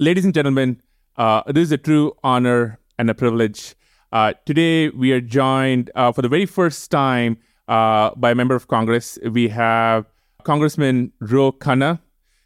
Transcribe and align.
Ladies 0.00 0.24
and 0.24 0.32
gentlemen, 0.32 0.80
uh, 1.16 1.42
this 1.48 1.64
is 1.64 1.72
a 1.72 1.76
true 1.76 2.12
honor 2.22 2.78
and 3.00 3.10
a 3.10 3.14
privilege. 3.14 3.74
Uh, 4.12 4.32
today, 4.46 4.90
we 4.90 5.10
are 5.10 5.20
joined 5.20 5.90
uh, 5.96 6.12
for 6.12 6.22
the 6.22 6.28
very 6.28 6.46
first 6.46 6.88
time 6.92 7.36
uh, 7.66 8.12
by 8.14 8.30
a 8.30 8.34
member 8.36 8.54
of 8.54 8.68
Congress. 8.68 9.18
We 9.28 9.48
have 9.48 10.06
Congressman 10.44 11.12
Ro 11.18 11.50
Khanna, 11.50 11.98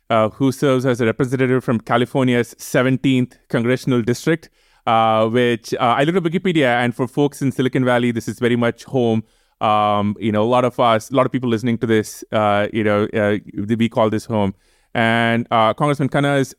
uh, 0.09 0.31
who 0.31 0.51
serves 0.51 0.87
as 0.87 1.03
a 1.03 1.05
representative 1.05 1.63
from 1.63 1.79
California's 1.79 2.55
17th 2.55 3.35
congressional 3.51 4.01
district, 4.01 4.49
uh, 4.87 5.29
which 5.29 5.75
I 5.79 6.05
looked 6.05 6.17
at 6.17 6.33
Wikipedia, 6.33 6.83
and 6.83 6.95
for 6.95 7.07
folks 7.07 7.43
in 7.43 7.53
Silicon 7.53 7.85
Valley, 7.85 8.13
this 8.13 8.29
is 8.29 8.39
very 8.39 8.57
much 8.57 8.85
home. 8.85 9.25
Um, 9.61 10.17
you 10.19 10.33
know, 10.33 10.43
a 10.43 10.49
lot 10.49 10.65
of 10.65 10.81
us, 10.81 11.11
a 11.11 11.15
lot 11.15 11.27
of 11.27 11.33
people 11.33 11.51
listening 11.51 11.77
to 11.79 11.87
this, 11.87 12.25
you 12.73 12.83
know, 12.83 13.09
we 13.13 13.91
call 13.91 14.09
this 14.09 14.25
home. 14.25 14.55
And 14.95 15.47
Congressman 15.51 16.09
Khanna 16.09 16.41
is 16.41 16.55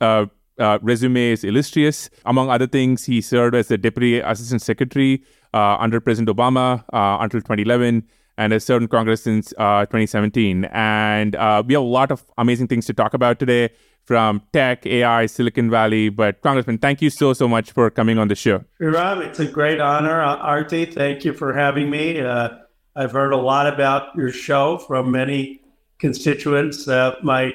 uh, 0.59 0.79
resume 0.81 1.31
is 1.31 1.43
illustrious. 1.43 2.09
Among 2.25 2.49
other 2.49 2.67
things, 2.67 3.05
he 3.05 3.21
served 3.21 3.55
as 3.55 3.68
the 3.68 3.78
Deputy 3.78 4.19
Assistant 4.19 4.61
Secretary 4.61 5.23
uh, 5.54 5.78
under 5.79 6.00
President 6.00 6.36
Obama 6.36 6.83
uh, 6.93 7.18
until 7.21 7.41
2011 7.41 8.04
and 8.37 8.54
has 8.54 8.64
served 8.64 8.81
in 8.83 8.87
Congress 8.87 9.23
since 9.23 9.54
uh, 9.57 9.81
2017. 9.81 10.65
And 10.65 11.36
uh, 11.36 11.64
we 11.65 11.75
have 11.75 11.83
a 11.83 11.86
lot 11.86 12.11
of 12.11 12.23
amazing 12.37 12.68
things 12.68 12.86
to 12.87 12.93
talk 12.93 13.14
about 13.14 13.39
today 13.39 13.69
from 14.05 14.42
tech, 14.51 14.86
AI, 14.86 15.28
Silicon 15.28 15.69
Valley. 15.69 16.09
But 16.09 16.42
Congressman, 16.42 16.79
thank 16.79 17.01
you 17.01 17.09
so, 17.09 17.33
so 17.33 17.47
much 17.47 17.71
for 17.71 17.89
coming 17.89 18.17
on 18.17 18.28
the 18.28 18.36
show. 18.36 18.64
Rob, 18.79 19.20
it's 19.20 19.39
a 19.39 19.45
great 19.45 19.79
honor. 19.79 20.20
Aarthi, 20.20 20.92
thank 20.92 21.23
you 21.23 21.33
for 21.33 21.54
having 21.54 21.89
me. 21.89 22.21
I've 22.21 23.11
heard 23.11 23.33
a 23.33 23.37
lot 23.37 23.71
about 23.71 24.15
your 24.15 24.31
show 24.31 24.78
from 24.78 25.11
many 25.11 25.61
constituents. 26.00 26.86
my 26.87 27.54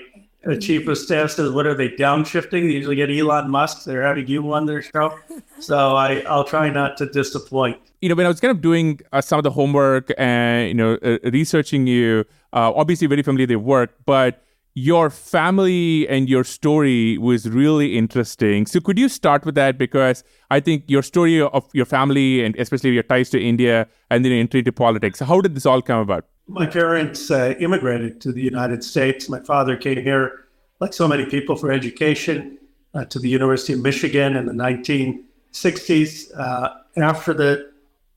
the 0.49 0.89
of 0.89 0.97
staff 0.99 1.31
says, 1.31 1.53
"What 1.53 1.67
are 1.67 1.75
they 1.75 1.91
downshifting?" 1.91 2.69
They 2.69 2.73
usually 2.73 2.97
get 2.97 3.11
Elon 3.11 3.51
Musk. 3.51 3.85
They're 3.85 4.03
having 4.03 4.27
you 4.27 4.51
on 4.53 4.65
their 4.65 4.81
show, 4.81 5.19
so 5.61 5.95
I 5.95 6.21
I'll 6.27 6.45
try 6.45 6.71
not 6.71 6.97
to 6.99 7.07
disappoint. 7.07 7.77
You 8.01 8.09
know, 8.09 8.15
when 8.15 8.25
I 8.25 8.31
was 8.31 8.41
kind 8.41 8.51
of 8.51 8.63
doing 8.63 9.01
uh, 9.13 9.21
some 9.21 9.39
of 9.39 9.45
the 9.45 9.51
homework 9.51 10.11
and 10.17 10.69
you 10.69 10.75
know 10.75 10.99
uh, 11.03 11.19
researching 11.25 11.87
you, 11.87 12.25
uh, 12.55 12.73
obviously 12.75 13.07
very 13.07 13.23
familiar 13.23 13.43
with 13.43 13.51
your 13.51 13.59
work, 13.59 13.91
but 14.07 14.43
your 14.79 15.11
family 15.11 16.09
and 16.09 16.29
your 16.29 16.45
story 16.45 17.19
was 17.19 17.49
really 17.49 17.99
interesting. 17.99 18.65
So 18.65 18.79
could 18.79 18.97
you 18.97 19.09
start 19.09 19.45
with 19.45 19.57
that 19.57 19.77
because 19.77 20.23
I 20.53 20.61
think 20.61 20.85
your 20.87 21.03
story 21.03 21.41
of 21.41 21.69
your 21.73 21.85
family 21.85 22.45
and 22.45 22.55
especially 22.57 22.91
your 22.91 23.03
ties 23.03 23.29
to 23.31 23.43
India 23.43 23.89
and 24.11 24.25
then 24.25 24.31
entry 24.31 24.61
into 24.61 24.71
politics. 24.73 25.19
How 25.19 25.41
did 25.41 25.57
this 25.57 25.67
all 25.67 25.83
come 25.83 25.99
about? 25.99 26.27
My 26.47 26.65
parents 26.65 27.29
uh, 27.31 27.55
immigrated 27.59 28.21
to 28.21 28.33
the 28.33 28.41
United 28.41 28.85
States. 28.85 29.29
My 29.29 29.41
father 29.41 29.77
came 29.77 30.01
here, 30.01 30.47
like 30.79 30.93
so 30.93 31.09
many 31.09 31.27
people, 31.27 31.57
for 31.57 31.73
education 31.73 32.59
uh, 32.95 33.05
to 33.07 33.19
the 33.19 33.29
University 33.29 33.73
of 33.73 33.81
Michigan 33.81 34.37
in 34.37 34.47
the 34.47 34.53
1960s 34.53 36.39
uh, 36.39 36.75
after 36.97 37.35
the 37.35 37.73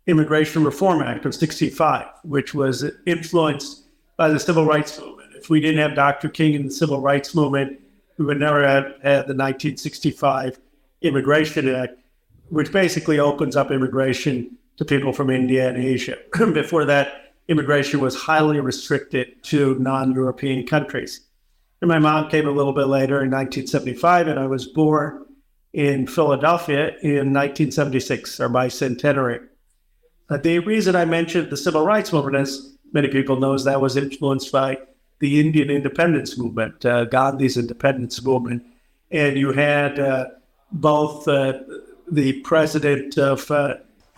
Immigration 0.05 0.63
Reform 0.63 1.01
Act 1.01 1.25
of 1.25 1.33
65, 1.33 2.05
which 2.23 2.53
was 2.53 2.85
influenced 3.07 3.85
by 4.15 4.29
the 4.29 4.39
civil 4.39 4.65
rights 4.65 4.99
movement. 4.99 5.20
If 5.41 5.49
we 5.49 5.59
didn't 5.59 5.79
have 5.79 5.95
Dr. 5.95 6.29
King 6.29 6.55
and 6.55 6.65
the 6.65 6.71
civil 6.71 7.01
rights 7.01 7.33
movement, 7.33 7.79
we 8.17 8.25
would 8.25 8.39
never 8.39 8.61
have 8.61 8.83
had 9.01 9.25
the 9.25 9.33
1965 9.33 10.59
Immigration 11.01 11.67
Act, 11.73 11.97
which 12.49 12.71
basically 12.71 13.17
opens 13.17 13.55
up 13.55 13.71
immigration 13.71 14.55
to 14.77 14.85
people 14.85 15.11
from 15.11 15.31
India 15.31 15.67
and 15.67 15.83
Asia. 15.83 16.17
Before 16.53 16.85
that, 16.85 17.33
immigration 17.47 18.01
was 18.01 18.15
highly 18.15 18.59
restricted 18.59 19.43
to 19.45 19.79
non 19.79 20.11
European 20.11 20.67
countries. 20.67 21.21
And 21.81 21.89
my 21.89 21.97
mom 21.97 22.29
came 22.29 22.47
a 22.47 22.51
little 22.51 22.73
bit 22.73 22.85
later 22.85 23.23
in 23.23 23.31
1975, 23.31 24.27
and 24.27 24.39
I 24.39 24.45
was 24.45 24.67
born 24.67 25.25
in 25.73 26.05
Philadelphia 26.05 26.89
in 27.01 27.33
1976, 27.33 28.39
our 28.39 28.47
bicentenary. 28.47 29.43
The 30.29 30.59
reason 30.59 30.95
I 30.95 31.05
mentioned 31.05 31.49
the 31.49 31.57
civil 31.57 31.83
rights 31.83 32.13
movement, 32.13 32.35
as 32.35 32.77
many 32.93 33.07
people 33.07 33.39
know, 33.39 33.53
is 33.53 33.63
that 33.63 33.81
was 33.81 33.97
influenced 33.97 34.51
by 34.51 34.77
the 35.21 35.39
Indian 35.39 35.69
independence 35.69 36.37
movement, 36.37 36.85
uh, 36.85 37.05
Gandhi's 37.05 37.55
independence 37.55 38.21
movement. 38.21 38.63
And 39.11 39.37
you 39.37 39.53
had 39.53 39.99
uh, 39.99 40.25
both 40.71 41.27
uh, 41.27 41.59
the 42.11 42.41
president 42.41 43.17
of 43.17 43.49
uh, 43.49 43.75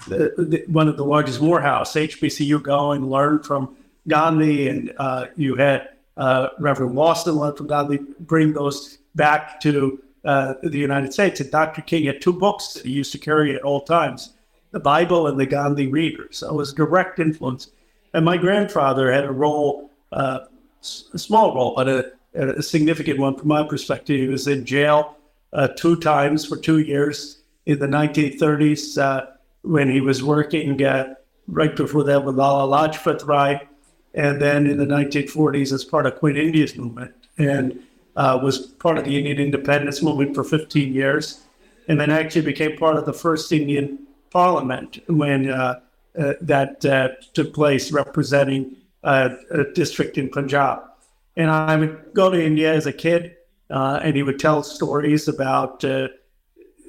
the, 0.08 0.34
the, 0.38 0.64
one 0.68 0.88
of 0.88 0.98
the 0.98 1.06
largest 1.06 1.42
Morehouse, 1.42 1.94
HBCU, 1.94 2.62
go 2.64 2.92
and 2.92 3.10
learn 3.10 3.44
from 3.44 3.76
Gandhi, 4.08 4.68
and 4.68 4.94
uh, 4.98 5.28
you 5.36 5.56
had 5.56 5.90
uh, 6.18 6.50
Reverend 6.60 6.96
Lawson 6.96 7.36
learn 7.36 7.56
from 7.56 7.68
Gandhi, 7.68 8.00
bring 8.20 8.54
those 8.54 8.98
back 9.16 9.62
to 9.62 10.02
the 10.24 10.70
United 10.72 11.14
States. 11.14 11.40
And 11.40 11.52
Dr. 11.52 11.82
King 11.82 12.06
had 12.06 12.22
two 12.22 12.34
books 12.34 12.74
that 12.74 12.86
he 12.86 12.92
used 12.92 13.12
to 13.12 13.18
carry 13.18 13.56
at 13.56 13.62
all 13.62 13.82
times 13.82 14.34
the 14.74 14.80
Bible 14.80 15.28
and 15.28 15.40
the 15.40 15.46
Gandhi 15.46 15.88
Reader. 15.88 16.28
So 16.32 16.50
it 16.50 16.56
was 16.56 16.74
direct 16.74 17.20
influence. 17.20 17.70
And 18.14 18.26
my 18.26 18.38
grandfather 18.38 19.12
had 19.12 19.24
a 19.24 19.32
role, 19.32 19.92
uh, 20.12 20.40
a 21.14 21.20
small 21.20 21.56
role, 21.56 21.74
but 21.76 21.88
a, 21.88 22.12
a, 22.36 22.62
significant 22.62 23.20
one 23.20 23.38
from 23.38 23.48
my 23.48 23.64
perspective. 23.64 24.20
He 24.20 24.28
was 24.28 24.48
in 24.48 24.66
jail 24.66 25.18
uh, 25.54 25.70
two 25.70 25.96
times 25.98 26.46
for 26.46 26.58
two 26.58 26.80
years 26.80 27.40
in 27.66 27.80
the 27.80 27.88
1930s 27.88 28.98
when 29.64 29.90
he 29.90 30.02
was 30.02 30.24
working 30.24 30.84
uh, 30.84 31.16
right 31.48 31.76
before 31.76 32.04
that 32.04 32.24
with 32.24 32.36
Lala 32.36 32.68
Lajpat 32.68 33.26
Rai, 33.26 33.62
and 34.14 34.42
then 34.42 34.68
in 34.68 34.78
the 34.78 34.86
1940s 34.86 35.74
as 35.74 35.84
part 35.84 36.06
of 36.06 36.16
Quit 36.20 36.38
India's 36.38 36.76
movement, 36.76 37.14
and 37.38 37.80
uh, 38.16 38.40
was 38.44 38.60
part 38.60 38.98
of 38.98 39.06
the 39.06 39.18
Indian 39.18 39.40
independence 39.40 40.02
movement 40.02 40.36
for 40.36 40.44
15 40.44 40.94
years, 40.94 41.44
and 41.88 42.00
then 42.00 42.12
actually 42.12 42.42
became 42.42 42.78
part 42.78 42.98
of 42.98 43.06
the 43.06 43.14
first 43.14 43.52
Indian 43.52 44.00
parliament 44.30 45.00
when 45.08 45.50
uh, 45.50 45.80
uh 46.18 46.34
that 46.42 46.86
uh, 46.86 47.10
took 47.34 47.54
place, 47.54 47.92
representing 47.92 48.76
uh, 49.04 49.30
a 49.52 49.64
district 49.74 50.18
in 50.18 50.30
Punjab. 50.30 50.80
And 51.36 51.50
I 51.50 51.76
would 51.76 52.14
go 52.14 52.30
to 52.30 52.44
India 52.44 52.74
as 52.74 52.86
a 52.86 52.94
kid, 52.94 53.36
and 53.70 54.16
he 54.16 54.24
would 54.24 54.40
tell 54.40 54.64
stories 54.64 55.28
about 55.28 55.80
the 55.82 56.12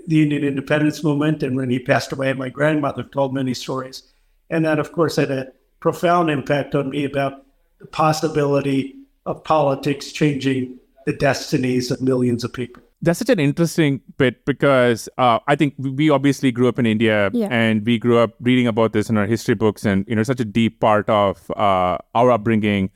Indian 0.08 0.44
independence 0.44 1.02
movement. 1.02 1.42
And 1.42 1.56
when 1.56 1.70
he 1.70 1.78
passed 1.78 2.12
away, 2.12 2.32
my 2.34 2.50
grandmother 2.50 3.04
told 3.04 3.32
many 3.32 3.54
stories. 3.54 4.02
And 4.50 4.64
that, 4.64 4.78
of 4.78 4.92
course, 4.92 5.16
had 5.16 5.30
a 5.30 5.52
profound 5.80 6.30
impact 6.30 6.74
on 6.74 6.90
me 6.90 7.04
about 7.04 7.44
the 7.78 7.86
possibility 7.86 8.96
of 9.26 9.42
politics 9.44 10.12
changing 10.12 10.78
the 11.06 11.12
destinies 11.14 11.90
of 11.90 12.02
millions 12.02 12.44
of 12.44 12.52
people. 12.52 12.82
That's 13.04 13.18
such 13.18 13.28
an 13.28 13.38
interesting 13.38 14.00
bit 14.16 14.46
because 14.46 15.10
uh, 15.18 15.38
I 15.46 15.56
think 15.56 15.74
we 15.76 16.08
obviously 16.08 16.50
grew 16.50 16.68
up 16.68 16.78
in 16.78 16.86
India 16.86 17.30
yeah. 17.34 17.48
and 17.50 17.84
we 17.84 17.98
grew 17.98 18.18
up 18.18 18.30
reading 18.40 18.66
about 18.66 18.94
this 18.94 19.10
in 19.10 19.18
our 19.18 19.26
history 19.26 19.54
books 19.54 19.84
and, 19.84 20.06
you 20.08 20.16
know, 20.16 20.22
such 20.22 20.40
a 20.40 20.44
deep 20.44 20.80
part 20.80 21.08
of 21.10 21.50
uh, 21.50 21.98
our 22.14 22.30
upbringing. 22.30 22.90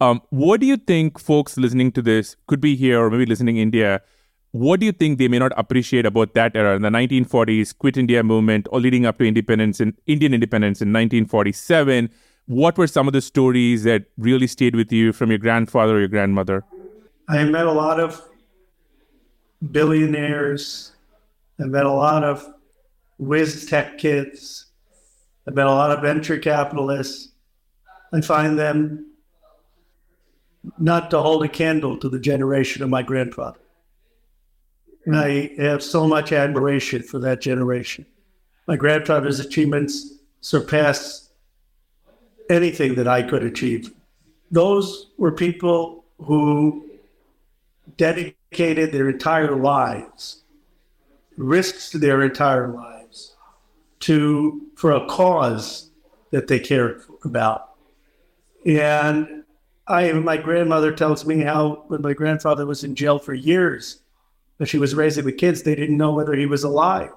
Um, 0.00 0.22
what 0.30 0.60
do 0.60 0.66
you 0.66 0.78
think 0.78 1.18
folks 1.18 1.58
listening 1.58 1.92
to 1.92 2.00
this 2.00 2.36
could 2.46 2.62
be 2.62 2.74
here 2.74 3.02
or 3.02 3.10
maybe 3.10 3.26
listening 3.26 3.58
in 3.58 3.64
India 3.64 4.00
what 4.52 4.80
do 4.80 4.86
you 4.86 4.92
think 4.92 5.18
they 5.18 5.28
may 5.28 5.38
not 5.38 5.52
appreciate 5.56 6.04
about 6.04 6.34
that 6.34 6.56
era 6.56 6.74
in 6.74 6.82
the 6.82 6.88
1940s 6.88 7.76
quit 7.76 7.96
india 7.96 8.22
movement 8.22 8.66
or 8.72 8.80
leading 8.80 9.06
up 9.06 9.18
to 9.18 9.24
independence 9.24 9.80
in 9.80 9.96
indian 10.06 10.34
independence 10.34 10.82
in 10.82 10.88
1947 10.88 12.10
what 12.46 12.76
were 12.76 12.88
some 12.88 13.06
of 13.06 13.12
the 13.12 13.20
stories 13.20 13.84
that 13.84 14.06
really 14.18 14.48
stayed 14.48 14.74
with 14.74 14.90
you 14.90 15.12
from 15.12 15.30
your 15.30 15.38
grandfather 15.38 15.96
or 15.96 15.98
your 16.00 16.08
grandmother 16.08 16.64
i 17.28 17.44
met 17.44 17.66
a 17.66 17.72
lot 17.72 18.00
of 18.00 18.20
billionaires 19.70 20.92
I've 21.58 21.68
met 21.68 21.86
a 21.86 21.92
lot 21.92 22.24
of 22.24 22.46
whiz 23.18 23.66
tech 23.66 23.98
kids 23.98 24.66
I've 25.46 25.54
met 25.54 25.66
a 25.66 25.70
lot 25.70 25.90
of 25.90 26.02
venture 26.02 26.38
capitalists 26.38 27.28
i 28.12 28.20
find 28.20 28.58
them 28.58 29.06
not 30.78 31.10
to 31.10 31.20
hold 31.20 31.44
a 31.44 31.48
candle 31.48 31.96
to 31.98 32.08
the 32.08 32.18
generation 32.18 32.82
of 32.82 32.88
my 32.88 33.02
grandfather 33.02 33.60
I 35.12 35.52
have 35.56 35.82
so 35.82 36.06
much 36.06 36.32
admiration 36.32 37.02
for 37.02 37.18
that 37.20 37.40
generation. 37.40 38.06
My 38.66 38.76
grandfather's 38.76 39.40
achievements 39.40 40.14
surpass 40.40 41.30
anything 42.48 42.94
that 42.96 43.08
I 43.08 43.22
could 43.22 43.42
achieve. 43.42 43.92
Those 44.50 45.10
were 45.16 45.32
people 45.32 46.04
who 46.18 46.86
dedicated 47.96 48.36
their 48.50 49.08
entire 49.08 49.56
lives, 49.56 50.42
risked 51.36 52.00
their 52.00 52.22
entire 52.22 52.68
lives 52.68 53.36
to 54.00 54.66
for 54.76 54.92
a 54.92 55.06
cause 55.06 55.90
that 56.30 56.48
they 56.48 56.58
cared 56.58 57.02
about. 57.24 57.70
And 58.66 59.44
I, 59.86 60.12
my 60.12 60.36
grandmother 60.36 60.92
tells 60.92 61.24
me 61.24 61.40
how 61.40 61.84
when 61.88 62.02
my 62.02 62.12
grandfather 62.12 62.66
was 62.66 62.84
in 62.84 62.94
jail 62.94 63.18
for 63.18 63.34
years, 63.34 64.00
that 64.58 64.66
she 64.66 64.78
was 64.78 64.94
raising 64.94 65.24
the 65.24 65.32
kids, 65.32 65.62
they 65.62 65.74
didn't 65.74 65.96
know 65.96 66.12
whether 66.12 66.34
he 66.34 66.46
was 66.46 66.64
alive. 66.64 67.10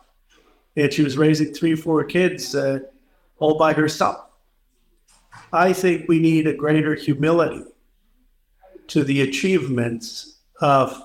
And 0.76 0.92
she 0.92 1.04
was 1.04 1.18
raising 1.18 1.54
three, 1.54 1.76
four 1.76 2.04
kids 2.04 2.56
uh, 2.56 2.80
all 3.38 3.58
by 3.58 3.74
herself. 3.74 4.26
I 5.52 5.74
think 5.74 6.08
we 6.08 6.20
need 6.20 6.48
a 6.48 6.54
greater 6.56 6.96
humility 6.96 7.64
to 8.88 9.04
the 9.04 9.22
achievements 9.22 10.38
of 10.60 11.04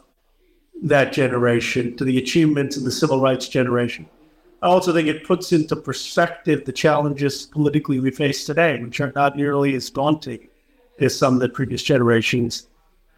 that 0.83 1.13
generation, 1.13 1.97
to 1.97 2.05
the 2.05 2.19
achievements 2.19 2.77
of 2.77 2.85
the 2.85 2.91
civil 2.91 3.21
rights 3.21 3.49
generation. 3.49 4.07
I 4.63 4.67
also 4.67 4.93
think 4.93 5.09
it 5.09 5.25
puts 5.25 5.53
into 5.53 5.77
perspective 5.77 6.65
the 6.65 6.73
challenges 6.73 7.47
politically 7.47 8.01
we 8.01 8.11
face 8.11 8.45
today, 8.45 8.83
which 8.83 9.01
are 9.01 9.13
not 9.15 9.37
nearly 9.37 9.75
as 9.75 9.89
daunting 9.91 10.49
as 11.01 11.17
some 11.17 11.35
of 11.35 11.41
the 11.41 11.49
previous 11.49 11.83
generations 11.83 12.67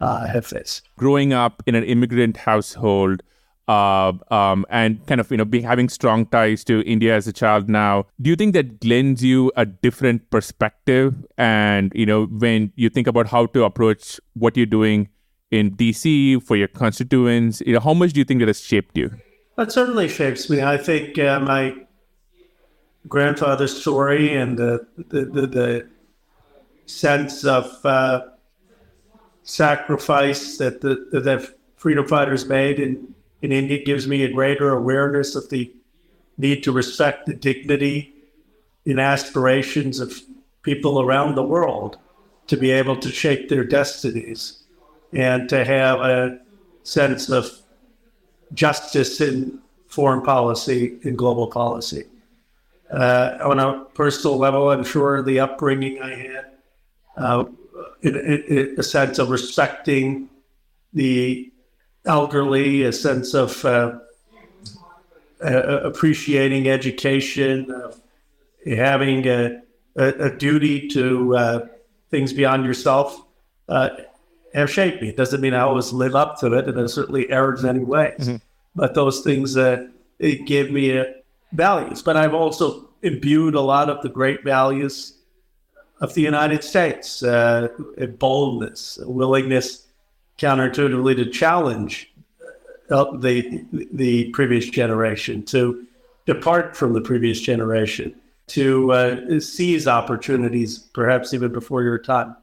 uh, 0.01 0.27
have 0.27 0.45
faced. 0.45 0.83
Growing 0.97 1.33
up 1.33 1.63
in 1.65 1.73
an 1.75 1.83
immigrant 1.83 2.37
household, 2.37 3.23
uh, 3.67 4.11
um, 4.29 4.65
and 4.69 5.05
kind 5.07 5.21
of 5.21 5.31
you 5.31 5.37
know 5.37 5.45
being 5.45 5.63
having 5.63 5.87
strong 5.89 6.25
ties 6.25 6.63
to 6.65 6.81
India 6.81 7.15
as 7.15 7.27
a 7.27 7.33
child 7.33 7.69
now. 7.69 8.05
Do 8.21 8.29
you 8.29 8.35
think 8.35 8.53
that 8.53 8.83
lends 8.83 9.23
you 9.23 9.51
a 9.55 9.65
different 9.65 10.29
perspective? 10.29 11.25
And 11.37 11.91
you 11.95 12.05
know 12.05 12.25
when 12.25 12.71
you 12.75 12.89
think 12.89 13.07
about 13.07 13.27
how 13.27 13.45
to 13.47 13.63
approach 13.63 14.19
what 14.33 14.57
you're 14.57 14.65
doing 14.65 15.09
in 15.51 15.71
DC 15.71 16.41
for 16.41 16.55
your 16.55 16.69
constituents, 16.69 17.61
you 17.65 17.73
know 17.73 17.79
how 17.81 17.93
much 17.93 18.13
do 18.13 18.19
you 18.19 18.25
think 18.25 18.39
that 18.39 18.47
has 18.47 18.61
shaped 18.61 18.97
you? 18.97 19.11
That 19.57 19.71
certainly 19.71 20.07
shapes 20.07 20.49
me. 20.49 20.63
I 20.63 20.77
think 20.77 21.19
uh, 21.19 21.41
my 21.41 21.75
grandfather's 23.07 23.79
story 23.79 24.33
and 24.33 24.57
the 24.57 24.87
the, 24.97 25.25
the, 25.25 25.47
the 25.47 25.89
sense 26.85 27.43
of 27.43 27.85
uh, 27.85 28.21
sacrifice 29.43 30.57
that 30.57 30.81
the, 30.81 31.07
that 31.11 31.23
the 31.25 31.53
freedom 31.75 32.07
fighters 32.07 32.45
made 32.45 32.79
in 32.79 33.13
in 33.41 33.51
India 33.51 33.83
gives 33.83 34.07
me 34.07 34.23
a 34.23 34.31
greater 34.31 34.69
awareness 34.69 35.35
of 35.35 35.49
the 35.49 35.73
need 36.37 36.63
to 36.63 36.71
respect 36.71 37.25
the 37.25 37.33
dignity 37.33 38.13
and 38.85 38.99
aspirations 38.99 39.99
of 39.99 40.21
people 40.61 41.01
around 41.01 41.35
the 41.35 41.43
world 41.43 41.97
to 42.47 42.55
be 42.55 42.71
able 42.71 42.95
to 42.95 43.09
shape 43.09 43.49
their 43.49 43.63
destinies 43.63 44.60
and 45.13 45.49
to 45.49 45.65
have 45.65 45.99
a 45.99 46.39
sense 46.83 47.29
of 47.29 47.49
justice 48.53 49.21
in 49.21 49.59
foreign 49.87 50.21
policy 50.21 50.97
and 51.03 51.17
global 51.17 51.47
policy. 51.47 52.05
Uh, 52.91 53.37
on 53.43 53.59
a 53.59 53.85
personal 53.93 54.37
level, 54.37 54.69
I'm 54.69 54.83
sure 54.83 55.21
the 55.21 55.39
upbringing 55.39 56.01
I 56.01 56.15
had, 56.15 56.45
uh, 57.17 57.45
in, 58.01 58.15
in, 58.15 58.43
in 58.43 58.75
a 58.77 58.83
sense 58.83 59.19
of 59.19 59.29
respecting 59.29 60.29
the 60.93 61.51
elderly, 62.05 62.83
a 62.83 62.91
sense 62.91 63.33
of 63.33 63.63
uh, 63.63 63.99
appreciating 65.41 66.69
education, 66.69 67.71
uh, 67.71 67.91
having 68.65 69.27
a, 69.27 69.61
a, 69.95 70.07
a, 70.07 70.37
duty 70.37 70.87
to 70.89 71.35
uh, 71.35 71.67
things 72.09 72.33
beyond 72.33 72.65
yourself, 72.65 73.21
uh, 73.69 73.89
have 74.53 74.69
shaped 74.69 75.01
me. 75.01 75.09
It 75.09 75.17
doesn't 75.17 75.41
mean 75.41 75.53
I 75.53 75.61
always 75.61 75.93
live 75.93 76.15
up 76.15 76.39
to 76.39 76.53
it, 76.53 76.67
and 76.67 76.77
there's 76.77 76.93
certainly 76.93 77.29
errors 77.29 77.63
in 77.63 77.69
any 77.69 77.83
ways. 77.83 78.19
Mm-hmm. 78.19 78.35
But 78.75 78.93
those 78.95 79.21
things 79.21 79.57
uh, 79.57 79.87
it 80.19 80.45
gave 80.45 80.71
me 80.71 81.03
values. 81.51 82.01
But 82.01 82.17
I've 82.17 82.33
also 82.33 82.89
imbued 83.01 83.55
a 83.55 83.61
lot 83.61 83.89
of 83.89 84.01
the 84.01 84.09
great 84.09 84.43
values 84.43 85.17
of 85.99 86.13
the 86.13 86.21
United 86.21 86.63
States: 86.63 87.21
boldness, 88.19 88.99
willingness 89.03 89.87
counterintuitively 90.37 91.15
to 91.15 91.29
challenge 91.29 92.11
uh, 92.89 93.17
the 93.17 93.65
the 93.71 94.29
previous 94.31 94.69
generation, 94.69 95.43
to 95.43 95.85
depart 96.25 96.75
from 96.75 96.93
the 96.93 97.01
previous 97.01 97.39
generation, 97.39 98.13
to 98.47 98.91
uh, 98.91 99.39
seize 99.39 99.87
opportunities, 99.87 100.79
perhaps 100.93 101.33
even 101.33 101.51
before 101.51 101.83
your 101.83 101.97
time. 101.97 102.35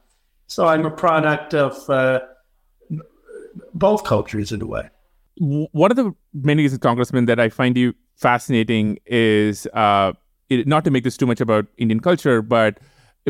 So 0.49 0.65
I'm 0.65 0.83
a 0.83 0.89
product 0.89 1.53
of 1.53 1.87
uh, 1.89 2.21
both 3.75 4.03
cultures 4.03 4.51
in 4.51 4.61
a 4.63 4.65
way. 4.65 4.89
One 5.37 5.91
of 5.91 5.95
the 5.95 6.11
many 6.33 6.63
reasons, 6.63 6.79
Congressman, 6.79 7.25
that 7.27 7.39
I 7.39 7.49
find 7.49 7.77
you 7.77 7.93
fascinating 8.17 8.97
is 9.05 9.67
uh, 9.67 10.13
it, 10.49 10.67
not 10.67 10.83
to 10.85 10.91
make 10.91 11.03
this 11.03 11.17
too 11.17 11.27
much 11.27 11.39
about 11.39 11.67
Indian 11.77 11.99
culture, 11.99 12.41
but 12.41 12.79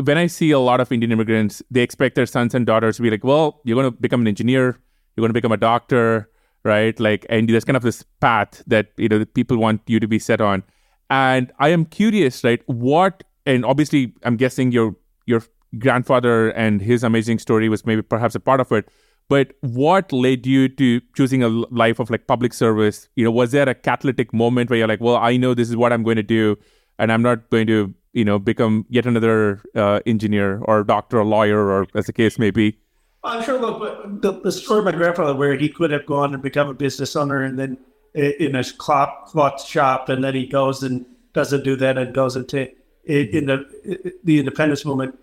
when 0.02 0.16
I 0.16 0.28
see 0.28 0.50
a 0.50 0.58
lot 0.58 0.80
of 0.80 0.90
Indian 0.90 1.12
immigrants, 1.12 1.62
they 1.70 1.82
expect 1.82 2.14
their 2.14 2.24
sons 2.24 2.54
and 2.54 2.64
daughters 2.64 2.96
to 2.96 3.02
be 3.02 3.10
like, 3.10 3.22
well, 3.22 3.60
you're 3.64 3.80
going 3.80 3.92
to 3.92 4.00
become 4.00 4.22
an 4.22 4.26
engineer, 4.26 4.80
you're 5.14 5.22
going 5.22 5.28
to 5.28 5.34
become 5.34 5.52
a 5.52 5.58
doctor, 5.58 6.30
right? 6.64 6.98
Like, 6.98 7.26
and 7.28 7.50
there's 7.50 7.66
kind 7.66 7.76
of 7.76 7.82
this 7.82 8.02
path 8.20 8.62
that, 8.66 8.92
you 8.96 9.10
know, 9.10 9.26
people 9.26 9.58
want 9.58 9.82
you 9.86 10.00
to 10.00 10.08
be 10.08 10.18
set 10.18 10.40
on. 10.40 10.62
And 11.10 11.52
I 11.58 11.68
am 11.68 11.84
curious, 11.84 12.42
right? 12.44 12.62
What, 12.66 13.24
and 13.44 13.64
obviously, 13.64 14.14
I'm 14.22 14.36
guessing 14.36 14.72
your, 14.72 14.96
your 15.26 15.42
grandfather 15.78 16.50
and 16.50 16.80
his 16.80 17.04
amazing 17.04 17.38
story 17.38 17.68
was 17.68 17.86
maybe 17.86 18.02
perhaps 18.02 18.34
a 18.34 18.40
part 18.40 18.60
of 18.60 18.72
it. 18.72 18.88
But 19.28 19.52
what 19.60 20.12
led 20.12 20.44
you 20.44 20.68
to 20.68 21.00
choosing 21.14 21.42
a 21.44 21.48
life 21.48 22.00
of 22.00 22.10
like 22.10 22.26
public 22.26 22.52
service? 22.52 23.08
You 23.14 23.24
know, 23.24 23.30
was 23.30 23.52
there 23.52 23.68
a 23.68 23.74
catalytic 23.74 24.34
moment 24.34 24.70
where 24.70 24.80
you're 24.80 24.88
like, 24.88 25.00
well, 25.00 25.16
I 25.16 25.36
know 25.36 25.54
this 25.54 25.68
is 25.68 25.76
what 25.76 25.92
I'm 25.92 26.02
going 26.02 26.16
to 26.16 26.22
do, 26.24 26.56
and 26.98 27.12
I'm 27.12 27.22
not 27.22 27.48
going 27.50 27.68
to 27.68 27.94
you 28.12 28.24
know, 28.24 28.38
become 28.38 28.86
yet 28.88 29.06
another 29.06 29.62
uh, 29.74 30.00
engineer 30.06 30.60
or 30.64 30.84
doctor 30.84 31.20
or 31.20 31.24
lawyer 31.24 31.58
or 31.58 31.86
as 31.94 32.06
the 32.06 32.12
case 32.12 32.38
may 32.38 32.50
be? 32.50 32.78
I'm 33.22 33.42
sure 33.42 33.60
look, 33.60 34.22
the, 34.22 34.40
the 34.40 34.52
story 34.52 34.80
of 34.80 34.86
my 34.86 34.92
grandfather 34.92 35.34
where 35.34 35.56
he 35.56 35.68
could 35.68 35.90
have 35.90 36.06
gone 36.06 36.32
and 36.32 36.42
become 36.42 36.68
a 36.68 36.74
business 36.74 37.14
owner 37.14 37.42
and 37.42 37.58
then 37.58 37.78
in 38.14 38.56
a 38.56 38.64
cloth, 38.64 39.26
cloth 39.26 39.64
shop 39.64 40.08
and 40.08 40.24
then 40.24 40.34
he 40.34 40.46
goes 40.46 40.82
and 40.82 41.04
doesn't 41.32 41.62
do 41.62 41.76
that 41.76 41.98
and 41.98 42.14
goes 42.14 42.34
into 42.34 42.68
in 43.04 43.46
the 43.46 44.12
the 44.24 44.38
independence 44.38 44.84
movement. 44.84 45.18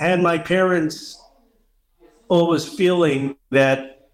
And 0.00 0.22
my 0.22 0.38
parents 0.38 1.22
always 2.28 2.66
feeling 2.66 3.36
that 3.50 4.08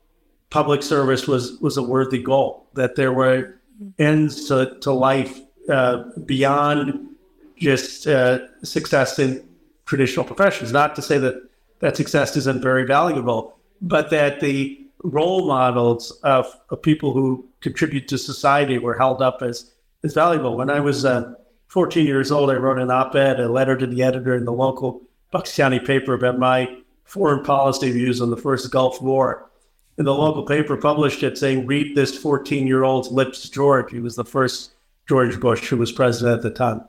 public 0.50 0.82
service 0.82 1.28
was 1.28 1.58
was 1.60 1.76
a 1.76 1.82
worthy 1.82 2.20
goal, 2.20 2.66
that 2.74 2.96
there 2.96 3.12
were 3.12 3.60
ends 3.98 4.48
to, 4.48 4.76
to 4.80 4.90
life 4.90 5.38
uh, 5.68 6.02
beyond 6.24 7.08
just 7.56 8.06
uh, 8.08 8.40
success 8.64 9.18
in 9.20 9.46
traditional 9.86 10.24
professions. 10.24 10.72
Not 10.72 10.96
to 10.96 11.02
say 11.02 11.18
that 11.18 11.36
that 11.78 11.96
success 11.96 12.36
isn't 12.36 12.62
very 12.62 12.84
valuable, 12.84 13.56
but 13.80 14.10
that 14.10 14.40
the 14.40 14.80
role 15.04 15.46
models 15.46 16.10
of, 16.24 16.46
of 16.70 16.82
people 16.82 17.12
who 17.12 17.46
contribute 17.60 18.08
to 18.08 18.18
society 18.18 18.78
were 18.78 18.98
held 18.98 19.22
up 19.22 19.40
as, 19.40 19.72
as 20.02 20.14
valuable. 20.14 20.56
When 20.56 20.70
I 20.70 20.80
was 20.80 21.04
uh, 21.04 21.34
14 21.68 22.06
years 22.06 22.32
old, 22.32 22.50
I 22.50 22.54
wrote 22.54 22.78
an 22.78 22.90
op 22.90 23.14
ed, 23.14 23.38
a 23.38 23.48
letter 23.48 23.76
to 23.76 23.86
the 23.86 24.02
editor 24.02 24.34
in 24.34 24.44
the 24.44 24.52
local 24.52 25.05
Bucks 25.31 25.55
County 25.55 25.81
paper 25.81 26.14
about 26.14 26.38
my 26.38 26.78
foreign 27.05 27.44
policy 27.44 27.90
views 27.90 28.20
on 28.20 28.31
the 28.31 28.37
first 28.37 28.70
Gulf 28.70 29.00
War. 29.00 29.50
And 29.99 30.06
the 30.06 30.14
local 30.14 30.44
paper 30.44 30.76
published 30.76 31.23
it 31.23 31.38
saying, 31.38 31.67
Read 31.67 31.96
this 31.96 32.17
14 32.17 32.67
year 32.67 32.84
old's 32.84 33.11
lips, 33.11 33.49
George. 33.49 33.90
He 33.90 34.00
was 34.00 34.17
the 34.17 34.25
first 34.25 34.73
George 35.08 35.40
Bush 35.40 35.68
who 35.68 35.76
was 35.76 35.92
president 35.92 36.37
at 36.37 36.42
the 36.42 36.50
time. 36.50 36.83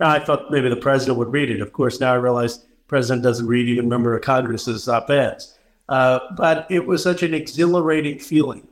I 0.00 0.18
thought 0.18 0.50
maybe 0.50 0.68
the 0.68 0.76
president 0.76 1.18
would 1.18 1.32
read 1.32 1.50
it. 1.50 1.60
Of 1.60 1.72
course, 1.72 2.00
now 2.00 2.12
I 2.12 2.16
realize 2.16 2.58
the 2.58 2.66
president 2.88 3.22
doesn't 3.22 3.46
read 3.46 3.68
even 3.68 3.88
member 3.88 4.14
of 4.14 4.22
Congress's 4.22 4.88
op-eds. 4.88 5.58
Uh, 5.88 6.20
but 6.36 6.66
it 6.70 6.86
was 6.86 7.02
such 7.02 7.22
an 7.22 7.34
exhilarating 7.34 8.18
feeling 8.18 8.66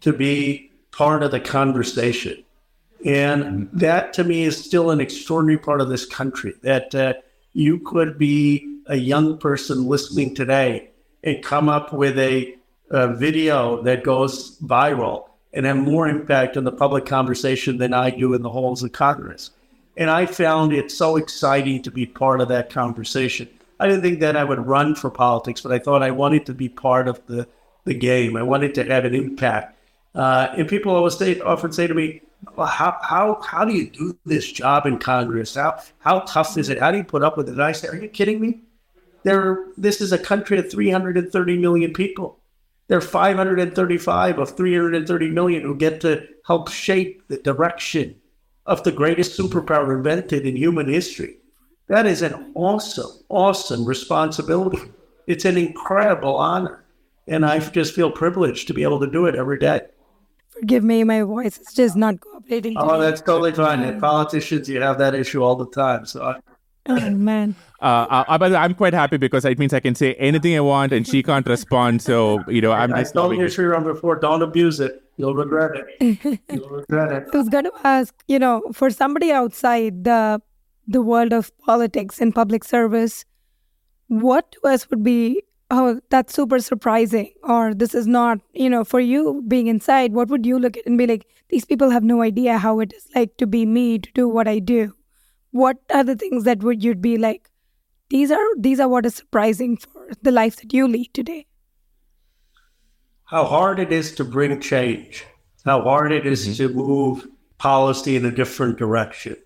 to 0.00 0.12
be 0.12 0.70
part 0.92 1.22
of 1.22 1.30
the 1.30 1.40
conversation. 1.40 2.44
And 3.04 3.68
that 3.72 4.12
to 4.14 4.24
me 4.24 4.42
is 4.42 4.62
still 4.62 4.90
an 4.90 5.00
extraordinary 5.00 5.58
part 5.58 5.80
of 5.80 5.88
this 5.88 6.04
country 6.04 6.54
that 6.62 6.94
uh, 6.94 7.14
you 7.52 7.78
could 7.78 8.18
be 8.18 8.80
a 8.86 8.96
young 8.96 9.38
person 9.38 9.86
listening 9.86 10.34
today 10.34 10.90
and 11.22 11.42
come 11.42 11.68
up 11.68 11.92
with 11.92 12.18
a, 12.18 12.56
a, 12.90 13.14
video 13.14 13.82
that 13.82 14.04
goes 14.04 14.58
viral 14.60 15.28
and 15.52 15.66
have 15.66 15.76
more 15.76 16.08
impact 16.08 16.56
on 16.56 16.64
the 16.64 16.72
public 16.72 17.06
conversation 17.06 17.78
than 17.78 17.92
I 17.92 18.10
do 18.10 18.34
in 18.34 18.42
the 18.42 18.50
halls 18.50 18.82
of 18.82 18.92
Congress. 18.92 19.50
And 19.96 20.08
I 20.08 20.26
found 20.26 20.72
it 20.72 20.90
so 20.90 21.16
exciting 21.16 21.82
to 21.82 21.90
be 21.90 22.06
part 22.06 22.40
of 22.40 22.48
that 22.48 22.70
conversation. 22.70 23.48
I 23.78 23.86
didn't 23.86 24.02
think 24.02 24.20
that 24.20 24.36
I 24.36 24.44
would 24.44 24.66
run 24.66 24.94
for 24.94 25.10
politics, 25.10 25.60
but 25.60 25.72
I 25.72 25.78
thought 25.78 26.02
I 26.02 26.10
wanted 26.10 26.46
to 26.46 26.54
be 26.54 26.68
part 26.68 27.08
of 27.08 27.24
the, 27.26 27.46
the 27.84 27.94
game. 27.94 28.36
I 28.36 28.42
wanted 28.42 28.74
to 28.76 28.84
have 28.84 29.04
an 29.04 29.14
impact. 29.14 29.76
Uh, 30.14 30.48
and 30.56 30.68
people 30.68 30.94
always 30.94 31.16
say, 31.16 31.40
often 31.40 31.72
say 31.72 31.86
to 31.86 31.94
me, 31.94 32.22
well, 32.56 32.66
how, 32.66 32.98
how, 33.02 33.40
how 33.42 33.64
do 33.64 33.74
you 33.74 33.90
do 33.90 34.18
this 34.24 34.50
job 34.50 34.86
in 34.86 34.98
Congress? 34.98 35.54
How, 35.54 35.80
how 35.98 36.20
tough 36.20 36.56
is 36.56 36.68
it? 36.68 36.78
How 36.78 36.90
do 36.90 36.98
you 36.98 37.04
put 37.04 37.22
up 37.22 37.36
with 37.36 37.48
it? 37.48 37.52
And 37.52 37.62
I 37.62 37.72
say, 37.72 37.88
are 37.88 37.96
you 37.96 38.08
kidding 38.08 38.40
me? 38.40 38.60
There, 39.22 39.66
this 39.76 40.00
is 40.00 40.12
a 40.12 40.18
country 40.18 40.58
of 40.58 40.70
330 40.70 41.58
million 41.58 41.92
people. 41.92 42.38
There 42.88 42.98
are 42.98 43.02
535 43.02 44.38
of 44.38 44.56
330 44.56 45.30
million 45.30 45.62
who 45.62 45.76
get 45.76 46.00
to 46.00 46.26
help 46.46 46.70
shape 46.70 47.22
the 47.28 47.36
direction 47.36 48.16
of 48.66 48.82
the 48.82 48.92
greatest 48.92 49.38
superpower 49.38 49.94
invented 49.94 50.46
in 50.46 50.56
human 50.56 50.88
history. 50.88 51.36
That 51.88 52.06
is 52.06 52.22
an 52.22 52.52
awesome, 52.54 53.10
awesome 53.28 53.84
responsibility. 53.84 54.80
It's 55.26 55.44
an 55.44 55.56
incredible 55.56 56.36
honor. 56.36 56.84
And 57.26 57.44
I 57.44 57.58
just 57.58 57.94
feel 57.94 58.10
privileged 58.10 58.66
to 58.68 58.74
be 58.74 58.82
able 58.82 59.00
to 59.00 59.10
do 59.10 59.26
it 59.26 59.34
every 59.34 59.58
day. 59.58 59.82
Forgive 60.60 60.84
me, 60.84 61.04
my 61.04 61.22
voice 61.22 61.58
is 61.58 61.74
just 61.74 61.96
not 61.96 62.20
cooperating. 62.20 62.76
Oh, 62.76 63.00
that's 63.00 63.20
totally 63.20 63.52
fine. 63.52 63.82
And 63.82 64.00
politicians, 64.00 64.68
you 64.68 64.80
have 64.80 64.98
that 64.98 65.14
issue 65.14 65.42
all 65.42 65.56
the 65.56 65.66
time. 65.66 66.06
So 66.06 66.22
I, 66.22 66.40
Oh 66.86 67.10
man. 67.10 67.54
Uh, 67.80 68.24
I, 68.28 68.54
I'm 68.56 68.74
quite 68.74 68.94
happy 68.94 69.16
because 69.16 69.44
it 69.44 69.58
means 69.58 69.72
I 69.72 69.80
can 69.80 69.94
say 69.94 70.14
anything 70.14 70.56
I 70.56 70.60
want 70.60 70.92
and 70.92 71.06
she 71.06 71.22
can't 71.22 71.46
respond. 71.46 72.02
So 72.02 72.42
you 72.48 72.60
know, 72.60 72.72
I'm 72.72 72.92
I 72.92 73.00
just. 73.00 73.14
told 73.14 73.36
you 73.36 73.74
on 73.74 73.84
before. 73.84 74.16
Don't 74.16 74.42
abuse 74.42 74.80
it. 74.80 75.02
You'll 75.16 75.34
regret 75.34 75.72
it. 75.76 76.40
You'll 76.50 76.68
regret 76.68 77.12
it. 77.12 77.28
I 77.32 77.36
was 77.36 77.48
going 77.48 77.64
to 77.64 77.72
ask, 77.84 78.14
you 78.26 78.38
know, 78.38 78.62
for 78.72 78.90
somebody 78.90 79.30
outside 79.30 80.04
the 80.04 80.40
the 80.86 81.02
world 81.02 81.32
of 81.32 81.56
politics 81.58 82.20
and 82.20 82.34
public 82.34 82.64
service, 82.64 83.24
what 84.08 84.50
to 84.52 84.60
us 84.68 84.88
would 84.90 85.04
be, 85.04 85.42
oh, 85.70 86.00
that's 86.10 86.34
super 86.34 86.58
surprising, 86.58 87.32
or 87.42 87.72
this 87.74 87.94
is 87.94 88.06
not, 88.06 88.40
you 88.52 88.68
know, 88.68 88.84
for 88.84 89.00
you 89.00 89.42
being 89.46 89.68
inside, 89.68 90.12
what 90.12 90.28
would 90.28 90.44
you 90.44 90.58
look 90.58 90.76
at 90.76 90.86
and 90.86 90.98
be 90.98 91.06
like, 91.06 91.26
these 91.48 91.64
people 91.64 91.90
have 91.90 92.02
no 92.02 92.22
idea 92.22 92.58
how 92.58 92.80
it 92.80 92.92
is 92.92 93.06
like 93.14 93.36
to 93.36 93.46
be 93.46 93.66
me, 93.66 93.98
to 93.98 94.10
do 94.12 94.28
what 94.28 94.48
I 94.48 94.58
do? 94.58 94.94
What 95.52 95.78
are 95.92 96.04
the 96.04 96.16
things 96.16 96.44
that 96.44 96.62
would 96.62 96.82
you'd 96.82 97.02
be 97.02 97.16
like, 97.16 97.50
these 98.08 98.30
are 98.30 98.46
these 98.58 98.80
are 98.80 98.88
what 98.88 99.06
is 99.06 99.14
surprising 99.14 99.76
for 99.76 100.08
the 100.22 100.32
life 100.32 100.56
that 100.56 100.72
you 100.72 100.88
lead 100.88 101.12
today? 101.14 101.46
How 103.24 103.44
hard 103.44 103.78
it 103.78 103.92
is 103.92 104.12
to 104.16 104.24
bring 104.24 104.60
change, 104.60 105.24
how 105.64 105.82
hard 105.82 106.12
it 106.12 106.26
is 106.26 106.48
mm-hmm. 106.48 106.68
to 106.68 106.74
move 106.74 107.28
policy 107.58 108.16
in 108.16 108.24
a 108.24 108.30
different 108.30 108.78
direction 108.78 109.36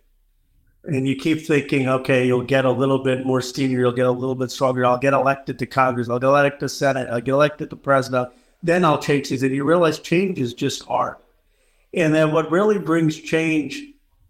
and 0.87 1.09
you 1.09 1.17
keep 1.17 1.47
thinking, 1.47 1.89
okay, 1.89 2.27
you'll 2.27 2.43
get 2.43 2.65
a 2.65 2.71
little 2.71 2.99
bit 2.99 3.25
more 3.25 3.41
senior, 3.41 3.81
you'll 3.81 3.93
get 3.93 4.07
a 4.07 4.11
little 4.11 4.35
bit 4.35 4.51
stronger, 4.51 4.85
I'll 4.85 4.99
get 4.99 5.15
elected 5.15 5.59
to 5.59 5.67
Congress, 5.67 6.09
I'll 6.09 6.19
get 6.19 6.27
elected 6.27 6.61
to 6.61 6.69
Senate, 6.69 7.09
I'll 7.11 7.21
get 7.21 7.33
elected 7.33 7.71
to 7.71 7.77
president, 7.77 8.31
then 8.63 8.85
I'll 8.85 9.01
change 9.01 9.29
things. 9.29 9.43
And 9.43 9.55
you 9.55 9.65
realize 9.65 9.99
change 9.99 10.39
is 10.39 10.53
just 10.53 10.85
hard. 10.85 11.17
And 11.95 12.15
then 12.15 12.33
what 12.33 12.51
really 12.51 12.79
brings 12.79 13.19
change 13.19 13.83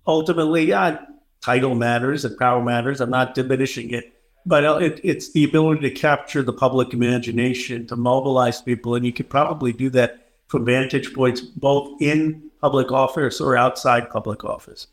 ultimately, 0.06 0.66
yeah, 0.66 1.00
title 1.40 1.74
matters 1.74 2.24
and 2.24 2.38
power 2.38 2.62
matters. 2.62 3.00
I'm 3.00 3.10
not 3.10 3.34
diminishing 3.34 3.90
it, 3.90 4.12
but 4.46 4.64
uh, 4.64 4.76
it, 4.76 5.00
it's 5.02 5.32
the 5.32 5.44
ability 5.44 5.82
to 5.82 5.90
capture 5.90 6.42
the 6.42 6.52
public 6.52 6.92
imagination, 6.92 7.86
to 7.88 7.96
mobilize 7.96 8.62
people. 8.62 8.94
And 8.94 9.04
you 9.04 9.12
could 9.12 9.28
probably 9.28 9.72
do 9.72 9.90
that 9.90 10.28
from 10.46 10.64
vantage 10.64 11.14
points 11.14 11.40
both 11.40 12.00
in 12.00 12.50
public 12.60 12.92
office 12.92 13.40
or 13.40 13.56
outside 13.56 14.10
public 14.10 14.44
office. 14.44 14.86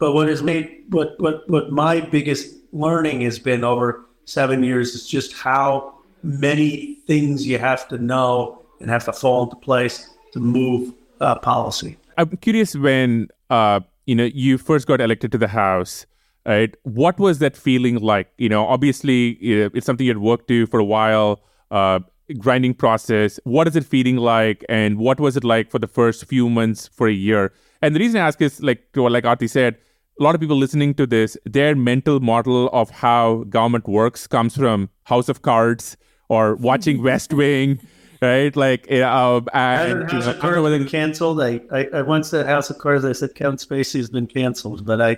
But 0.00 0.12
what 0.12 0.28
has 0.28 0.42
made 0.42 0.84
what 0.88 1.14
what 1.20 1.48
what 1.48 1.70
my 1.70 2.00
biggest 2.00 2.56
learning 2.72 3.20
has 3.20 3.38
been 3.38 3.62
over 3.62 4.04
seven 4.24 4.64
years 4.64 4.94
is 4.94 5.06
just 5.06 5.34
how 5.34 5.94
many 6.22 6.96
things 7.06 7.46
you 7.46 7.58
have 7.58 7.86
to 7.88 7.98
know 7.98 8.62
and 8.80 8.90
have 8.90 9.04
to 9.04 9.12
fall 9.12 9.44
into 9.44 9.56
place 9.56 10.08
to 10.32 10.40
move 10.40 10.94
uh, 11.20 11.38
policy. 11.38 11.98
I'm 12.16 12.30
curious 12.38 12.74
when 12.74 13.28
uh, 13.50 13.80
you 14.06 14.14
know 14.14 14.24
you 14.24 14.56
first 14.56 14.86
got 14.86 15.00
elected 15.00 15.32
to 15.32 15.38
the 15.38 15.48
House. 15.48 16.06
Right, 16.46 16.74
what 16.84 17.18
was 17.18 17.38
that 17.40 17.54
feeling 17.54 17.96
like? 17.96 18.32
You 18.38 18.48
know, 18.48 18.66
obviously 18.66 19.32
it's 19.42 19.84
something 19.84 20.06
you'd 20.06 20.18
worked 20.18 20.48
to 20.48 20.66
for 20.66 20.80
a 20.80 20.84
while. 20.84 21.42
Uh, 21.70 22.00
grinding 22.38 22.72
process. 22.72 23.38
What 23.44 23.68
is 23.68 23.76
it 23.76 23.84
feeling 23.84 24.16
like, 24.16 24.64
and 24.68 24.96
what 24.98 25.20
was 25.20 25.36
it 25.36 25.44
like 25.44 25.70
for 25.70 25.78
the 25.78 25.86
first 25.86 26.24
few 26.24 26.48
months 26.48 26.88
for 26.88 27.08
a 27.08 27.12
year? 27.12 27.52
And 27.82 27.94
the 27.94 28.00
reason 28.00 28.20
I 28.20 28.26
ask 28.26 28.40
is 28.40 28.62
like, 28.62 28.82
like 28.94 29.24
Aarthi 29.24 29.50
said, 29.50 29.76
a 30.20 30.22
lot 30.22 30.34
of 30.34 30.40
people 30.40 30.56
listening 30.56 30.92
to 30.94 31.06
this, 31.06 31.36
their 31.46 31.74
mental 31.74 32.20
model 32.20 32.68
of 32.74 32.90
how 32.90 33.44
government 33.48 33.88
works 33.88 34.26
comes 34.26 34.54
from 34.54 34.90
House 35.04 35.30
of 35.30 35.40
Cards 35.40 35.96
or 36.28 36.56
watching 36.56 37.02
West 37.08 37.32
Wing, 37.32 37.80
right? 38.20 38.54
Like, 38.54 38.86
uh, 38.92 39.40
and, 39.54 40.10
House 40.10 40.26
of 40.26 40.38
Cards 40.38 40.60
been 40.60 40.86
canceled. 40.86 41.40
I, 41.40 41.62
I, 41.72 41.88
I 41.94 42.02
once 42.02 42.28
said 42.28 42.44
House 42.44 42.68
of 42.68 42.76
Cards. 42.76 43.04
I 43.04 43.12
said 43.12 43.34
Kevin 43.34 43.56
Spacey's 43.56 44.10
been 44.10 44.26
canceled, 44.26 44.84
but 44.84 45.00
I. 45.00 45.16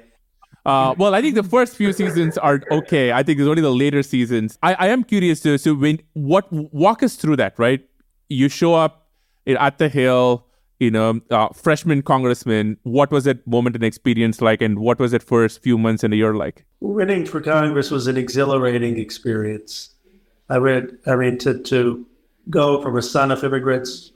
Uh, 0.65 0.95
well, 0.97 1.13
I 1.13 1.21
think 1.21 1.35
the 1.35 1.43
first 1.43 1.75
few 1.75 1.93
seasons 1.93 2.39
are 2.39 2.63
okay. 2.71 3.11
I 3.11 3.25
think 3.25 3.41
it's 3.41 3.49
only 3.49 3.63
the 3.63 3.73
later 3.73 4.05
seasons. 4.05 4.57
I, 4.63 4.75
I 4.75 4.87
am 4.89 5.03
curious 5.03 5.41
to 5.41 5.59
so 5.59 5.75
when 5.75 5.99
what 6.13 6.47
walk 6.53 7.03
us 7.03 7.17
through 7.17 7.37
that, 7.37 7.59
right? 7.59 7.81
You 8.29 8.49
show 8.49 8.75
up 8.75 9.09
at 9.49 9.79
the 9.79 9.89
Hill 9.89 10.47
you 10.83 10.91
know, 10.91 11.21
uh, 11.31 11.49
freshman 11.51 12.03
congressman, 12.03 12.77
what 12.83 13.13
was 13.13 13.25
that 13.25 13.47
moment 13.47 13.77
and 13.77 13.85
experience 13.85 14.41
like, 14.41 14.61
and 14.61 14.81
what 14.81 14.99
was 14.99 15.13
it 15.13 15.23
first 15.23 15.63
few 15.63 15.79
months 15.79 16.03
in 16.03 16.13
a 16.13 16.17
year 16.17 16.35
like? 16.35 16.67
Winning 16.81 17.25
for 17.25 17.41
Congress 17.41 17.93
was 17.93 18.09
an 18.09 18.17
exhilarating 18.17 18.99
experience. 18.99 19.95
I 20.51 20.57
read, 20.57 20.99
I 21.07 21.15
mean, 21.15 21.39
to, 21.39 21.63
to 21.63 22.05
go 22.51 22.83
from 22.83 22.97
a 22.97 23.03
son 23.03 23.31
of 23.31 23.45
immigrants, 23.45 24.11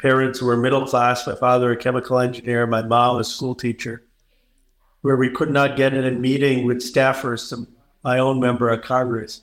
parents 0.00 0.40
were 0.40 0.56
middle 0.56 0.86
class, 0.86 1.26
my 1.26 1.34
father 1.34 1.72
a 1.72 1.76
chemical 1.76 2.18
engineer, 2.18 2.66
my 2.66 2.82
mom 2.82 3.18
a 3.18 3.24
school 3.24 3.54
teacher, 3.54 4.02
where 5.02 5.16
we 5.16 5.28
could 5.28 5.50
not 5.50 5.76
get 5.76 5.92
in 5.92 6.06
a 6.06 6.10
meeting 6.10 6.64
with 6.64 6.78
staffers, 6.78 7.54
my 8.02 8.18
own 8.18 8.40
member 8.40 8.70
of 8.70 8.80
Congress, 8.80 9.42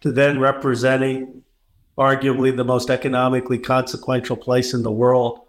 to 0.00 0.10
then 0.10 0.40
representing 0.40 1.44
arguably 1.96 2.54
the 2.54 2.64
most 2.64 2.90
economically 2.90 3.58
consequential 3.58 4.36
place 4.36 4.74
in 4.74 4.82
the 4.82 4.90
world 4.90 5.45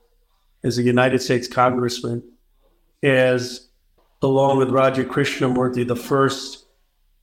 as 0.67 0.77
a 0.77 0.83
United 0.83 1.21
States 1.21 1.47
congressman, 1.47 2.21
as 3.01 3.69
along 4.21 4.57
with 4.57 4.69
Raja 4.69 5.03
Krishnamoorthi, 5.03 5.87
the 5.87 5.95
first 5.95 6.65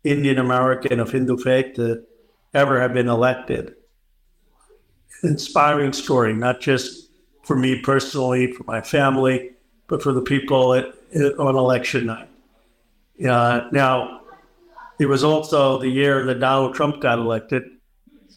Indian 0.03 0.39
American 0.39 0.99
of 0.99 1.13
Hindu 1.13 1.37
faith 1.37 1.75
to 1.75 2.03
ever 2.53 2.81
have 2.81 2.95
been 2.95 3.09
elected. 3.09 3.75
Inspiring 5.23 5.93
story, 5.93 6.33
not 6.35 6.61
just 6.61 7.11
for 7.45 7.57
me 7.57 7.81
personally, 7.81 8.53
for 8.53 8.65
my 8.65 8.81
family, 8.81 9.51
but 9.87 10.03
for 10.03 10.13
the 10.13 10.23
people 10.23 10.75
at, 10.75 10.87
at, 11.15 11.39
on 11.39 11.57
election 11.57 12.07
night. 12.07 12.29
Uh, 13.27 13.69
now, 13.73 14.23
it 14.99 15.07
was 15.07 15.25
also 15.25 15.79
the 15.79 15.89
year 15.89 16.25
that 16.25 16.41
Donald 16.41 16.75
Trump 16.75 17.01
got 17.01 17.19
elected. 17.19 17.65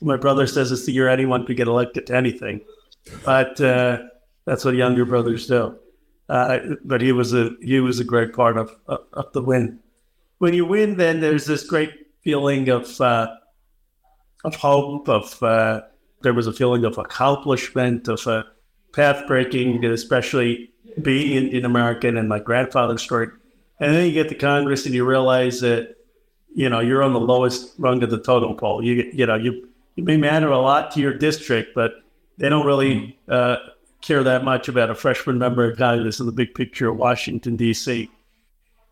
My 0.01 0.17
brother 0.17 0.47
says 0.47 0.71
it's 0.71 0.85
the 0.85 0.91
year 0.91 1.09
anyone 1.09 1.45
could 1.45 1.57
get 1.57 1.67
elected 1.67 2.07
to 2.07 2.15
anything. 2.15 2.61
But 3.25 3.59
uh, 3.61 4.03
that's 4.47 4.63
what 4.63 4.75
younger 4.75 5.03
brothers 5.03 5.45
do. 5.45 5.77
Uh, 6.29 6.59
but 6.83 7.01
he 7.01 7.11
was 7.11 7.33
a 7.33 7.51
he 7.61 7.79
was 7.81 7.99
a 7.99 8.03
great 8.03 8.33
part 8.33 8.57
of, 8.57 8.71
of, 8.87 8.99
of 9.13 9.31
the 9.33 9.41
win. 9.41 9.79
When 10.39 10.53
you 10.53 10.65
win, 10.65 10.95
then 10.95 11.19
there's 11.19 11.45
this 11.45 11.63
great 11.65 11.91
feeling 12.23 12.69
of 12.69 12.99
uh, 13.01 13.27
of 14.45 14.55
hope. 14.55 15.09
Of 15.09 15.43
uh, 15.43 15.81
there 16.21 16.33
was 16.33 16.47
a 16.47 16.53
feeling 16.53 16.85
of 16.85 16.97
accomplishment, 16.97 18.07
of 18.07 18.25
uh, 18.25 18.43
path 18.93 19.27
breaking, 19.27 19.83
especially 19.83 20.71
being 21.01 21.43
Indian 21.43 21.65
American 21.65 22.15
and 22.15 22.29
my 22.29 22.39
grandfather's 22.39 23.01
story. 23.01 23.27
And 23.81 23.93
then 23.93 24.05
you 24.05 24.13
get 24.13 24.29
to 24.29 24.35
Congress 24.35 24.85
and 24.85 24.95
you 24.95 25.05
realize 25.05 25.59
that 25.59 25.95
you 26.55 26.69
know 26.69 26.79
you're 26.79 27.03
on 27.03 27.11
the 27.11 27.19
lowest 27.19 27.73
rung 27.77 28.01
of 28.01 28.09
the 28.09 28.19
totem 28.21 28.55
pole. 28.55 28.81
You 28.81 29.11
you 29.13 29.25
know 29.25 29.35
you 29.35 29.67
you 29.95 30.05
may 30.05 30.15
matter 30.15 30.47
a 30.47 30.59
lot 30.59 30.91
to 30.91 31.01
your 31.01 31.13
district, 31.13 31.75
but 31.75 31.91
they 32.37 32.47
don't 32.47 32.65
really 32.65 33.17
uh, 33.27 33.57
care 34.07 34.23
that 34.23 34.45
much 34.45 34.69
about 34.69 34.89
a 34.89 34.95
freshman 34.95 35.37
member 35.37 35.69
of 35.69 35.77
Congress 35.77 36.21
in 36.21 36.25
the 36.25 36.31
big 36.31 36.55
picture 36.55 36.89
of 36.89 36.95
Washington, 36.95 37.57
D.C. 37.57 38.09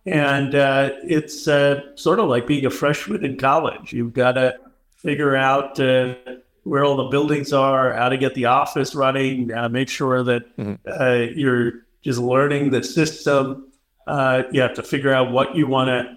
And 0.05 0.53
uh, 0.53 0.91
it's 1.03 1.47
uh, 1.47 1.95
sort 1.95 2.19
of 2.19 2.27
like 2.27 2.45
being 2.45 2.65
a 2.65 2.69
freshman 2.69 3.23
in 3.23 3.37
college. 3.37 3.93
You've 3.93 4.13
got 4.13 4.33
to 4.33 4.59
figure 4.97 5.35
out 5.35 5.79
uh, 5.79 6.15
where 6.63 6.83
all 6.83 6.97
the 6.97 7.05
buildings 7.05 7.53
are, 7.53 7.93
how 7.93 8.09
to 8.09 8.17
get 8.17 8.35
the 8.35 8.45
office 8.45 8.93
running, 8.93 9.53
uh, 9.53 9.69
make 9.69 9.87
sure 9.87 10.21
that 10.23 10.57
mm-hmm. 10.57 10.75
Uh, 10.85 11.31
you're 11.33 11.85
just 12.01 12.19
learning 12.19 12.71
the 12.71 12.83
system. 12.83 13.71
Uh, 14.05 14.43
you 14.51 14.61
have 14.61 14.73
to 14.75 14.83
figure 14.83 15.13
out 15.13 15.31
what 15.31 15.55
you 15.55 15.65
want 15.65 16.09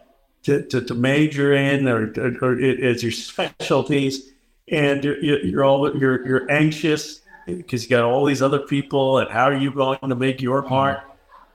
to, 0.42 0.62
to, 0.64 0.82
to 0.82 0.94
major 0.94 1.54
in 1.54 1.86
or, 1.86 2.12
or, 2.18 2.36
or 2.42 2.60
as 2.60 3.02
your 3.02 3.12
specialties. 3.12 4.32
And 4.70 5.04
you're, 5.04 5.44
you're 5.44 5.64
all 5.64 5.96
you're, 5.96 6.26
you're 6.26 6.50
anxious 6.50 7.22
because 7.56 7.84
you 7.84 7.90
got 7.90 8.04
all 8.04 8.24
these 8.24 8.42
other 8.42 8.60
people, 8.60 9.18
and 9.18 9.30
how 9.30 9.44
are 9.44 9.56
you 9.56 9.72
going 9.72 9.98
to 10.00 10.14
make 10.14 10.40
your 10.40 10.62
part? 10.62 11.00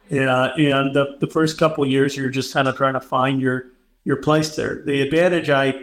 Yeah, 0.09 0.53
and 0.55 0.93
the, 0.93 1.17
the 1.19 1.27
first 1.27 1.57
couple 1.57 1.85
years, 1.85 2.17
you're 2.17 2.29
just 2.29 2.53
kind 2.53 2.67
of 2.67 2.75
trying 2.75 2.93
to 2.93 3.01
find 3.01 3.41
your 3.41 3.67
your 4.03 4.17
place 4.17 4.55
there. 4.55 4.83
The 4.85 5.01
advantage 5.01 5.49
I 5.49 5.73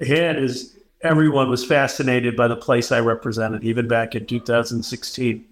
had 0.00 0.38
is 0.42 0.76
everyone 1.02 1.50
was 1.50 1.64
fascinated 1.64 2.36
by 2.36 2.48
the 2.48 2.56
place 2.56 2.90
I 2.90 3.00
represented, 3.00 3.64
even 3.64 3.86
back 3.86 4.14
in 4.14 4.26
2016. 4.26 5.44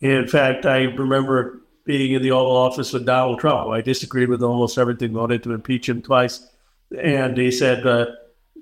In 0.00 0.28
fact, 0.28 0.66
I 0.66 0.82
remember 0.82 1.60
being 1.84 2.12
in 2.12 2.22
the 2.22 2.30
Oval 2.30 2.56
Office 2.56 2.92
with 2.92 3.04
Donald 3.04 3.40
Trump. 3.40 3.70
I 3.70 3.80
disagreed 3.80 4.28
with 4.28 4.42
almost 4.42 4.78
everything, 4.78 5.12
voted 5.12 5.42
to 5.42 5.52
impeach 5.52 5.88
him 5.88 6.00
twice. 6.00 6.46
And 6.98 7.36
he 7.36 7.50
said, 7.50 7.86
uh, 7.86 8.06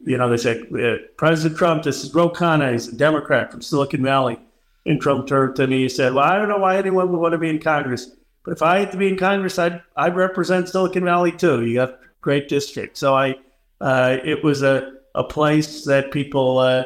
you 0.05 0.17
know, 0.17 0.29
they 0.29 0.37
said, 0.37 0.67
uh, 0.73 0.97
President 1.17 1.59
Trump, 1.59 1.85
this 1.85 2.03
is 2.03 2.15
Ro 2.15 2.31
Khanna, 2.31 2.73
he's 2.73 2.89
a 2.89 2.97
Democrat 2.97 3.53
from 3.53 3.63
Silicon 3.63 4.03
Valley. 4.03 4.39
And 4.85 5.01
Trump 5.01 5.27
turned 5.29 5.57
to 5.57 5.67
me 5.67 5.83
and 5.83 5.93
said, 5.93 6.15
Well, 6.15 6.25
I 6.25 6.37
don't 6.37 6.49
know 6.49 6.59
why 6.59 6.77
anyone 6.77 7.11
would 7.11 7.19
want 7.19 7.33
to 7.33 7.39
be 7.39 7.49
in 7.49 7.61
Congress. 7.61 8.11
But 8.45 8.53
if 8.53 8.63
I 8.63 8.81
had 8.81 8.93
to 8.93 8.99
be 8.99 9.09
in 9.09 9.17
Congress, 9.17 9.59
I'd, 9.59 9.81
I'd 9.97 10.17
represent 10.17 10.69
Silicon 10.69 11.05
Valley 11.05 11.33
too. 11.33 11.65
You 11.65 11.75
got 11.75 11.99
great 12.21 12.49
district. 12.49 12.99
So 12.99 13.15
I, 13.15 13.37
uh, 13.81 14.19
it 14.25 14.43
was 14.43 14.63
a, 14.63 14.93
a 15.15 15.23
place 15.23 15.85
that 15.85 16.11
people 16.11 16.59
uh, 16.59 16.85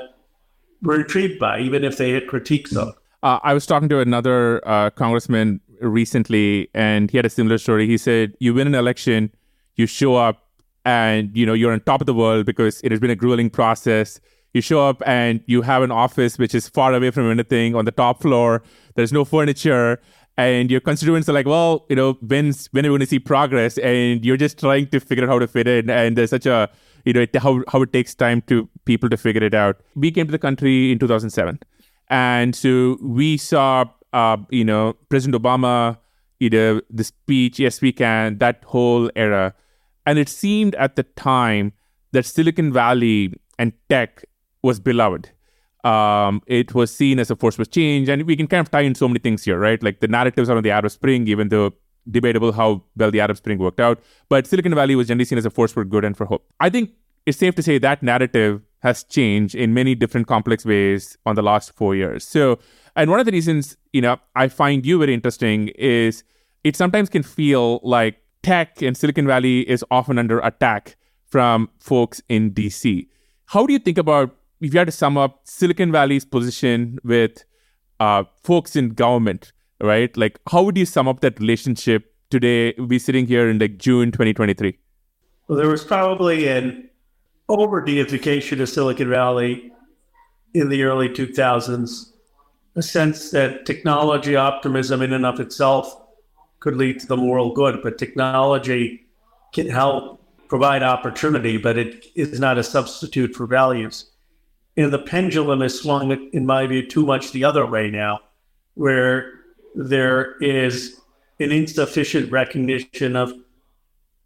were 0.82 1.00
intrigued 1.00 1.38
by, 1.38 1.60
even 1.60 1.84
if 1.84 1.96
they 1.96 2.10
had 2.10 2.26
critiques 2.26 2.76
of. 2.76 2.94
Uh, 3.22 3.38
I 3.42 3.54
was 3.54 3.66
talking 3.66 3.88
to 3.88 4.00
another 4.00 4.66
uh, 4.68 4.90
congressman 4.90 5.60
recently, 5.80 6.68
and 6.74 7.10
he 7.10 7.16
had 7.16 7.26
a 7.26 7.30
similar 7.30 7.58
story. 7.58 7.86
He 7.86 7.98
said, 7.98 8.34
"You 8.40 8.54
win 8.54 8.66
an 8.66 8.74
election, 8.74 9.32
you 9.74 9.86
show 9.86 10.16
up, 10.16 10.46
and 10.84 11.36
you 11.36 11.46
know 11.46 11.54
you're 11.54 11.72
on 11.72 11.80
top 11.80 12.00
of 12.00 12.06
the 12.06 12.14
world 12.14 12.46
because 12.46 12.80
it 12.82 12.90
has 12.92 13.00
been 13.00 13.10
a 13.10 13.16
grueling 13.16 13.50
process 13.50 14.20
you 14.56 14.62
show 14.62 14.84
up 14.88 15.02
and 15.06 15.42
you 15.46 15.62
have 15.62 15.82
an 15.82 15.92
office 15.92 16.38
which 16.38 16.54
is 16.54 16.68
far 16.68 16.94
away 16.94 17.10
from 17.10 17.30
anything 17.30 17.76
on 17.76 17.84
the 17.84 17.92
top 17.92 18.22
floor. 18.22 18.62
There's 18.96 19.12
no 19.12 19.24
furniture. 19.24 20.00
and 20.38 20.70
your 20.70 20.80
constituents 20.80 21.28
are 21.30 21.32
like, 21.32 21.46
well, 21.46 21.86
you 21.88 21.96
know, 21.96 22.14
when's 22.14 22.66
when 22.72 22.84
are 22.84 22.90
we 22.90 22.92
going 22.92 23.00
to 23.00 23.06
see 23.06 23.18
progress? 23.18 23.78
And 23.78 24.24
you're 24.24 24.36
just 24.36 24.58
trying 24.58 24.88
to 24.88 25.00
figure 25.00 25.24
out 25.24 25.30
how 25.30 25.38
to 25.38 25.46
fit 25.46 25.66
in. 25.66 25.88
And 25.88 26.16
there's 26.16 26.30
such 26.30 26.46
a, 26.46 26.68
you 27.04 27.12
know, 27.12 27.22
it, 27.22 27.36
how 27.36 27.62
how 27.72 27.82
it 27.82 27.92
takes 27.92 28.14
time 28.14 28.42
to 28.42 28.68
people 28.84 29.08
to 29.10 29.16
figure 29.16 29.42
it 29.42 29.54
out. 29.54 29.80
We 29.94 30.10
came 30.10 30.26
to 30.26 30.32
the 30.32 30.38
country 30.38 30.92
in 30.92 30.98
2007, 30.98 31.58
and 32.10 32.54
so 32.54 32.98
we 33.00 33.36
saw, 33.38 33.84
uh, 34.12 34.36
you 34.50 34.64
know, 34.64 34.94
President 35.08 35.42
Obama, 35.42 35.98
you 36.38 36.50
know, 36.50 36.80
the 36.90 37.04
speech, 37.04 37.58
yes, 37.58 37.80
we 37.80 37.92
can, 37.92 38.38
that 38.38 38.62
whole 38.64 39.10
era, 39.16 39.54
and 40.04 40.18
it 40.18 40.28
seemed 40.28 40.74
at 40.74 40.96
the 40.96 41.04
time 41.04 41.72
that 42.12 42.26
Silicon 42.26 42.72
Valley 42.72 43.32
and 43.58 43.72
tech 43.88 44.24
was 44.68 44.78
beloved 44.90 45.30
um, 45.86 46.42
it 46.46 46.74
was 46.74 46.94
seen 46.94 47.20
as 47.20 47.30
a 47.30 47.36
force 47.36 47.54
for 47.54 47.64
change. 47.64 48.08
And 48.08 48.24
we 48.24 48.36
can 48.36 48.48
kind 48.48 48.60
of 48.60 48.70
tie 48.70 48.80
in 48.80 48.94
so 48.94 49.06
many 49.08 49.20
things 49.20 49.44
here, 49.44 49.58
right? 49.58 49.80
Like 49.82 50.00
the 50.00 50.08
narratives 50.08 50.50
around 50.50 50.64
the 50.64 50.70
Arab 50.70 50.90
Spring, 50.90 51.28
even 51.28 51.48
though 51.48 51.74
debatable 52.10 52.52
how 52.52 52.82
well 52.96 53.10
the 53.10 53.20
Arab 53.20 53.36
Spring 53.36 53.58
worked 53.58 53.80
out. 53.80 54.00
But 54.28 54.46
Silicon 54.46 54.74
Valley 54.74 54.96
was 54.96 55.06
generally 55.06 55.24
seen 55.24 55.38
as 55.38 55.46
a 55.46 55.50
force 55.50 55.72
for 55.72 55.84
good 55.84 56.04
and 56.04 56.16
for 56.16 56.26
hope. 56.26 56.44
I 56.60 56.70
think 56.70 56.90
it's 57.24 57.38
safe 57.38 57.54
to 57.54 57.62
say 57.62 57.78
that 57.78 58.02
narrative 58.02 58.62
has 58.80 59.04
changed 59.04 59.54
in 59.54 59.74
many 59.74 59.94
different 59.94 60.26
complex 60.26 60.64
ways 60.64 61.16
on 61.24 61.36
the 61.36 61.42
last 61.42 61.72
four 61.72 61.94
years. 61.94 62.26
So, 62.26 62.58
and 62.96 63.10
one 63.10 63.20
of 63.20 63.26
the 63.26 63.32
reasons, 63.32 63.76
you 63.92 64.00
know, 64.00 64.16
I 64.34 64.48
find 64.48 64.84
you 64.84 64.98
very 64.98 65.14
interesting 65.14 65.68
is 65.68 66.24
it 66.64 66.76
sometimes 66.76 67.08
can 67.08 67.22
feel 67.22 67.80
like 67.82 68.16
tech 68.42 68.82
in 68.82 68.94
Silicon 68.94 69.26
Valley 69.26 69.68
is 69.68 69.84
often 69.90 70.18
under 70.18 70.40
attack 70.40 70.96
from 71.26 71.68
folks 71.78 72.22
in 72.28 72.52
DC. 72.52 73.08
How 73.46 73.66
do 73.66 73.72
you 73.72 73.78
think 73.78 73.98
about 73.98 74.36
if 74.66 74.74
you 74.74 74.78
had 74.78 74.86
to 74.86 74.92
sum 74.92 75.16
up 75.16 75.40
Silicon 75.44 75.92
Valley's 75.92 76.24
position 76.24 76.98
with 77.04 77.44
uh, 78.00 78.24
folks 78.42 78.74
in 78.74 78.90
government, 78.90 79.52
right? 79.80 80.14
Like, 80.16 80.40
how 80.50 80.64
would 80.64 80.76
you 80.76 80.84
sum 80.84 81.06
up 81.06 81.20
that 81.20 81.38
relationship 81.38 82.12
today? 82.30 82.74
We 82.76 82.98
sitting 82.98 83.26
here 83.26 83.48
in 83.48 83.60
like 83.60 83.78
June 83.78 84.10
2023. 84.10 84.76
Well, 85.46 85.56
there 85.56 85.68
was 85.68 85.84
probably 85.84 86.48
an 86.48 86.90
over 87.48 87.80
deification 87.80 88.60
of 88.60 88.68
Silicon 88.68 89.08
Valley 89.08 89.70
in 90.52 90.68
the 90.68 90.82
early 90.82 91.08
2000s, 91.08 92.10
a 92.74 92.82
sense 92.82 93.30
that 93.30 93.66
technology 93.66 94.34
optimism 94.34 95.00
in 95.00 95.12
and 95.12 95.24
of 95.24 95.38
itself 95.38 95.96
could 96.58 96.74
lead 96.74 96.98
to 97.00 97.06
the 97.06 97.16
moral 97.16 97.54
good, 97.54 97.80
but 97.82 97.98
technology 97.98 99.06
can 99.52 99.68
help 99.68 100.20
provide 100.48 100.82
opportunity, 100.82 101.56
but 101.56 101.78
it 101.78 102.06
is 102.16 102.40
not 102.40 102.58
a 102.58 102.64
substitute 102.64 103.32
for 103.34 103.46
values 103.46 104.10
you 104.76 104.84
know, 104.84 104.90
the 104.90 104.98
pendulum 104.98 105.62
has 105.62 105.78
swung, 105.80 106.12
in 106.32 106.44
my 106.46 106.66
view, 106.66 106.86
too 106.86 107.04
much 107.04 107.32
the 107.32 107.44
other 107.44 107.66
way 107.66 107.90
now, 107.90 108.20
where 108.74 109.32
there 109.74 110.36
is 110.38 111.00
an 111.40 111.50
insufficient 111.50 112.30
recognition 112.30 113.16
of 113.16 113.32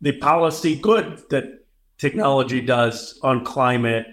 the 0.00 0.12
policy 0.12 0.75
good 0.75 1.23
that 1.30 1.64
technology 1.99 2.61
does 2.61 3.19
on 3.23 3.45
climate, 3.45 4.07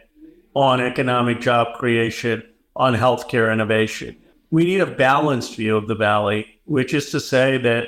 on 0.54 0.80
economic 0.80 1.42
job 1.42 1.76
creation, 1.76 2.44
on 2.76 2.94
healthcare 2.94 3.52
innovation. 3.52 4.16
We 4.52 4.66
need 4.66 4.82
a 4.82 4.86
balanced 4.86 5.56
view 5.56 5.76
of 5.76 5.88
the 5.88 5.96
valley, 5.96 6.46
which 6.66 6.94
is 6.94 7.10
to 7.12 7.20
say 7.20 7.58
that 7.60 7.88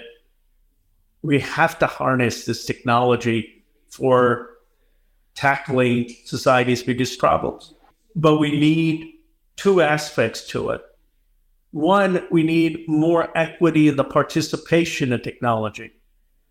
we 1.21 1.39
have 1.39 1.77
to 1.79 1.87
harness 1.87 2.45
this 2.45 2.65
technology 2.65 3.63
for 3.89 4.49
tackling 5.35 6.15
society's 6.25 6.81
biggest 6.81 7.19
problems 7.19 7.73
but 8.19 8.37
we 8.37 8.51
need 8.51 9.13
two 9.55 9.81
aspects 9.81 10.45
to 10.47 10.71
it. 10.71 10.81
One, 11.71 12.25
we 12.31 12.43
need 12.43 12.87
more 12.87 13.29
equity 13.37 13.87
in 13.87 13.95
the 13.95 14.03
participation 14.03 15.13
in 15.13 15.21
technology. 15.21 15.93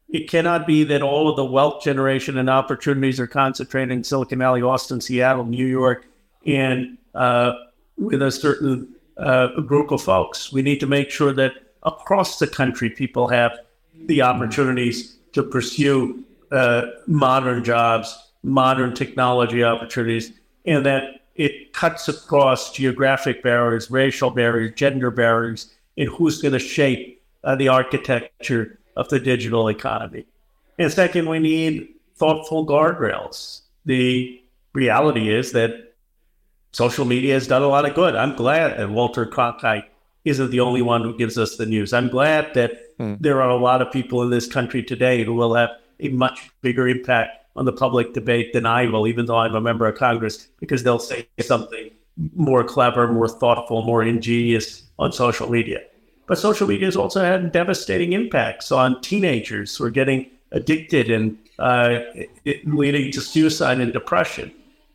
It 0.09 0.31
cannot 0.31 0.67
be 0.67 0.85
that 0.85 1.03
all 1.03 1.29
of 1.29 1.37
the 1.37 1.45
wealth 1.45 1.83
generation 1.83 2.39
and 2.39 2.49
opportunities 2.49 3.21
are 3.21 3.27
concentrated 3.27 3.91
in 3.91 4.05
Silicon 4.05 4.39
Valley, 4.39 4.63
Austin, 4.63 5.01
Seattle, 5.01 5.45
New 5.45 5.67
York, 5.67 6.07
and 6.47 6.97
uh, 7.15 7.53
with 7.99 8.23
a 8.23 8.31
certain 8.31 8.89
uh, 9.19 9.61
group 9.61 9.91
of 9.91 10.01
folks. 10.01 10.51
We 10.51 10.63
need 10.63 10.81
to 10.81 10.87
make 10.87 11.11
sure 11.11 11.33
that 11.35 11.53
across 11.83 12.39
the 12.39 12.47
country, 12.47 12.89
people 12.89 13.29
have 13.29 13.59
the 14.07 14.23
opportunities 14.23 15.19
to 15.33 15.43
pursue 15.43 16.25
uh, 16.51 16.87
modern 17.07 17.63
jobs, 17.63 18.17
modern 18.43 18.95
technology 18.95 19.63
opportunities, 19.63 20.33
and 20.65 20.87
that 20.87 21.19
it 21.39 21.73
cuts 21.73 22.09
across 22.09 22.73
geographic 22.73 23.43
barriers, 23.43 23.91
racial 23.91 24.31
barriers, 24.31 24.73
gender 24.75 25.11
barriers, 25.11 25.73
and 25.97 26.09
who's 26.09 26.43
going 26.43 26.53
to 26.53 26.59
shape 26.59 27.23
uh, 27.45 27.55
the 27.55 27.69
architecture 27.69 28.79
of 28.97 29.09
the 29.09 29.21
digital 29.21 29.69
economy. 29.69 30.27
And 30.79 30.93
second, 30.93 31.29
we 31.29 31.39
need 31.39 31.89
thoughtful 32.17 32.67
guardrails. 32.67 33.63
The 33.85 34.41
reality 34.73 35.33
is 35.33 35.53
that 35.53 35.95
social 36.73 37.05
media 37.05 37.35
has 37.35 37.47
done 37.47 37.63
a 37.63 37.69
lot 37.69 37.89
of 37.89 37.95
good. 37.95 38.17
I'm 38.17 38.35
glad 38.35 38.77
that 38.77 38.91
Walter 38.91 39.25
Cronkite 39.25 39.85
isn't 40.25 40.51
the 40.51 40.61
only 40.61 40.83
one 40.83 41.03
who 41.03 41.17
gives 41.17 41.39
us 41.39 41.57
the 41.57 41.67
news. 41.67 41.93
I'm 41.93 42.09
glad 42.09 42.53
that 42.55 42.99
mm. 42.99 43.17
there 43.21 43.41
are 43.41 43.51
a 43.51 43.57
lot 43.57 43.81
of 43.81 43.93
people 43.93 44.23
in 44.23 44.31
this 44.31 44.47
country 44.47 44.83
today 44.83 45.25
who 45.25 45.35
will 45.35 45.55
have 45.55 45.71
a 46.01 46.09
much 46.09 46.51
bigger 46.61 46.89
impact 46.89 47.45
on 47.59 47.65
the 47.65 47.73
public 47.73 48.15
debate 48.15 48.53
than 48.53 48.65
I 48.65 48.87
will, 48.87 49.07
even 49.09 49.27
though 49.27 49.39
I'm 49.39 49.57
a 49.57 49.61
member 49.61 49.87
of 49.87 49.99
Congress, 49.99 50.47
because 50.61 50.85
they'll 50.85 51.01
say 51.01 51.27
something 51.41 51.91
more 52.37 52.63
clever, 52.63 53.13
more 53.13 53.29
thoughtful, 53.29 53.83
more 53.83 54.03
ingenious 54.03 54.85
on 54.99 55.13
social 55.13 55.51
media. 55.51 55.81
But 56.29 56.39
social 56.39 56.69
media 56.69 56.87
has 56.87 56.97
also 56.97 57.21
had 57.21 57.51
devastating 57.51 58.13
impacts 58.13 58.71
on 58.71 59.01
teenagers 59.01 59.77
who 59.77 59.85
are 59.85 59.91
getting 59.91 60.31
addicted 60.53 61.11
and 61.11 61.37
uh, 61.59 62.01
leading 62.65 63.11
to 63.13 63.21
suicide 63.21 63.81
and 63.81 63.93
depression. 63.93 64.53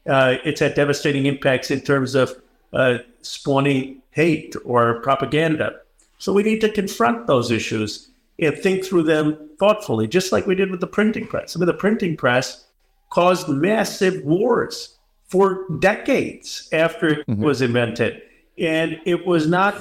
Uh, 0.07 0.37
it's 0.45 0.61
had 0.61 0.73
devastating 0.75 1.25
impacts 1.25 1.69
in 1.69 1.81
terms 1.81 2.15
of 2.15 2.31
uh, 2.71 2.99
spawning 3.21 4.01
hate 4.11 4.55
or 4.63 5.01
propaganda. 5.01 5.79
So 6.17 6.31
we 6.31 6.43
need 6.43 6.61
to 6.61 6.69
confront 6.69 7.27
those 7.27 7.51
issues 7.51 8.07
and 8.45 8.57
think 8.57 8.85
through 8.85 9.03
them 9.03 9.49
thoughtfully, 9.59 10.07
just 10.07 10.31
like 10.31 10.45
we 10.45 10.55
did 10.55 10.71
with 10.71 10.81
the 10.81 10.87
printing 10.87 11.27
press. 11.27 11.55
I 11.55 11.59
mean, 11.59 11.67
the 11.67 11.73
printing 11.73 12.17
press 12.17 12.65
caused 13.09 13.47
massive 13.47 14.23
wars 14.23 14.97
for 15.27 15.65
decades 15.79 16.69
after 16.71 17.07
it 17.07 17.27
mm-hmm. 17.27 17.43
was 17.43 17.61
invented. 17.61 18.21
And 18.57 18.99
it 19.05 19.25
was 19.25 19.47
not 19.47 19.75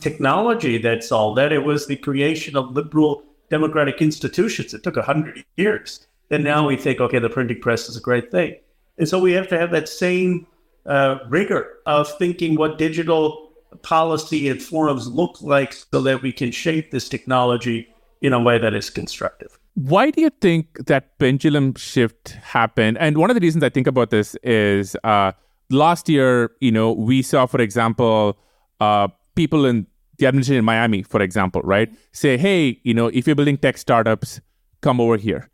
technology 0.00 0.78
that 0.78 1.02
solved 1.02 1.38
that, 1.38 1.52
it 1.52 1.64
was 1.64 1.86
the 1.86 1.96
creation 1.96 2.56
of 2.56 2.72
liberal 2.72 3.22
democratic 3.50 4.00
institutions. 4.00 4.74
It 4.74 4.82
took 4.82 4.96
100 4.96 5.44
years. 5.56 6.06
And 6.30 6.44
now 6.44 6.66
we 6.66 6.76
think, 6.76 7.00
okay, 7.00 7.18
the 7.18 7.30
printing 7.30 7.60
press 7.60 7.88
is 7.88 7.96
a 7.96 8.00
great 8.00 8.30
thing. 8.30 8.56
And 8.98 9.08
so 9.08 9.18
we 9.18 9.32
have 9.32 9.48
to 9.48 9.58
have 9.58 9.70
that 9.70 9.88
same 9.88 10.46
uh, 10.84 11.18
rigor 11.28 11.78
of 11.86 12.16
thinking 12.18 12.56
what 12.56 12.78
digital 12.78 13.52
policy 13.82 14.48
and 14.48 14.62
forums 14.62 15.06
look 15.06 15.40
like 15.40 15.72
so 15.72 16.00
that 16.02 16.22
we 16.22 16.32
can 16.32 16.50
shape 16.50 16.90
this 16.90 17.08
technology 17.08 17.88
in 18.20 18.32
a 18.32 18.40
way 18.40 18.58
that 18.58 18.74
is 18.74 18.90
constructive. 18.90 19.58
Why 19.74 20.10
do 20.10 20.20
you 20.20 20.30
think 20.40 20.86
that 20.86 21.18
pendulum 21.18 21.74
shift 21.74 22.30
happened? 22.42 22.98
And 22.98 23.18
one 23.18 23.30
of 23.30 23.34
the 23.34 23.40
reasons 23.40 23.62
I 23.62 23.68
think 23.68 23.86
about 23.86 24.10
this 24.10 24.34
is 24.42 24.96
uh, 25.04 25.32
last 25.70 26.08
year, 26.08 26.50
you 26.60 26.72
know, 26.72 26.92
we 26.92 27.22
saw, 27.22 27.46
for 27.46 27.60
example, 27.60 28.38
uh, 28.80 29.08
people 29.36 29.64
in 29.64 29.86
the 30.18 30.26
administration 30.26 30.58
in 30.58 30.64
Miami, 30.64 31.02
for 31.02 31.22
example, 31.22 31.60
right, 31.62 31.88
say, 32.12 32.36
hey, 32.36 32.80
you 32.82 32.92
know, 32.92 33.06
if 33.08 33.26
you're 33.26 33.36
building 33.36 33.56
tech 33.56 33.78
startups, 33.78 34.40
come 34.80 35.00
over 35.00 35.16
here. 35.16 35.48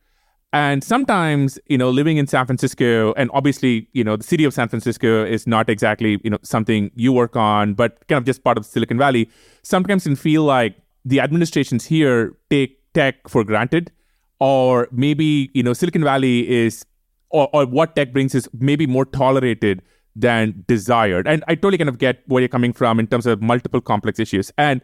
And 0.54 0.84
sometimes, 0.84 1.58
you 1.66 1.76
know, 1.76 1.90
living 1.90 2.16
in 2.16 2.28
San 2.28 2.46
Francisco, 2.46 3.12
and 3.14 3.28
obviously, 3.34 3.88
you 3.92 4.04
know, 4.04 4.16
the 4.16 4.22
city 4.22 4.44
of 4.44 4.54
San 4.54 4.68
Francisco 4.68 5.24
is 5.24 5.48
not 5.48 5.68
exactly, 5.68 6.20
you 6.22 6.30
know, 6.30 6.38
something 6.42 6.92
you 6.94 7.12
work 7.12 7.34
on, 7.34 7.74
but 7.74 8.06
kind 8.06 8.18
of 8.18 8.24
just 8.24 8.44
part 8.44 8.56
of 8.56 8.64
Silicon 8.64 8.96
Valley. 8.96 9.28
Sometimes 9.64 10.04
can 10.04 10.14
feel 10.14 10.44
like 10.44 10.76
the 11.04 11.20
administrations 11.20 11.84
here 11.86 12.36
take 12.50 12.80
tech 12.94 13.28
for 13.28 13.44
granted 13.44 13.90
or 14.38 14.88
maybe 14.90 15.50
you 15.54 15.62
know 15.62 15.72
silicon 15.72 16.04
valley 16.04 16.48
is 16.48 16.84
or, 17.30 17.48
or 17.52 17.66
what 17.66 17.96
tech 17.96 18.12
brings 18.12 18.34
is 18.34 18.48
maybe 18.58 18.86
more 18.86 19.04
tolerated 19.04 19.82
than 20.16 20.64
desired. 20.68 21.26
And 21.26 21.42
i 21.48 21.54
totally 21.54 21.78
kind 21.78 21.88
of 21.88 21.98
get 21.98 22.22
where 22.26 22.40
you're 22.40 22.48
coming 22.48 22.72
from 22.72 23.00
in 23.00 23.06
terms 23.06 23.26
of 23.26 23.42
multiple 23.42 23.80
complex 23.80 24.18
issues. 24.18 24.52
And 24.56 24.80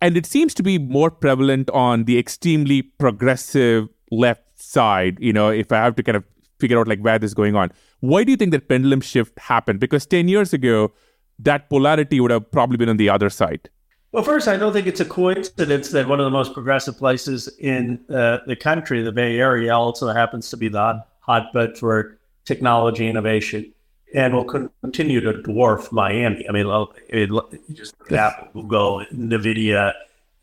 and 0.00 0.16
it 0.16 0.26
seems 0.26 0.52
to 0.54 0.62
be 0.62 0.78
more 0.78 1.10
prevalent 1.10 1.70
on 1.70 2.04
the 2.04 2.18
extremely 2.18 2.82
progressive 2.82 3.88
left 4.10 4.42
side 4.60 5.16
you 5.20 5.32
know 5.32 5.48
if 5.48 5.72
i 5.72 5.76
have 5.76 5.96
to 5.96 6.02
kind 6.02 6.16
of 6.16 6.24
figure 6.62 6.78
out 6.78 6.88
like 6.88 7.00
where 7.00 7.18
this 7.18 7.32
is 7.32 7.34
going 7.34 7.56
on. 7.56 7.70
Why 8.00 8.24
do 8.24 8.30
you 8.30 8.36
think 8.36 8.52
that 8.52 8.68
pendulum 8.68 9.00
shift 9.00 9.38
happened? 9.38 9.80
Because 9.80 10.06
10 10.06 10.28
years 10.28 10.54
ago 10.54 10.92
that 11.38 11.68
polarity 11.68 12.20
would 12.20 12.30
have 12.30 12.50
probably 12.50 12.76
been 12.76 12.88
on 12.88 12.96
the 12.96 13.08
other 13.08 13.28
side 13.28 13.68
well, 14.12 14.22
first, 14.22 14.46
I 14.46 14.58
don't 14.58 14.74
think 14.74 14.86
it's 14.86 15.00
a 15.00 15.06
coincidence 15.06 15.90
that 15.90 16.06
one 16.06 16.20
of 16.20 16.24
the 16.24 16.30
most 16.30 16.52
progressive 16.52 16.98
places 16.98 17.48
in 17.58 17.98
uh, 18.10 18.38
the 18.46 18.54
country, 18.54 19.02
the 19.02 19.12
Bay 19.12 19.38
Area, 19.38 19.74
also 19.74 20.08
happens 20.08 20.50
to 20.50 20.56
be 20.58 20.68
the 20.68 21.02
hotbed 21.20 21.78
for 21.78 22.18
technology 22.44 23.08
innovation 23.08 23.72
and 24.14 24.34
will 24.34 24.44
continue 24.44 25.20
to 25.20 25.32
dwarf 25.32 25.90
Miami. 25.92 26.46
I 26.46 26.52
mean, 26.52 26.66
it, 27.08 27.30
just 27.72 27.94
Apple, 28.10 28.62
Google, 28.62 29.06
NVIDIA, 29.06 29.94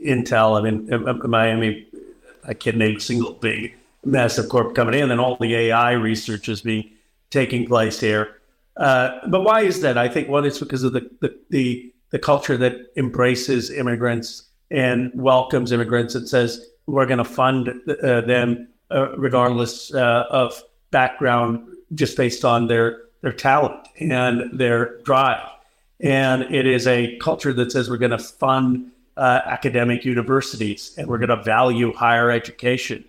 Intel. 0.03 0.57
I 0.57 0.69
mean, 0.69 1.29
Miami, 1.29 1.87
I 2.47 2.55
can't 2.55 2.77
name 2.77 2.97
a 2.97 2.99
single 2.99 3.33
big, 3.33 3.75
massive 4.03 4.49
corp 4.49 4.73
coming 4.73 4.95
in, 4.99 5.11
and 5.11 5.21
all 5.21 5.37
the 5.39 5.55
AI 5.55 5.91
research 5.91 6.49
is 6.49 6.61
being 6.61 6.89
taking 7.29 7.67
place 7.67 7.99
here. 7.99 8.37
Uh, 8.75 9.19
but 9.27 9.41
why 9.41 9.61
is 9.61 9.81
that? 9.81 9.97
I 9.97 10.07
think 10.07 10.29
one 10.29 10.45
is 10.45 10.57
because 10.57 10.83
of 10.83 10.93
the, 10.93 11.07
the, 11.19 11.37
the 11.49 11.93
the 12.11 12.19
culture 12.19 12.57
that 12.57 12.73
embraces 12.95 13.69
immigrants 13.69 14.43
and 14.71 15.11
welcomes 15.13 15.71
immigrants 15.71 16.15
and 16.15 16.27
says 16.27 16.67
we're 16.85 17.05
going 17.05 17.19
to 17.19 17.23
fund 17.23 17.69
uh, 17.69 18.21
them 18.21 18.67
uh, 18.91 19.15
regardless 19.17 19.93
uh, 19.93 20.25
of 20.29 20.63
background, 20.91 21.67
just 21.93 22.17
based 22.17 22.43
on 22.43 22.67
their 22.67 23.01
their 23.21 23.33
talent 23.33 23.87
and 23.99 24.57
their 24.57 24.97
drive. 25.01 25.45
And 25.99 26.43
it 26.43 26.65
is 26.65 26.87
a 26.87 27.17
culture 27.17 27.51
that 27.53 27.71
says 27.71 27.89
we're 27.89 27.97
going 27.97 28.11
to 28.11 28.17
fund 28.17 28.91
uh, 29.17 29.41
academic 29.45 30.05
universities 30.05 30.95
and 30.97 31.07
we're 31.07 31.17
going 31.17 31.29
to 31.29 31.43
value 31.43 31.93
higher 31.93 32.31
education 32.31 33.03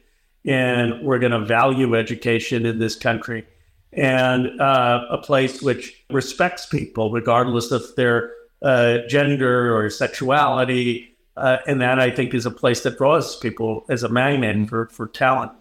and 0.45 1.01
we're 1.05 1.21
going 1.21 1.33
to 1.33 1.45
value 1.45 1.95
education 1.95 2.67
in 2.67 2.81
this 2.81 2.97
country 2.97 3.47
and 3.93 4.61
uh, 4.61 5.07
a 5.11 5.19
place 5.19 5.63
which 5.63 6.05
respects 6.11 6.67
people 6.67 7.13
regardless 7.13 7.71
of 7.71 7.83
their 7.95 8.33
uh, 8.63 8.99
gender 9.09 9.77
or 9.77 9.91
sexuality. 9.91 11.07
Uh, 11.37 11.59
and 11.67 11.81
that 11.81 11.99
I 11.99 12.11
think 12.11 12.35
is 12.35 12.45
a 12.45 12.51
place 12.51 12.83
that 12.83 12.99
draws 12.99 13.37
people 13.37 13.87
as 13.89 14.03
a 14.03 14.09
magnet 14.09 14.69
for, 14.69 14.89
for 14.89 15.07
talent. 15.07 15.53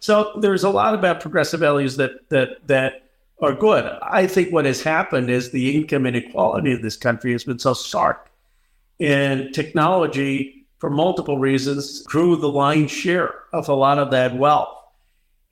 So 0.00 0.32
there's 0.40 0.64
a 0.64 0.70
lot 0.70 0.94
about 0.94 1.20
progressive 1.20 1.60
values 1.60 1.96
that 1.96 2.28
that 2.30 2.66
that 2.68 3.02
are 3.42 3.52
good. 3.52 3.84
I 4.02 4.26
think 4.26 4.52
what 4.52 4.64
has 4.64 4.82
happened 4.82 5.28
is 5.28 5.50
the 5.50 5.76
income 5.76 6.06
inequality 6.06 6.72
of 6.72 6.80
this 6.80 6.96
country 6.96 7.32
has 7.32 7.44
been 7.44 7.58
so 7.58 7.74
stark, 7.74 8.30
and 9.00 9.52
technology, 9.52 10.66
for 10.78 10.90
multiple 10.90 11.38
reasons, 11.38 12.02
drew 12.04 12.36
the 12.36 12.48
lion's 12.48 12.90
share 12.90 13.34
of 13.52 13.68
a 13.68 13.74
lot 13.74 13.98
of 13.98 14.10
that 14.12 14.36
wealth. 14.36 14.74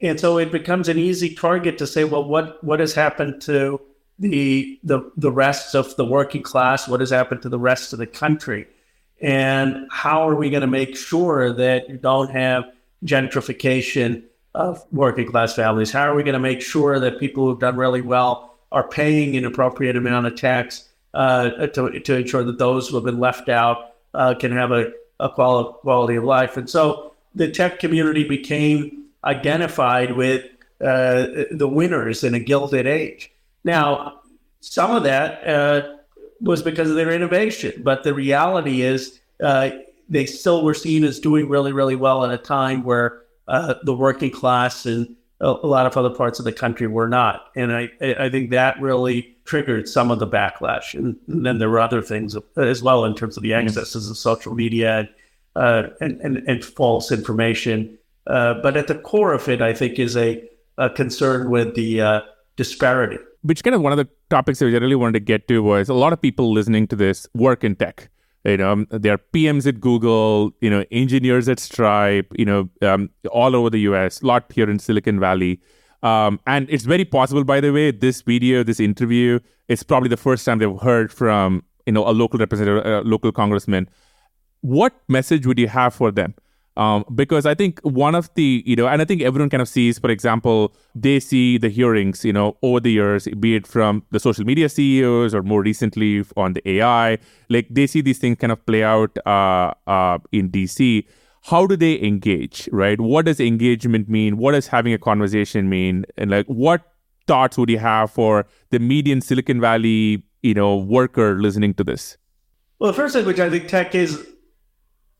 And 0.00 0.18
so 0.18 0.38
it 0.38 0.52
becomes 0.52 0.88
an 0.88 0.98
easy 0.98 1.34
target 1.34 1.78
to 1.78 1.86
say, 1.86 2.04
well, 2.04 2.24
what 2.24 2.62
what 2.62 2.80
has 2.80 2.94
happened 2.94 3.42
to 3.42 3.80
the 4.18 4.78
the 4.84 5.10
the 5.16 5.32
rest 5.32 5.74
of 5.74 5.94
the 5.96 6.04
working 6.04 6.42
class? 6.42 6.88
What 6.88 7.00
has 7.00 7.10
happened 7.10 7.42
to 7.42 7.48
the 7.48 7.58
rest 7.58 7.92
of 7.92 7.98
the 7.98 8.06
country? 8.06 8.66
And 9.20 9.86
how 9.90 10.28
are 10.28 10.34
we 10.34 10.50
going 10.50 10.60
to 10.60 10.66
make 10.66 10.96
sure 10.96 11.52
that 11.52 11.88
you 11.88 11.96
don't 11.96 12.30
have 12.30 12.64
gentrification 13.04 14.24
of 14.54 14.84
working 14.92 15.30
class 15.30 15.54
families? 15.54 15.90
How 15.90 16.02
are 16.02 16.14
we 16.14 16.22
going 16.22 16.34
to 16.34 16.40
make 16.40 16.60
sure 16.60 16.98
that 17.00 17.18
people 17.18 17.46
who've 17.46 17.60
done 17.60 17.76
really 17.76 18.02
well 18.02 18.56
are 18.72 18.86
paying 18.86 19.36
an 19.36 19.44
appropriate 19.44 19.96
amount 19.96 20.26
of 20.26 20.34
tax 20.34 20.88
uh, 21.14 21.66
to, 21.68 22.00
to 22.00 22.16
ensure 22.16 22.44
that 22.44 22.58
those 22.58 22.88
who 22.88 22.96
have 22.96 23.04
been 23.04 23.20
left 23.20 23.48
out 23.48 23.94
uh, 24.14 24.34
can 24.34 24.52
have 24.52 24.72
a, 24.72 24.92
a 25.20 25.28
quality 25.30 26.16
of 26.16 26.24
life? 26.24 26.56
And 26.56 26.68
so 26.68 27.14
the 27.34 27.50
tech 27.50 27.78
community 27.78 28.24
became 28.26 29.04
identified 29.24 30.16
with 30.16 30.44
uh, 30.80 31.26
the 31.50 31.68
winners 31.68 32.24
in 32.24 32.34
a 32.34 32.40
gilded 32.40 32.86
age. 32.86 33.30
Now, 33.64 34.20
some 34.60 34.90
of 34.90 35.02
that 35.04 35.46
uh, 35.46 35.96
was 36.40 36.62
because 36.62 36.90
of 36.90 36.96
their 36.96 37.10
innovation, 37.10 37.82
but 37.82 38.04
the 38.04 38.14
reality 38.14 38.82
is 38.82 39.20
uh, 39.42 39.70
they 40.08 40.26
still 40.26 40.64
were 40.64 40.74
seen 40.74 41.04
as 41.04 41.18
doing 41.18 41.48
really, 41.48 41.72
really 41.72 41.96
well 41.96 42.24
at 42.24 42.30
a 42.30 42.38
time 42.38 42.84
where 42.84 43.22
uh, 43.48 43.74
the 43.82 43.94
working 43.94 44.30
class 44.30 44.86
and 44.86 45.16
a, 45.40 45.46
a, 45.46 45.66
lot 45.66 45.86
of 45.86 45.96
other 45.96 46.10
parts 46.10 46.38
of 46.38 46.44
the 46.44 46.52
country 46.52 46.86
were 46.86 47.08
not. 47.08 47.46
And 47.56 47.72
I, 47.72 47.90
I 48.00 48.28
think 48.30 48.50
that 48.50 48.80
really 48.80 49.36
triggered 49.44 49.88
some 49.88 50.10
of 50.10 50.18
the 50.18 50.26
backlash. 50.26 50.94
And, 50.94 51.16
and 51.28 51.44
then 51.44 51.58
there 51.58 51.68
were 51.68 51.80
other 51.80 52.02
things 52.02 52.36
as 52.56 52.82
well 52.82 53.04
in 53.04 53.14
terms 53.14 53.36
of 53.36 53.42
the 53.42 53.54
excesses 53.54 54.08
of 54.08 54.16
social 54.16 54.54
media 54.54 55.08
uh, 55.56 55.84
and, 56.00 56.20
and, 56.20 56.38
and, 56.48 56.64
false 56.64 57.12
information. 57.12 57.96
Uh, 58.26 58.54
but 58.54 58.76
at 58.76 58.88
the 58.88 58.94
core 58.94 59.32
of 59.32 59.48
it, 59.48 59.62
I 59.62 59.72
think, 59.72 59.98
is 59.98 60.16
a, 60.16 60.42
a 60.78 60.90
concern 60.90 61.50
with 61.50 61.74
the 61.74 62.00
uh, 62.00 62.20
disparity. 62.56 63.18
Which 63.44 63.62
kind 63.62 63.74
of 63.74 63.82
one 63.82 63.92
of 63.92 63.98
the 63.98 64.08
topics 64.30 64.58
that 64.60 64.66
I 64.66 64.78
really 64.78 64.94
wanted 64.94 65.12
to 65.12 65.20
get 65.20 65.48
to 65.48 65.62
was 65.62 65.90
a 65.90 65.94
lot 65.94 66.14
of 66.14 66.22
people 66.22 66.50
listening 66.50 66.86
to 66.88 66.96
this 66.96 67.26
work 67.34 67.62
in 67.62 67.76
tech. 67.76 68.08
You 68.44 68.58
know 68.58 68.84
there 68.90 69.14
are 69.14 69.20
pms 69.34 69.66
at 69.66 69.80
google 69.80 70.52
you 70.60 70.68
know 70.68 70.84
engineers 70.90 71.48
at 71.48 71.58
stripe 71.58 72.30
you 72.36 72.44
know 72.44 72.68
um, 72.82 73.08
all 73.30 73.56
over 73.56 73.70
the 73.70 73.78
us 73.78 74.20
a 74.20 74.26
lot 74.26 74.52
here 74.52 74.68
in 74.68 74.78
silicon 74.78 75.18
valley. 75.18 75.60
Um, 76.02 76.38
and 76.46 76.68
it's 76.68 76.84
very 76.84 77.06
possible 77.06 77.44
by 77.44 77.60
the 77.60 77.72
way 77.72 77.90
this 77.90 78.20
video 78.20 78.62
this 78.62 78.80
interview 78.80 79.40
is 79.68 79.82
probably 79.82 80.10
the 80.10 80.18
first 80.18 80.44
time 80.44 80.58
they've 80.58 80.80
heard 80.80 81.10
from 81.10 81.64
you 81.86 81.92
know 81.92 82.06
a 82.06 82.12
local 82.12 82.38
representative 82.38 82.84
a 82.84 83.00
local 83.00 83.32
congressman. 83.32 83.88
What 84.60 84.94
message 85.08 85.46
would 85.46 85.58
you 85.58 85.68
have 85.68 85.94
for 85.94 86.10
them 86.10 86.34
um, 86.76 87.04
because 87.14 87.46
I 87.46 87.54
think 87.54 87.80
one 87.82 88.14
of 88.14 88.32
the, 88.34 88.62
you 88.66 88.74
know, 88.74 88.88
and 88.88 89.00
I 89.00 89.04
think 89.04 89.22
everyone 89.22 89.48
kind 89.48 89.62
of 89.62 89.68
sees, 89.68 89.98
for 89.98 90.10
example, 90.10 90.74
they 90.94 91.20
see 91.20 91.56
the 91.56 91.68
hearings, 91.68 92.24
you 92.24 92.32
know, 92.32 92.56
over 92.62 92.80
the 92.80 92.90
years, 92.90 93.28
be 93.38 93.54
it 93.54 93.66
from 93.66 94.02
the 94.10 94.18
social 94.18 94.44
media 94.44 94.68
CEOs 94.68 95.34
or 95.34 95.42
more 95.42 95.62
recently 95.62 96.24
on 96.36 96.54
the 96.54 96.68
AI, 96.68 97.18
like 97.48 97.68
they 97.70 97.86
see 97.86 98.00
these 98.00 98.18
things 98.18 98.38
kind 98.38 98.52
of 98.52 98.64
play 98.66 98.82
out 98.82 99.16
uh, 99.24 99.72
uh, 99.86 100.18
in 100.32 100.50
DC. 100.50 101.06
How 101.42 101.66
do 101.66 101.76
they 101.76 102.00
engage, 102.02 102.68
right? 102.72 103.00
What 103.00 103.26
does 103.26 103.38
engagement 103.38 104.08
mean? 104.08 104.36
What 104.38 104.52
does 104.52 104.66
having 104.66 104.94
a 104.94 104.98
conversation 104.98 105.68
mean? 105.68 106.06
And 106.16 106.30
like, 106.30 106.46
what 106.46 106.82
thoughts 107.26 107.56
would 107.56 107.70
you 107.70 107.78
have 107.78 108.10
for 108.10 108.46
the 108.70 108.78
median 108.78 109.20
Silicon 109.20 109.60
Valley, 109.60 110.24
you 110.42 110.54
know, 110.54 110.76
worker 110.76 111.40
listening 111.40 111.74
to 111.74 111.84
this? 111.84 112.16
Well, 112.78 112.90
the 112.90 112.96
first 112.96 113.14
thing 113.14 113.26
which 113.26 113.38
I 113.38 113.48
think 113.48 113.68
tech 113.68 113.94
is 113.94 114.26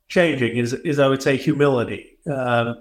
changing 0.09 0.57
is, 0.57 0.73
is 0.73 0.99
I 0.99 1.09
would 1.09 1.23
say, 1.23 1.37
humility. 1.37 2.19
Uh, 2.31 2.75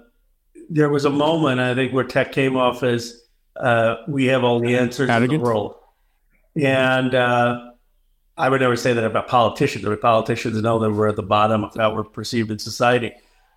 there 0.70 0.88
was 0.88 1.04
a 1.04 1.10
moment, 1.10 1.60
I 1.60 1.74
think, 1.74 1.92
where 1.92 2.04
tech 2.04 2.32
came 2.32 2.56
off 2.56 2.82
as 2.82 3.22
uh, 3.56 3.96
we 4.08 4.26
have 4.26 4.44
all 4.44 4.60
the 4.60 4.76
answers 4.76 5.10
in 5.10 5.28
the 5.28 5.38
world. 5.38 5.76
And 6.56 7.14
uh, 7.14 7.72
I 8.36 8.48
would 8.48 8.60
never 8.60 8.76
say 8.76 8.92
that 8.92 9.04
about 9.04 9.28
politicians. 9.28 9.84
I 9.84 9.88
mean, 9.88 9.98
politicians 9.98 10.60
know 10.60 10.78
that 10.78 10.90
we're 10.90 11.08
at 11.08 11.16
the 11.16 11.22
bottom 11.22 11.64
of 11.64 11.74
how 11.74 11.94
we're 11.94 12.04
perceived 12.04 12.50
in 12.50 12.58
society. 12.58 13.12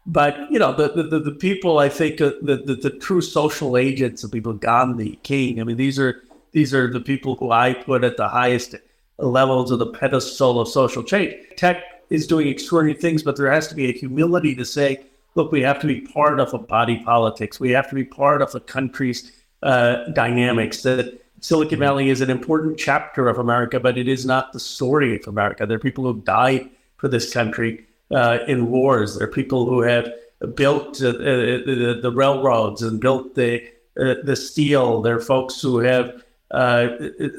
But, 0.05 0.37
you 0.49 0.57
know, 0.57 0.73
the, 0.73 1.03
the, 1.03 1.19
the 1.19 1.31
people, 1.31 1.79
I 1.79 1.89
think, 1.89 2.21
uh, 2.21 2.31
the, 2.41 2.57
the, 2.57 2.75
the 2.75 2.89
true 2.89 3.21
social 3.21 3.75
agents, 3.75 4.23
of 4.23 4.31
people, 4.31 4.53
Gandhi, 4.53 5.19
King, 5.23 5.59
I 5.59 5.63
mean, 5.63 5.77
these 5.77 5.99
are 5.99 6.21
these 6.53 6.73
are 6.73 6.91
the 6.91 7.01
people 7.01 7.35
who 7.35 7.51
I 7.51 7.73
put 7.73 8.05
at 8.05 8.15
the 8.17 8.29
highest 8.29 8.75
levels 9.19 9.69
of 9.69 9.79
the 9.79 9.87
pedestal 9.87 10.61
of 10.61 10.69
social 10.69 11.03
change. 11.03 11.33
Tech 11.57 11.83
is 12.09 12.27
doing 12.27 12.47
extraordinary 12.47 12.99
things, 12.99 13.23
but 13.23 13.35
there 13.35 13.51
has 13.51 13.67
to 13.67 13.75
be 13.75 13.89
a 13.89 13.93
humility 13.93 14.55
to 14.55 14.65
say, 14.65 15.05
look, 15.35 15.51
we 15.51 15.61
have 15.61 15.79
to 15.81 15.87
be 15.87 16.01
part 16.01 16.39
of 16.39 16.53
a 16.53 16.57
body 16.57 17.01
politics. 17.03 17.59
We 17.59 17.71
have 17.71 17.89
to 17.89 17.95
be 17.95 18.03
part 18.03 18.41
of 18.41 18.53
a 18.55 18.59
country's 18.59 19.31
uh, 19.63 20.05
dynamics. 20.13 20.81
That 20.83 21.21
Silicon 21.41 21.79
Valley 21.79 22.09
is 22.09 22.21
an 22.21 22.29
important 22.29 22.77
chapter 22.77 23.27
of 23.27 23.37
America, 23.37 23.79
but 23.79 23.97
it 23.97 24.07
is 24.07 24.25
not 24.25 24.53
the 24.53 24.59
story 24.59 25.19
of 25.19 25.27
America. 25.27 25.65
There 25.65 25.77
are 25.77 25.79
people 25.79 26.03
who 26.03 26.21
died 26.21 26.69
for 26.97 27.07
this 27.07 27.31
country 27.31 27.85
uh, 28.11 28.39
in 28.47 28.71
wars. 28.71 29.17
There 29.17 29.27
are 29.27 29.31
people 29.31 29.65
who 29.65 29.81
have 29.81 30.11
built 30.55 31.01
uh, 31.01 31.11
the, 31.11 31.99
the, 32.01 32.11
railroads 32.11 32.81
and 32.81 32.99
built 32.99 33.35
the 33.35 33.67
uh, 33.99 34.15
the 34.23 34.35
steel. 34.35 35.01
There 35.01 35.15
are 35.15 35.21
folks 35.21 35.59
who 35.61 35.79
have 35.79 36.23
uh, 36.51 36.87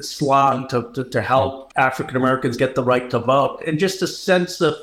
slogged 0.01 0.69
to, 0.69 0.91
to, 0.93 1.03
to 1.03 1.21
help 1.21 1.73
African 1.75 2.15
Americans 2.15 2.57
get 2.57 2.75
the 2.75 2.83
right 2.83 3.09
to 3.09 3.19
vote, 3.19 3.63
and 3.65 3.79
just 3.79 4.01
a 4.01 4.07
sense 4.07 4.61
of 4.61 4.75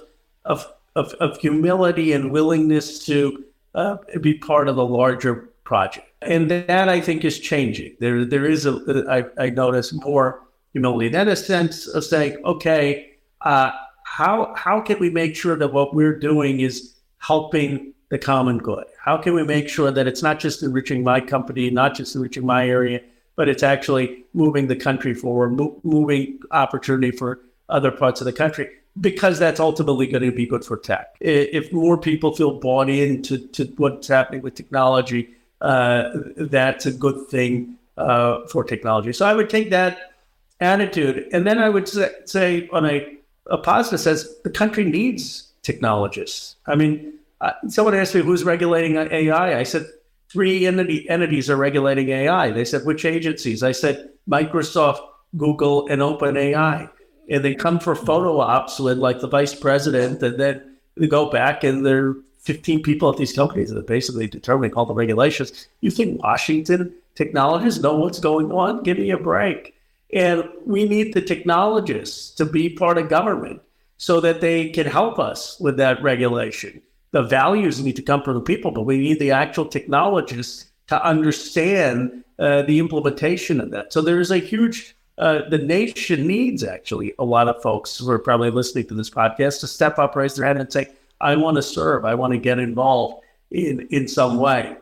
of 0.45 0.67
of, 0.95 1.13
of 1.15 1.39
humility 1.39 2.13
and 2.13 2.33
willingness 2.33 3.05
to 3.07 3.45
uh, 3.75 3.97
be 4.21 4.35
part 4.35 4.69
of 4.69 4.77
the 4.77 4.87
larger 4.87 5.51
project. 5.65 6.07
And 6.23 6.51
that 6.51 6.89
I 6.89 7.01
think 7.01 7.25
is 7.25 7.39
changing. 7.39 7.97
There 8.01 8.25
there 8.25 8.47
is 8.47 8.67
a 8.67 9.05
I, 9.09 9.45
I 9.45 9.51
notice 9.51 9.93
more 9.93 10.43
humility. 10.73 11.09
Then 11.09 11.29
a 11.29 11.37
sense 11.37 11.87
of 11.87 12.05
saying, 12.05 12.39
okay, 12.45 13.13
uh, 13.43 13.71
how 14.05 14.55
how 14.57 14.81
can 14.81 14.99
we 14.99 15.11
make 15.11 15.37
sure 15.37 15.57
that 15.57 15.73
what 15.73 15.95
we're 15.95 16.19
doing 16.19 16.61
is 16.61 16.95
helping 17.19 17.93
the 18.09 18.19
common 18.19 18.59
good? 18.59 18.85
How 19.05 19.19
can 19.19 19.35
we 19.35 19.45
make 19.45 19.69
sure 19.69 19.91
that 19.91 20.07
it's 20.07 20.23
not 20.23 20.41
just 20.41 20.63
enriching 20.63 21.05
my 21.05 21.21
company, 21.21 21.71
not 21.71 21.95
just 21.95 22.15
enriching 22.15 22.47
my 22.47 22.69
area, 22.69 23.01
but 23.37 23.49
it's 23.49 23.63
actually 23.63 24.25
moving 24.35 24.67
the 24.67 24.77
country 24.77 25.15
forward, 25.15 25.53
mo- 25.53 25.79
moving 25.85 26.41
opportunity 26.51 27.11
for 27.17 27.41
other 27.69 27.91
parts 27.91 28.21
of 28.21 28.25
the 28.25 28.33
country 28.33 28.69
because 29.01 29.39
that's 29.39 29.61
ultimately 29.61 30.07
going 30.07 30.23
to 30.23 30.33
be 30.33 30.47
good 30.47 30.65
for 30.65 30.77
tech. 30.77 31.17
If 31.21 31.73
more 31.73 31.99
people 31.99 32.35
feel 32.35 32.59
bought 32.59 32.89
into 32.89 33.39
to 33.49 33.65
what's 33.77 34.09
happening 34.09 34.43
with 34.43 34.55
technology, 34.55 35.31
uh, 35.61 36.11
that's 36.37 36.87
a 36.87 36.93
good 36.93 37.29
thing 37.29 37.77
uh, 37.97 38.47
for 38.49 38.65
technology. 38.65 39.13
So 39.13 39.27
I 39.27 39.35
would 39.35 39.51
take 39.51 39.71
that 39.71 40.13
attitude, 40.61 41.29
and 41.33 41.47
then 41.47 41.59
I 41.59 41.69
would 41.69 41.89
say, 41.89 42.11
say 42.25 42.69
on 42.73 42.87
a, 42.87 43.17
a 43.51 43.59
positive 43.59 44.01
sense, 44.01 44.27
the 44.45 44.51
country 44.51 44.85
needs 44.85 45.53
technologists. 45.63 46.57
I 46.67 46.75
mean, 46.75 47.15
uh, 47.41 47.53
someone 47.69 47.95
asked 47.95 48.15
me 48.15 48.23
who's 48.23 48.45
regulating 48.45 48.97
AI. 48.97 49.59
I 49.59 49.63
said 49.63 49.87
three 50.29 50.67
entity, 50.67 51.09
entities 51.09 51.51
are 51.51 51.57
regulating 51.57 52.09
AI. 52.09 52.51
They 52.51 52.65
said, 52.65 52.85
which 52.85 53.05
agencies? 53.05 53.63
I 53.63 53.73
said, 53.73 54.11
Microsoft, 54.29 55.01
Google, 55.37 55.87
and 55.89 56.01
OpenAI. 56.03 56.91
And 57.29 57.45
they 57.45 57.55
come 57.55 57.79
for 57.79 57.95
photo 57.95 58.39
ops 58.41 58.79
with 58.79 58.99
like 58.99 59.21
the 59.21 59.29
vice 59.29 59.55
president 59.55 60.23
and 60.23 60.39
then 60.39 60.77
they 60.97 61.09
go 61.09 61.31
back 61.31 61.65
and 61.65 61.85
there 61.85 62.07
are 62.07 62.17
15 62.41 62.83
people 62.83 63.11
at 63.11 63.17
these 63.17 63.33
companies 63.33 63.71
that 63.71 63.79
are 63.79 63.83
basically 63.83 64.29
determining 64.29 64.73
all 64.75 64.87
the 64.87 64.95
regulations. 64.95 65.67
You 65.81 65.91
think 65.91 66.23
Washington 66.23 66.95
technologists 67.17 67.83
know 67.83 67.97
what's 67.97 68.21
going 68.21 68.53
on? 68.53 68.85
Give 68.85 68.99
me 68.99 69.11
a 69.11 69.19
break. 69.19 69.75
And 70.13 70.49
we 70.65 70.89
need 70.89 71.13
the 71.13 71.21
technologists 71.21 72.31
to 72.37 72.45
be 72.45 72.69
part 72.69 72.99
of 72.99 73.09
government 73.09 73.61
so 73.99 74.21
that 74.21 74.41
they 74.41 74.69
can 74.71 74.87
help 74.87 75.19
us 75.19 75.59
with 75.59 75.77
that 75.79 76.01
regulation. 76.03 76.81
The 77.17 77.23
values 77.23 77.83
need 77.83 77.97
to 77.97 78.03
come 78.03 78.23
from 78.23 78.35
the 78.35 78.43
people, 78.43 78.71
but 78.71 78.83
we 78.83 78.99
need 78.99 79.19
the 79.21 79.31
actual 79.31 79.65
technologists 79.65 80.67
to 80.89 81.03
understand 81.03 82.23
uh, 82.39 82.61
the 82.61 82.79
implementation 82.79 83.59
of 83.59 83.71
that. 83.71 83.91
So 83.91 84.03
there 84.03 84.21
is 84.21 84.31
a 84.31 84.37
huge, 84.37 84.95
uh, 85.17 85.49
the 85.49 85.57
nation 85.57 86.27
needs 86.27 86.63
actually 86.63 87.15
a 87.19 87.25
lot 87.25 87.49
of 87.49 87.63
folks 87.63 87.97
who 87.97 88.11
are 88.11 88.19
probably 88.19 88.51
listening 88.51 88.87
to 88.89 88.95
this 88.95 89.09
podcast 89.09 89.61
to 89.61 89.67
step 89.67 89.99
up, 89.99 90.15
raise 90.15 90.35
their 90.35 90.45
hand, 90.45 90.59
and 90.59 90.71
say, 90.71 90.91
I 91.19 91.37
want 91.37 91.57
to 91.57 91.63
serve, 91.63 92.05
I 92.05 92.15
want 92.15 92.35
to 92.35 92.39
get 92.39 92.59
involved 92.59 93.25
in, 93.51 93.89
in 93.91 94.09
some 94.09 94.37
way. 94.37 94.77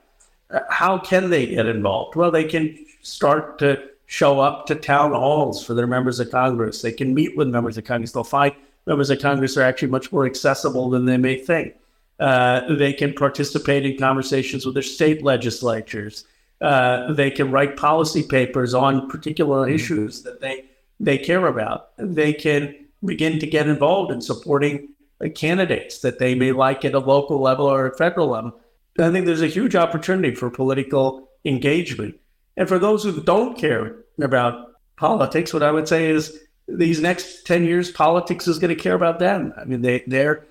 Uh, 0.50 0.58
how 0.70 0.98
can 0.98 1.30
they 1.30 1.46
get 1.46 1.66
involved? 1.66 2.16
Well, 2.16 2.32
they 2.32 2.42
can 2.42 2.84
start 3.02 3.60
to 3.60 3.80
show 4.06 4.40
up 4.40 4.66
to 4.66 4.74
town 4.74 5.12
halls 5.12 5.64
for 5.64 5.74
their 5.74 5.86
members 5.86 6.18
of 6.18 6.32
Congress. 6.32 6.82
They 6.82 6.90
can 6.90 7.14
meet 7.14 7.36
with 7.36 7.46
members 7.46 7.78
of 7.78 7.84
Congress. 7.84 8.10
They'll 8.10 8.24
find 8.24 8.56
members 8.86 9.10
of 9.10 9.20
Congress 9.20 9.56
are 9.56 9.62
actually 9.62 9.92
much 9.92 10.10
more 10.10 10.26
accessible 10.26 10.90
than 10.90 11.04
they 11.04 11.16
may 11.16 11.38
think. 11.38 11.76
Uh, 12.20 12.74
they 12.74 12.92
can 12.92 13.12
participate 13.12 13.84
in 13.84 13.98
conversations 13.98 14.64
with 14.64 14.74
their 14.74 14.82
state 14.82 15.22
legislatures. 15.22 16.24
Uh, 16.60 17.12
they 17.12 17.30
can 17.30 17.50
write 17.50 17.76
policy 17.76 18.22
papers 18.22 18.72
on 18.72 19.08
particular 19.08 19.66
mm-hmm. 19.66 19.74
issues 19.74 20.22
that 20.22 20.40
they 20.40 20.64
they 21.00 21.18
care 21.18 21.46
about. 21.46 21.90
They 21.98 22.32
can 22.32 22.74
begin 23.04 23.38
to 23.40 23.46
get 23.46 23.68
involved 23.68 24.12
in 24.12 24.20
supporting 24.20 24.88
uh, 25.20 25.28
candidates 25.34 25.98
that 26.00 26.18
they 26.18 26.34
may 26.34 26.52
like 26.52 26.84
at 26.84 26.94
a 26.94 26.98
local 26.98 27.40
level 27.40 27.66
or 27.66 27.86
a 27.86 27.96
federal 27.96 28.28
level. 28.28 28.58
I 28.98 29.10
think 29.10 29.26
there's 29.26 29.42
a 29.42 29.48
huge 29.48 29.74
opportunity 29.74 30.34
for 30.34 30.50
political 30.50 31.28
engagement. 31.44 32.14
And 32.56 32.68
for 32.68 32.78
those 32.78 33.02
who 33.02 33.20
don't 33.20 33.58
care 33.58 33.96
about 34.22 34.72
politics, 34.96 35.52
what 35.52 35.64
I 35.64 35.72
would 35.72 35.88
say 35.88 36.08
is 36.08 36.38
these 36.68 37.00
next 37.00 37.44
10 37.44 37.64
years, 37.64 37.90
politics 37.90 38.46
is 38.46 38.58
going 38.58 38.74
to 38.74 38.80
care 38.80 38.94
about 38.94 39.18
them. 39.18 39.52
I 39.56 39.64
mean, 39.64 39.82
they, 39.82 40.04
they're, 40.06 40.46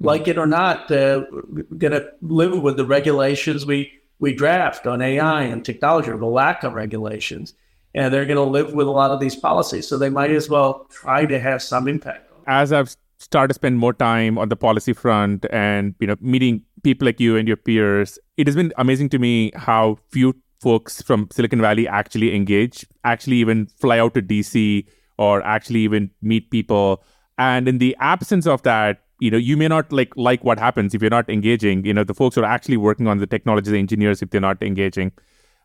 like 0.00 0.28
it 0.28 0.38
or 0.38 0.46
not, 0.46 0.90
uh, 0.90 1.24
going 1.78 1.92
to 1.92 2.08
live 2.22 2.60
with 2.62 2.76
the 2.76 2.84
regulations 2.84 3.66
we, 3.66 3.92
we 4.18 4.34
draft 4.34 4.86
on 4.86 5.02
AI 5.02 5.42
and 5.42 5.64
technology, 5.64 6.10
or 6.10 6.16
the 6.16 6.26
lack 6.26 6.62
of 6.64 6.74
regulations. 6.74 7.54
And 7.94 8.12
they're 8.12 8.26
going 8.26 8.36
to 8.36 8.42
live 8.42 8.72
with 8.72 8.86
a 8.86 8.90
lot 8.90 9.10
of 9.10 9.20
these 9.20 9.36
policies. 9.36 9.86
So 9.86 9.98
they 9.98 10.10
might 10.10 10.30
as 10.30 10.48
well 10.48 10.86
try 10.90 11.26
to 11.26 11.38
have 11.38 11.62
some 11.62 11.86
impact. 11.86 12.30
As 12.46 12.72
I've 12.72 12.94
started 13.18 13.48
to 13.48 13.54
spend 13.54 13.78
more 13.78 13.92
time 13.92 14.36
on 14.38 14.48
the 14.48 14.56
policy 14.56 14.92
front 14.92 15.46
and 15.50 15.94
you 15.98 16.06
know 16.06 16.16
meeting 16.20 16.62
people 16.82 17.06
like 17.06 17.20
you 17.20 17.36
and 17.36 17.48
your 17.48 17.56
peers, 17.56 18.18
it 18.36 18.46
has 18.46 18.56
been 18.56 18.72
amazing 18.76 19.08
to 19.10 19.18
me 19.18 19.52
how 19.54 19.96
few 20.10 20.34
folks 20.60 21.02
from 21.02 21.28
Silicon 21.30 21.60
Valley 21.60 21.86
actually 21.86 22.34
engage, 22.34 22.86
actually 23.04 23.36
even 23.36 23.66
fly 23.66 23.98
out 23.98 24.14
to 24.14 24.22
DC 24.22 24.86
or 25.18 25.42
actually 25.42 25.80
even 25.80 26.10
meet 26.22 26.50
people. 26.50 27.02
And 27.38 27.68
in 27.68 27.78
the 27.78 27.96
absence 28.00 28.46
of 28.46 28.62
that, 28.62 29.03
you 29.24 29.30
know, 29.30 29.38
you 29.38 29.56
may 29.56 29.68
not 29.68 29.90
like 29.90 30.14
like 30.16 30.44
what 30.44 30.58
happens 30.58 30.94
if 30.94 31.00
you're 31.00 31.10
not 31.18 31.30
engaging. 31.30 31.84
You 31.86 31.94
know, 31.94 32.04
the 32.04 32.12
folks 32.12 32.36
who 32.36 32.42
are 32.42 32.52
actually 32.56 32.76
working 32.76 33.06
on 33.08 33.18
the 33.18 33.26
technology, 33.26 33.70
the 33.70 33.78
engineers, 33.78 34.20
if 34.20 34.28
they're 34.30 34.40
not 34.40 34.62
engaging. 34.62 35.12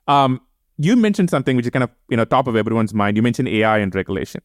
Um, 0.07 0.39
you 0.77 0.95
mentioned 0.95 1.29
something 1.29 1.57
which 1.57 1.65
is 1.65 1.71
kind 1.71 1.83
of 1.83 1.89
you 2.09 2.15
know 2.15 2.23
top 2.23 2.47
of 2.47 2.55
everyone's 2.55 2.93
mind. 2.93 3.17
You 3.17 3.23
mentioned 3.23 3.49
AI 3.49 3.79
and 3.79 3.93
regulation, 3.93 4.41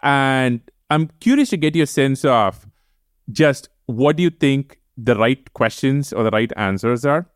and 0.00 0.60
I'm 0.90 1.08
curious 1.18 1.50
to 1.50 1.56
get 1.56 1.74
your 1.74 1.86
sense 1.86 2.24
of 2.24 2.68
just 3.32 3.68
what 3.86 4.16
do 4.16 4.22
you 4.22 4.30
think 4.30 4.78
the 4.96 5.16
right 5.16 5.52
questions 5.52 6.12
or 6.12 6.22
the 6.22 6.30
right 6.30 6.52
answers 6.56 7.04
are 7.04 7.26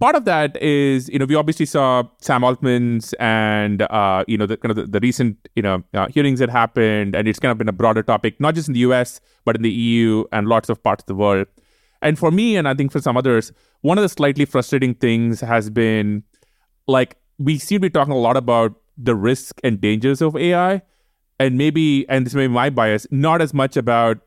part 0.00 0.14
of 0.14 0.24
that 0.24 0.60
is 0.62 1.08
you 1.08 1.18
know 1.18 1.24
we 1.24 1.34
obviously 1.34 1.66
saw 1.66 2.02
Sam 2.20 2.44
Altman's 2.44 3.14
and 3.14 3.82
uh, 3.82 4.24
you 4.26 4.36
know 4.36 4.46
the 4.46 4.56
kind 4.56 4.70
of 4.70 4.76
the, 4.76 4.86
the 4.86 5.00
recent 5.00 5.48
you 5.54 5.62
know 5.62 5.82
uh, 5.94 6.08
hearings 6.08 6.38
that 6.40 6.50
happened, 6.50 7.14
and 7.14 7.28
it's 7.28 7.38
kind 7.38 7.52
of 7.52 7.58
been 7.58 7.68
a 7.68 7.72
broader 7.72 8.02
topic, 8.02 8.40
not 8.40 8.54
just 8.54 8.68
in 8.68 8.74
the 8.74 8.80
U.S. 8.80 9.20
but 9.44 9.56
in 9.56 9.62
the 9.62 9.70
EU 9.70 10.24
and 10.32 10.48
lots 10.48 10.68
of 10.68 10.82
parts 10.82 11.02
of 11.02 11.06
the 11.06 11.14
world. 11.14 11.46
And 12.02 12.18
for 12.18 12.30
me, 12.30 12.56
and 12.56 12.68
I 12.68 12.74
think 12.74 12.92
for 12.92 13.00
some 13.00 13.16
others, 13.16 13.52
one 13.80 13.98
of 13.98 14.02
the 14.02 14.08
slightly 14.08 14.44
frustrating 14.44 14.94
things 14.94 15.40
has 15.40 15.70
been 15.70 16.22
like 16.86 17.16
we 17.38 17.58
seem 17.58 17.76
to 17.76 17.80
be 17.82 17.90
talking 17.90 18.12
a 18.12 18.18
lot 18.18 18.36
about 18.36 18.74
the 18.96 19.14
risk 19.14 19.60
and 19.64 19.80
dangers 19.80 20.22
of 20.22 20.36
AI, 20.36 20.82
and 21.38 21.56
maybe 21.58 22.08
and 22.08 22.26
this 22.26 22.34
may 22.34 22.46
be 22.46 22.52
my 22.52 22.70
bias, 22.70 23.06
not 23.10 23.40
as 23.42 23.54
much 23.54 23.76
about 23.76 24.18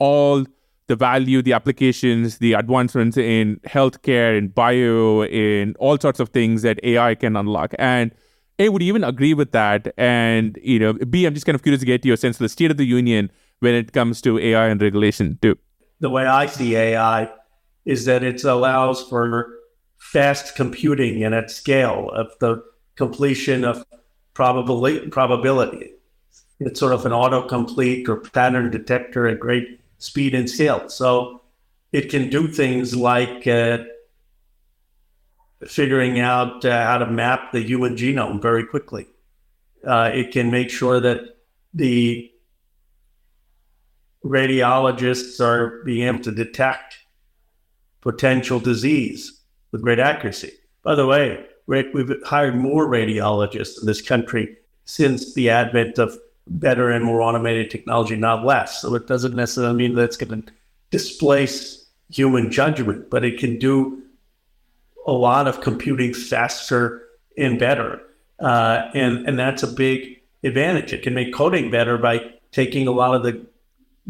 all 0.00 0.44
the 0.88 0.96
value, 0.96 1.42
the 1.42 1.52
applications, 1.52 2.38
the 2.38 2.54
advancements 2.54 3.16
in 3.16 3.60
healthcare, 3.66 4.36
in 4.36 4.48
bio, 4.48 5.22
in 5.24 5.74
all 5.78 5.98
sorts 5.98 6.18
of 6.18 6.30
things 6.30 6.62
that 6.62 6.80
AI 6.82 7.14
can 7.14 7.36
unlock. 7.36 7.74
And 7.78 8.10
A, 8.58 8.70
would 8.70 8.82
even 8.82 9.04
agree 9.04 9.34
with 9.34 9.52
that? 9.52 9.92
And, 9.98 10.58
you 10.62 10.78
know, 10.78 10.94
B, 10.94 11.26
I'm 11.26 11.34
just 11.34 11.46
kind 11.46 11.54
of 11.54 11.62
curious 11.62 11.80
to 11.80 11.86
get 11.86 12.04
your 12.04 12.16
sense 12.16 12.36
of 12.36 12.40
the 12.40 12.48
state 12.48 12.70
of 12.70 12.78
the 12.78 12.86
union 12.86 13.30
when 13.60 13.74
it 13.74 13.92
comes 13.92 14.20
to 14.22 14.38
AI 14.38 14.68
and 14.68 14.80
regulation 14.80 15.38
too. 15.42 15.58
The 16.00 16.10
way 16.10 16.26
I 16.26 16.46
see 16.46 16.74
AI 16.74 17.30
is 17.84 18.06
that 18.06 18.22
it 18.22 18.42
allows 18.44 19.02
for 19.02 19.50
fast 19.98 20.56
computing 20.56 21.22
and 21.22 21.34
at 21.34 21.50
scale 21.50 22.10
of 22.14 22.28
the 22.40 22.62
completion 22.96 23.64
of 23.64 23.84
probability. 24.32 25.08
probability. 25.08 25.92
It's 26.60 26.80
sort 26.80 26.92
of 26.92 27.04
an 27.04 27.12
autocomplete 27.12 28.08
or 28.08 28.16
pattern 28.16 28.70
detector 28.70 29.28
at 29.28 29.38
great 29.38 29.80
speed 29.98 30.34
and 30.34 30.48
scale. 30.48 30.88
So 30.88 31.42
it 31.92 32.10
can 32.10 32.30
do 32.30 32.48
things 32.48 32.94
like 32.94 33.46
uh, 33.46 33.78
figuring 35.66 36.20
out 36.20 36.64
uh, 36.64 36.84
how 36.84 36.98
to 36.98 37.06
map 37.06 37.52
the 37.52 37.60
human 37.60 37.96
genome 37.96 38.40
very 38.40 38.64
quickly. 38.64 39.06
Uh, 39.86 40.10
it 40.12 40.32
can 40.32 40.50
make 40.50 40.70
sure 40.70 41.00
that 41.00 41.20
the 41.74 42.30
radiologists 44.24 45.40
are 45.40 45.82
being 45.84 46.06
able 46.06 46.20
to 46.20 46.32
detect 46.32 46.98
potential 48.00 48.58
disease 48.58 49.40
with 49.72 49.82
great 49.82 49.98
accuracy. 49.98 50.52
By 50.82 50.94
the 50.94 51.06
way, 51.06 51.46
we've 51.66 52.12
hired 52.24 52.56
more 52.56 52.86
radiologists 52.86 53.80
in 53.80 53.86
this 53.86 54.02
country 54.02 54.56
since 54.84 55.34
the 55.34 55.50
advent 55.50 55.98
of 55.98 56.18
better 56.48 56.90
and 56.90 57.04
more 57.04 57.20
automated 57.20 57.70
technology, 57.70 58.16
not 58.16 58.44
less. 58.44 58.80
So 58.80 58.94
it 58.94 59.06
doesn't 59.06 59.34
necessarily 59.34 59.76
mean 59.76 59.94
that 59.94 60.04
it's 60.04 60.16
going 60.16 60.42
to 60.42 60.52
displace 60.90 61.86
human 62.10 62.50
judgment, 62.50 63.10
but 63.10 63.24
it 63.24 63.38
can 63.38 63.58
do 63.58 64.02
a 65.06 65.12
lot 65.12 65.46
of 65.46 65.60
computing 65.60 66.14
faster 66.14 67.02
and 67.36 67.58
better. 67.58 68.00
Uh, 68.40 68.90
and, 68.94 69.28
and 69.28 69.38
that's 69.38 69.62
a 69.62 69.66
big 69.66 70.20
advantage. 70.44 70.92
It 70.92 71.02
can 71.02 71.14
make 71.14 71.34
coding 71.34 71.70
better 71.70 71.98
by 71.98 72.32
taking 72.52 72.86
a 72.86 72.92
lot 72.92 73.14
of 73.14 73.22
the 73.22 73.46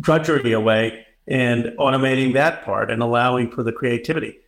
drudgery 0.00 0.52
away 0.52 1.06
and 1.26 1.66
automating 1.78 2.34
that 2.34 2.64
part 2.64 2.90
and 2.90 3.02
allowing 3.02 3.50
for 3.50 3.62
the 3.62 3.72
creativity. 3.72 4.38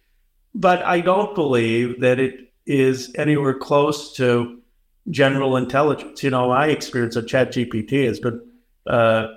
But 0.55 0.83
I 0.83 1.01
don't 1.01 1.35
believe 1.35 2.01
that 2.01 2.19
it 2.19 2.53
is 2.67 3.13
anywhere 3.17 3.55
close 3.55 4.15
to 4.17 4.60
general 5.09 5.57
intelligence. 5.57 6.23
You 6.23 6.31
know, 6.31 6.49
my 6.49 6.67
experience 6.67 7.17
of 7.17 7.27
ChatGPT 7.27 8.07
has 8.07 8.21
been 8.21 8.41
uh, 8.87 9.29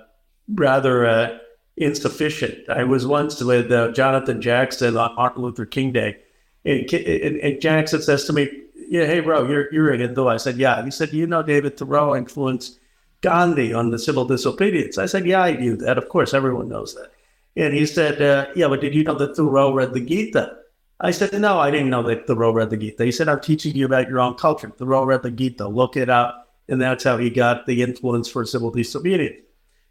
rather 0.48 1.06
uh, 1.06 1.38
insufficient. 1.76 2.68
I 2.68 2.84
was 2.84 3.06
once 3.06 3.42
with 3.42 3.70
uh, 3.70 3.92
Jonathan 3.92 4.40
Jackson 4.40 4.96
on 4.96 5.14
Martin 5.16 5.42
Luther 5.42 5.66
King 5.66 5.92
Day, 5.92 6.18
and, 6.64 6.90
and, 6.92 7.36
and, 7.38 7.60
Jackson 7.60 8.02
says 8.02 8.24
to 8.24 8.32
me, 8.32 8.48
"Yeah, 8.88 9.06
hey, 9.06 9.20
bro, 9.20 9.48
you're 9.48 9.72
you're 9.72 9.92
in 9.92 10.00
Hindu." 10.00 10.26
I 10.28 10.36
said, 10.36 10.56
"Yeah." 10.56 10.84
He 10.84 10.90
said, 10.90 11.12
"You 11.12 11.26
know, 11.26 11.42
David 11.42 11.76
Thoreau 11.76 12.14
influenced 12.14 12.78
Gandhi 13.20 13.72
on 13.72 13.90
the 13.90 13.98
civil 13.98 14.24
disobedience." 14.24 14.98
I 14.98 15.06
said, 15.06 15.26
"Yeah, 15.26 15.42
I 15.42 15.56
knew 15.56 15.76
that. 15.76 15.98
Of 15.98 16.08
course, 16.08 16.34
everyone 16.34 16.68
knows 16.68 16.94
that." 16.94 17.10
And 17.56 17.74
he 17.74 17.86
said, 17.86 18.20
uh, 18.20 18.46
"Yeah, 18.54 18.68
but 18.68 18.80
did 18.80 18.94
you 18.94 19.04
know 19.04 19.16
that 19.16 19.36
Thoreau 19.36 19.72
read 19.72 19.94
the 19.94 20.00
Gita?" 20.00 20.56
I 21.04 21.10
said, 21.10 21.38
no, 21.38 21.58
I 21.58 21.70
didn't 21.70 21.90
know 21.90 22.02
that 22.04 22.26
Thoreau 22.26 22.50
read 22.50 22.70
the 22.70 22.78
Gita. 22.78 23.04
He 23.04 23.12
said, 23.12 23.28
I'm 23.28 23.40
teaching 23.40 23.76
you 23.76 23.84
about 23.84 24.08
your 24.08 24.20
own 24.20 24.34
culture. 24.34 24.70
Thoreau 24.70 25.04
read 25.04 25.22
the 25.22 25.30
Gita. 25.30 25.68
Look 25.68 25.96
it 25.96 26.08
up. 26.08 26.48
And 26.68 26.80
that's 26.80 27.04
how 27.04 27.18
he 27.18 27.28
got 27.28 27.66
the 27.66 27.82
influence 27.82 28.26
for 28.26 28.46
civil 28.46 28.70
disobedience. 28.70 29.36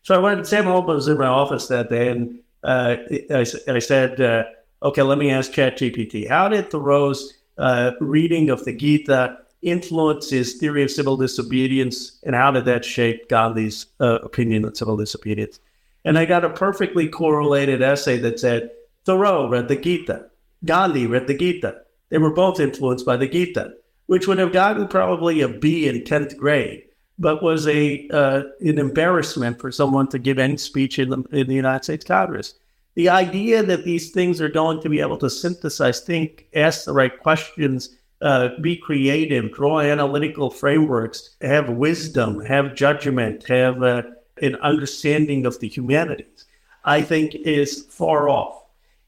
So 0.01 0.15
I 0.15 0.17
went, 0.17 0.47
Sam 0.47 0.67
Altman 0.67 0.95
was 0.95 1.07
in 1.07 1.19
my 1.19 1.27
office 1.27 1.67
that 1.67 1.89
day, 1.89 2.09
and 2.09 2.39
uh, 2.63 2.95
I, 3.29 3.45
I, 3.67 3.79
said, 3.79 4.19
uh, 4.19 4.43
okay, 4.81 5.03
let 5.03 5.19
me 5.19 5.29
ask 5.29 5.51
ChatGPT, 5.51 6.27
how 6.27 6.49
did 6.49 6.71
Thoreau's 6.71 7.33
uh, 7.57 7.91
reading 8.01 8.49
of 8.49 8.65
the 8.65 8.73
Gita 8.73 9.37
influence 9.61 10.31
his 10.31 10.55
theory 10.55 10.83
of 10.83 10.91
civil 10.91 11.15
disobedience, 11.15 12.19
and 12.23 12.35
how 12.35 12.51
did 12.51 12.65
that 12.65 12.83
shape 12.83 13.29
Gandhi's 13.29 13.85
uh, 14.01 14.19
opinion 14.23 14.65
on 14.65 14.75
civil 14.75 14.97
disobedience? 14.97 15.59
And 16.03 16.17
I 16.17 16.25
got 16.25 16.43
a 16.43 16.49
perfectly 16.49 17.07
correlated 17.07 17.81
essay 17.81 18.17
that 18.17 18.39
said, 18.39 18.71
Thoreau 19.05 19.47
read 19.47 19.67
the 19.67 19.77
Gita. 19.77 20.25
Gandhi 20.65 21.07
read 21.07 21.27
the 21.27 21.37
Gita. 21.37 21.81
They 22.09 22.17
were 22.17 22.33
both 22.33 22.59
influenced 22.59 23.05
by 23.05 23.17
the 23.17 23.27
Gita, 23.27 23.73
which 24.05 24.27
would 24.27 24.37
have 24.37 24.53
gotten 24.53 24.87
probably 24.87 25.41
a 25.41 25.47
B 25.47 25.87
in 25.87 26.01
10th 26.01 26.37
grade, 26.37 26.83
but 27.17 27.43
was 27.43 27.67
a 27.67 28.07
uh, 28.09 28.43
an 28.59 28.79
embarrassment 28.79 29.59
for 29.59 29.71
someone 29.71 30.07
to 30.09 30.19
give 30.19 30.39
any 30.39 30.57
speech 30.57 30.99
in 30.99 31.09
the, 31.09 31.23
in 31.31 31.47
the 31.47 31.55
United 31.55 31.83
States 31.83 32.05
Congress. 32.05 32.55
the 32.95 33.09
idea 33.09 33.63
that 33.63 33.83
these 33.83 34.11
things 34.11 34.39
are 34.39 34.49
going 34.49 34.79
to 34.81 34.89
be 34.89 34.99
able 34.99 35.17
to 35.17 35.29
synthesize, 35.29 36.01
think, 36.01 36.45
ask 36.53 36.85
the 36.85 36.93
right 36.93 37.19
questions, 37.19 37.97
uh, 38.21 38.49
be 38.61 38.75
creative, 38.77 39.51
draw 39.51 39.79
analytical 39.79 40.49
frameworks, 40.49 41.35
have 41.41 41.69
wisdom, 41.69 42.39
have 42.45 42.75
judgment, 42.75 43.47
have 43.47 43.81
uh, 43.83 44.03
an 44.41 44.55
understanding 44.57 45.45
of 45.45 45.59
the 45.59 45.67
humanities, 45.67 46.45
I 46.85 47.01
think 47.01 47.35
is 47.35 47.85
far 47.89 48.29
off. 48.29 48.62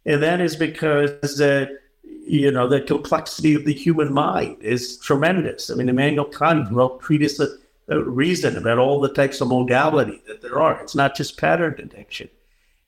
And 0.06 0.22
that 0.22 0.42
is 0.42 0.56
because, 0.56 1.42
uh, 1.42 1.68
you 2.04 2.52
know, 2.52 2.68
the 2.68 2.82
complexity 2.82 3.56
of 3.56 3.66
the 3.66 3.74
human 3.74 4.14
mind 4.14 4.62
is 4.62 4.98
tremendous. 4.98 5.70
I 5.70 5.76
mean, 5.76 5.90
Immanuel 5.90 6.26
Kant 6.26 6.72
wrote 6.72 7.02
treatise 7.02 7.40
of 7.40 7.50
reason 7.88 8.58
about 8.58 8.80
all 8.80 9.00
the 9.00 9.14
types 9.14 9.42
of 9.42 9.48
modality 9.48 10.22
that 10.28 10.42
there 10.42 10.60
are. 10.60 10.82
It's 10.82 10.96
not 10.96 11.16
just 11.16 11.38
pattern 11.38 11.76
detection. 11.76 12.30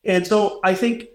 And 0.03 0.25
so 0.25 0.59
I 0.63 0.73
think 0.73 1.09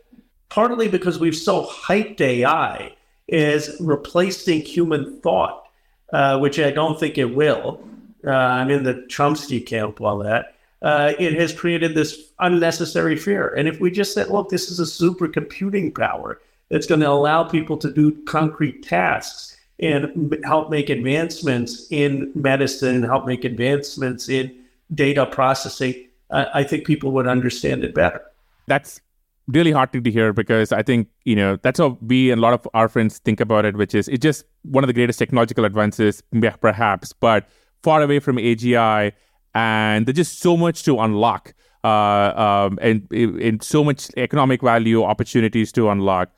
partly 0.48 0.88
because 0.88 1.18
we've 1.18 1.36
so 1.36 1.64
hyped 1.64 2.20
AI 2.20 2.94
as 3.30 3.76
replacing 3.80 4.60
human 4.60 5.20
thought, 5.20 5.64
uh, 6.12 6.38
which 6.38 6.58
I 6.58 6.70
don't 6.70 7.00
think 7.00 7.18
it 7.18 7.34
will. 7.34 7.82
Uh, 8.24 8.30
I'm 8.30 8.70
in 8.70 8.84
the 8.84 9.06
Chomsky 9.08 9.64
camp 9.64 9.98
while 9.98 10.18
that. 10.18 10.56
Uh, 10.82 11.12
it 11.18 11.34
has 11.34 11.52
created 11.52 11.94
this 11.94 12.32
unnecessary 12.40 13.16
fear. 13.16 13.48
And 13.54 13.68
if 13.68 13.80
we 13.80 13.90
just 13.90 14.14
said, 14.14 14.28
look, 14.28 14.48
this 14.48 14.70
is 14.70 14.80
a 14.80 14.84
supercomputing 14.84 15.96
power 15.96 16.40
that's 16.70 16.86
going 16.86 17.00
to 17.00 17.08
allow 17.08 17.44
people 17.44 17.76
to 17.78 17.92
do 17.92 18.22
concrete 18.24 18.82
tasks 18.82 19.56
and 19.78 20.36
help 20.44 20.70
make 20.70 20.90
advancements 20.90 21.86
in 21.90 22.32
medicine, 22.34 23.02
help 23.02 23.26
make 23.26 23.44
advancements 23.44 24.28
in 24.28 24.54
data 24.94 25.26
processing, 25.26 26.08
I 26.30 26.64
think 26.64 26.86
people 26.86 27.12
would 27.12 27.26
understand 27.26 27.84
it 27.84 27.94
better 27.94 28.22
that's 28.66 29.00
really 29.48 29.72
heartening 29.72 30.04
to 30.04 30.10
hear 30.10 30.32
because 30.32 30.72
I 30.72 30.82
think, 30.82 31.08
you 31.24 31.36
know, 31.36 31.56
that's 31.56 31.78
how 31.78 31.98
we 32.00 32.30
and 32.30 32.38
a 32.38 32.42
lot 32.42 32.54
of 32.54 32.66
our 32.74 32.88
friends 32.88 33.18
think 33.18 33.40
about 33.40 33.64
it, 33.64 33.76
which 33.76 33.94
is 33.94 34.08
it's 34.08 34.22
just 34.22 34.44
one 34.62 34.84
of 34.84 34.88
the 34.88 34.94
greatest 34.94 35.18
technological 35.18 35.64
advances, 35.64 36.22
perhaps, 36.60 37.12
but 37.12 37.48
far 37.82 38.02
away 38.02 38.20
from 38.20 38.36
AGI. 38.36 39.12
And 39.54 40.06
there's 40.06 40.16
just 40.16 40.40
so 40.40 40.56
much 40.56 40.82
to 40.84 40.98
unlock 41.00 41.54
uh, 41.84 42.66
um, 42.68 42.78
and, 42.80 43.10
and 43.12 43.62
so 43.62 43.84
much 43.84 44.10
economic 44.16 44.62
value 44.62 45.02
opportunities 45.02 45.72
to 45.72 45.90
unlock. 45.90 46.30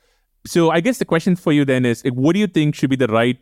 So 0.45 0.69
I 0.69 0.79
guess 0.79 0.97
the 0.97 1.05
question 1.05 1.35
for 1.35 1.53
you 1.53 1.65
then 1.65 1.85
is 1.85 2.03
what 2.13 2.33
do 2.33 2.39
you 2.39 2.47
think 2.47 2.75
should 2.75 2.89
be 2.89 2.95
the 2.95 3.07
right 3.07 3.37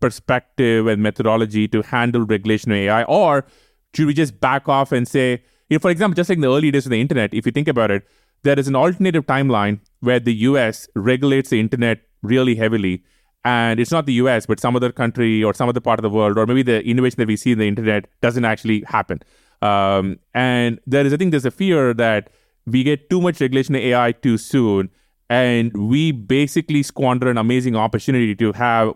perspective 0.00 0.86
and 0.86 1.02
methodology 1.02 1.68
to 1.68 1.82
handle 1.82 2.24
regulation 2.24 2.72
of 2.72 2.76
AI? 2.76 3.04
Or 3.04 3.46
should 3.94 4.06
we 4.06 4.14
just 4.14 4.40
back 4.40 4.68
off 4.68 4.92
and 4.92 5.06
say, 5.06 5.42
you 5.68 5.76
know, 5.76 5.78
for 5.78 5.90
example, 5.90 6.14
just 6.14 6.28
like 6.28 6.36
in 6.36 6.42
the 6.42 6.50
early 6.50 6.70
days 6.70 6.86
of 6.86 6.90
the 6.90 7.00
internet, 7.00 7.32
if 7.34 7.46
you 7.46 7.52
think 7.52 7.68
about 7.68 7.90
it, 7.90 8.06
there 8.42 8.58
is 8.58 8.68
an 8.68 8.76
alternative 8.76 9.26
timeline 9.26 9.80
where 10.00 10.20
the 10.20 10.34
US 10.34 10.88
regulates 10.94 11.50
the 11.50 11.60
internet 11.60 12.00
really 12.22 12.54
heavily. 12.54 13.04
And 13.44 13.80
it's 13.80 13.90
not 13.90 14.06
the 14.06 14.12
US, 14.14 14.46
but 14.46 14.60
some 14.60 14.76
other 14.76 14.92
country 14.92 15.42
or 15.42 15.54
some 15.54 15.68
other 15.68 15.80
part 15.80 15.98
of 15.98 16.02
the 16.02 16.10
world, 16.10 16.36
or 16.36 16.46
maybe 16.46 16.62
the 16.62 16.84
innovation 16.84 17.16
that 17.18 17.28
we 17.28 17.36
see 17.36 17.52
in 17.52 17.58
the 17.58 17.68
internet 17.68 18.06
doesn't 18.20 18.44
actually 18.44 18.84
happen. 18.86 19.20
Um, 19.62 20.18
and 20.34 20.78
there 20.86 21.04
is, 21.06 21.12
I 21.12 21.16
think, 21.16 21.30
there's 21.30 21.46
a 21.46 21.50
fear 21.50 21.94
that 21.94 22.30
we 22.66 22.82
get 22.82 23.10
too 23.10 23.20
much 23.20 23.40
regulation 23.40 23.74
of 23.74 23.82
AI 23.82 24.12
too 24.12 24.36
soon, 24.38 24.90
and 25.28 25.74
we 25.74 26.12
basically 26.12 26.82
squander 26.82 27.30
an 27.30 27.38
amazing 27.38 27.76
opportunity 27.76 28.34
to 28.34 28.52
have 28.52 28.94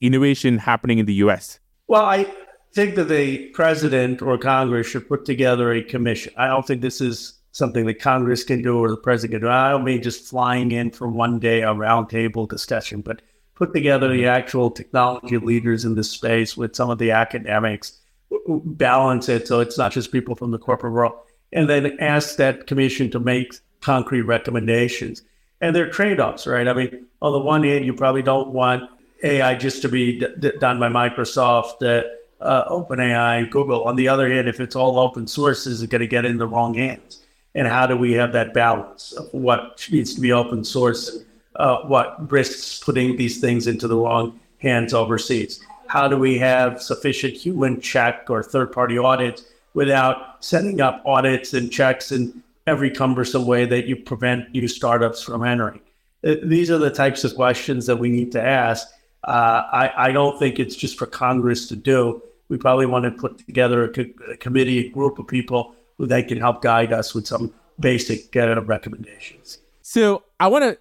innovation 0.00 0.58
happening 0.58 0.98
in 0.98 1.06
the 1.06 1.14
US. 1.14 1.60
Well, 1.86 2.04
I 2.04 2.26
think 2.74 2.96
that 2.96 3.08
the 3.08 3.48
president 3.50 4.20
or 4.20 4.36
Congress 4.38 4.86
should 4.86 5.08
put 5.08 5.24
together 5.24 5.72
a 5.72 5.82
commission. 5.82 6.32
I 6.36 6.48
don't 6.48 6.66
think 6.66 6.80
this 6.80 7.00
is 7.00 7.34
something 7.52 7.86
that 7.86 8.00
Congress 8.00 8.42
can 8.42 8.62
do 8.62 8.78
or 8.78 8.90
the 8.90 8.96
president 8.96 9.32
can 9.32 9.48
do. 9.48 9.48
I 9.48 9.70
don't 9.70 9.84
mean 9.84 10.02
just 10.02 10.26
flying 10.26 10.72
in 10.72 10.90
for 10.90 11.08
one 11.08 11.38
day 11.38 11.62
a 11.62 11.68
roundtable 11.68 12.48
discussion, 12.48 13.00
but 13.00 13.22
put 13.54 13.72
together 13.72 14.08
the 14.08 14.26
actual 14.26 14.70
technology 14.70 15.38
leaders 15.38 15.84
in 15.84 15.94
this 15.94 16.10
space 16.10 16.56
with 16.56 16.74
some 16.74 16.90
of 16.90 16.98
the 16.98 17.10
academics, 17.10 18.00
balance 18.48 19.28
it 19.28 19.46
so 19.46 19.60
it's 19.60 19.78
not 19.78 19.92
just 19.92 20.12
people 20.12 20.34
from 20.34 20.50
the 20.50 20.58
corporate 20.58 20.92
world, 20.92 21.14
and 21.52 21.68
then 21.68 21.96
ask 22.00 22.36
that 22.36 22.66
commission 22.66 23.10
to 23.10 23.20
make 23.20 23.54
concrete 23.80 24.22
recommendations. 24.22 25.22
And 25.60 25.74
there 25.74 25.86
are 25.86 25.90
trade 25.90 26.20
offs, 26.20 26.46
right? 26.46 26.66
I 26.66 26.72
mean, 26.72 27.06
on 27.22 27.32
the 27.32 27.38
one 27.38 27.62
hand, 27.62 27.84
you 27.84 27.94
probably 27.94 28.22
don't 28.22 28.50
want 28.50 28.90
AI 29.22 29.54
just 29.54 29.82
to 29.82 29.88
be 29.88 30.18
d- 30.18 30.26
d- 30.38 30.52
done 30.58 30.80
by 30.80 30.88
Microsoft. 30.88 31.82
Uh, 31.82 32.06
uh, 32.40 32.68
OpenAI, 32.68 33.50
Google. 33.50 33.84
On 33.84 33.96
the 33.96 34.08
other 34.08 34.30
hand, 34.30 34.48
if 34.48 34.60
it's 34.60 34.76
all 34.76 34.98
open 34.98 35.26
source, 35.26 35.66
is 35.66 35.82
it 35.82 35.90
going 35.90 36.00
to 36.00 36.06
get 36.06 36.24
in 36.24 36.36
the 36.36 36.46
wrong 36.46 36.74
hands? 36.74 37.20
And 37.54 37.66
how 37.66 37.86
do 37.86 37.96
we 37.96 38.12
have 38.12 38.32
that 38.32 38.52
balance 38.52 39.12
of 39.12 39.32
what 39.32 39.86
needs 39.90 40.14
to 40.14 40.20
be 40.20 40.32
open 40.32 40.64
source, 40.64 41.18
uh, 41.56 41.78
what 41.82 42.30
risks 42.30 42.78
putting 42.78 43.16
these 43.16 43.40
things 43.40 43.66
into 43.66 43.88
the 43.88 43.96
wrong 43.96 44.38
hands 44.58 44.94
overseas? 44.94 45.60
How 45.86 46.08
do 46.08 46.16
we 46.16 46.38
have 46.38 46.82
sufficient 46.82 47.34
human 47.34 47.80
check 47.80 48.26
or 48.28 48.42
third 48.42 48.72
party 48.72 48.98
audits 48.98 49.44
without 49.74 50.44
setting 50.44 50.80
up 50.80 51.02
audits 51.04 51.52
and 51.54 51.70
checks 51.70 52.12
in 52.12 52.42
every 52.66 52.90
cumbersome 52.90 53.46
way 53.46 53.66
that 53.66 53.86
you 53.86 53.96
prevent 53.96 54.50
new 54.52 54.66
startups 54.68 55.22
from 55.22 55.44
entering? 55.44 55.80
Uh, 56.26 56.36
these 56.42 56.70
are 56.70 56.78
the 56.78 56.90
types 56.90 57.24
of 57.24 57.34
questions 57.34 57.86
that 57.86 57.96
we 57.96 58.08
need 58.08 58.32
to 58.32 58.42
ask. 58.42 58.88
Uh, 59.24 59.62
I, 59.72 60.08
I, 60.08 60.12
don't 60.12 60.38
think 60.38 60.58
it's 60.58 60.76
just 60.76 60.98
for 60.98 61.06
Congress 61.06 61.66
to 61.68 61.76
do 61.76 62.22
we 62.48 62.58
probably 62.58 62.86
want 62.86 63.04
to 63.04 63.10
put 63.10 63.38
together 63.38 63.84
a, 63.84 63.88
co- 63.88 64.30
a 64.30 64.36
committee, 64.36 64.86
a 64.86 64.90
group 64.90 65.18
of 65.18 65.26
people 65.26 65.74
who 65.98 66.06
they 66.06 66.22
can 66.22 66.38
help 66.38 66.62
guide 66.62 66.92
us 66.92 67.14
with 67.14 67.26
some 67.26 67.52
basic 67.80 68.34
uh, 68.36 68.60
recommendations. 68.62 69.58
So 69.82 70.24
I 70.40 70.48
want 70.48 70.64
to 70.64 70.78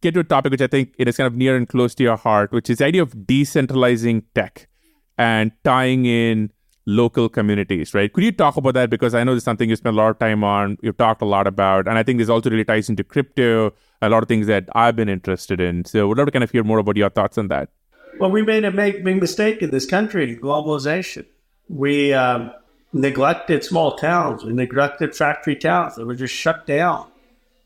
get 0.00 0.14
to 0.14 0.20
a 0.20 0.24
topic 0.24 0.50
which 0.52 0.60
I 0.60 0.66
think 0.66 0.94
it 0.98 1.08
is 1.08 1.16
kind 1.16 1.26
of 1.26 1.34
near 1.34 1.56
and 1.56 1.68
close 1.68 1.94
to 1.96 2.02
your 2.02 2.16
heart, 2.16 2.52
which 2.52 2.70
is 2.70 2.78
the 2.78 2.86
idea 2.86 3.02
of 3.02 3.12
decentralizing 3.12 4.24
tech 4.34 4.68
and 5.16 5.52
tying 5.64 6.06
in 6.06 6.52
local 6.86 7.28
communities, 7.28 7.92
right? 7.92 8.10
Could 8.12 8.24
you 8.24 8.32
talk 8.32 8.56
about 8.56 8.74
that? 8.74 8.88
Because 8.88 9.14
I 9.14 9.22
know 9.22 9.32
there's 9.32 9.44
something 9.44 9.68
you 9.68 9.76
spend 9.76 9.94
a 9.94 9.98
lot 9.98 10.08
of 10.10 10.18
time 10.18 10.42
on, 10.42 10.78
you've 10.80 10.96
talked 10.96 11.20
a 11.20 11.26
lot 11.26 11.46
about, 11.46 11.86
and 11.86 11.98
I 11.98 12.02
think 12.02 12.18
this 12.18 12.30
also 12.30 12.48
really 12.48 12.64
ties 12.64 12.88
into 12.88 13.04
crypto, 13.04 13.74
a 14.00 14.08
lot 14.08 14.22
of 14.22 14.28
things 14.28 14.46
that 14.46 14.68
I've 14.74 14.96
been 14.96 15.08
interested 15.08 15.60
in. 15.60 15.84
So 15.84 16.08
would 16.08 16.16
love 16.16 16.26
to 16.28 16.32
kind 16.32 16.44
of 16.44 16.50
hear 16.50 16.64
more 16.64 16.78
about 16.78 16.96
your 16.96 17.10
thoughts 17.10 17.36
on 17.36 17.48
that. 17.48 17.68
Well, 18.18 18.30
we 18.30 18.42
made 18.42 18.64
a 18.64 18.70
big, 18.70 19.04
big 19.04 19.20
mistake 19.20 19.60
in 19.62 19.70
this 19.70 19.84
country, 19.84 20.36
globalization. 20.36 21.26
We 21.68 22.14
um, 22.14 22.52
neglected 22.92 23.64
small 23.64 23.96
towns. 23.96 24.44
We 24.44 24.52
neglected 24.54 25.14
factory 25.14 25.56
towns 25.56 25.96
that 25.96 26.06
were 26.06 26.14
just 26.14 26.34
shut 26.34 26.66
down. 26.66 27.06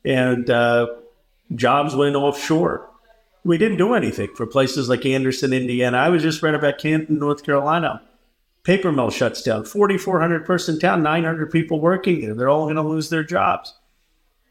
And 0.04 0.50
uh, 0.50 0.88
jobs 1.54 1.94
went 1.94 2.16
offshore. 2.16 2.88
We 3.44 3.58
didn't 3.58 3.78
do 3.78 3.94
anything 3.94 4.28
for 4.36 4.46
places 4.46 4.88
like 4.88 5.04
Anderson, 5.04 5.52
Indiana. 5.52 5.98
I 5.98 6.08
was 6.08 6.22
just 6.22 6.42
read 6.42 6.54
about 6.54 6.78
Canton, 6.78 7.18
North 7.18 7.44
Carolina. 7.44 8.02
Paper 8.62 8.92
mill 8.92 9.10
shuts 9.10 9.42
down. 9.42 9.64
4,400 9.64 10.46
person 10.46 10.78
town, 10.78 11.02
900 11.02 11.50
people 11.50 11.80
working 11.80 12.20
there. 12.20 12.34
They're 12.34 12.48
all 12.48 12.64
going 12.64 12.76
to 12.76 12.82
lose 12.82 13.10
their 13.10 13.24
jobs. 13.24 13.74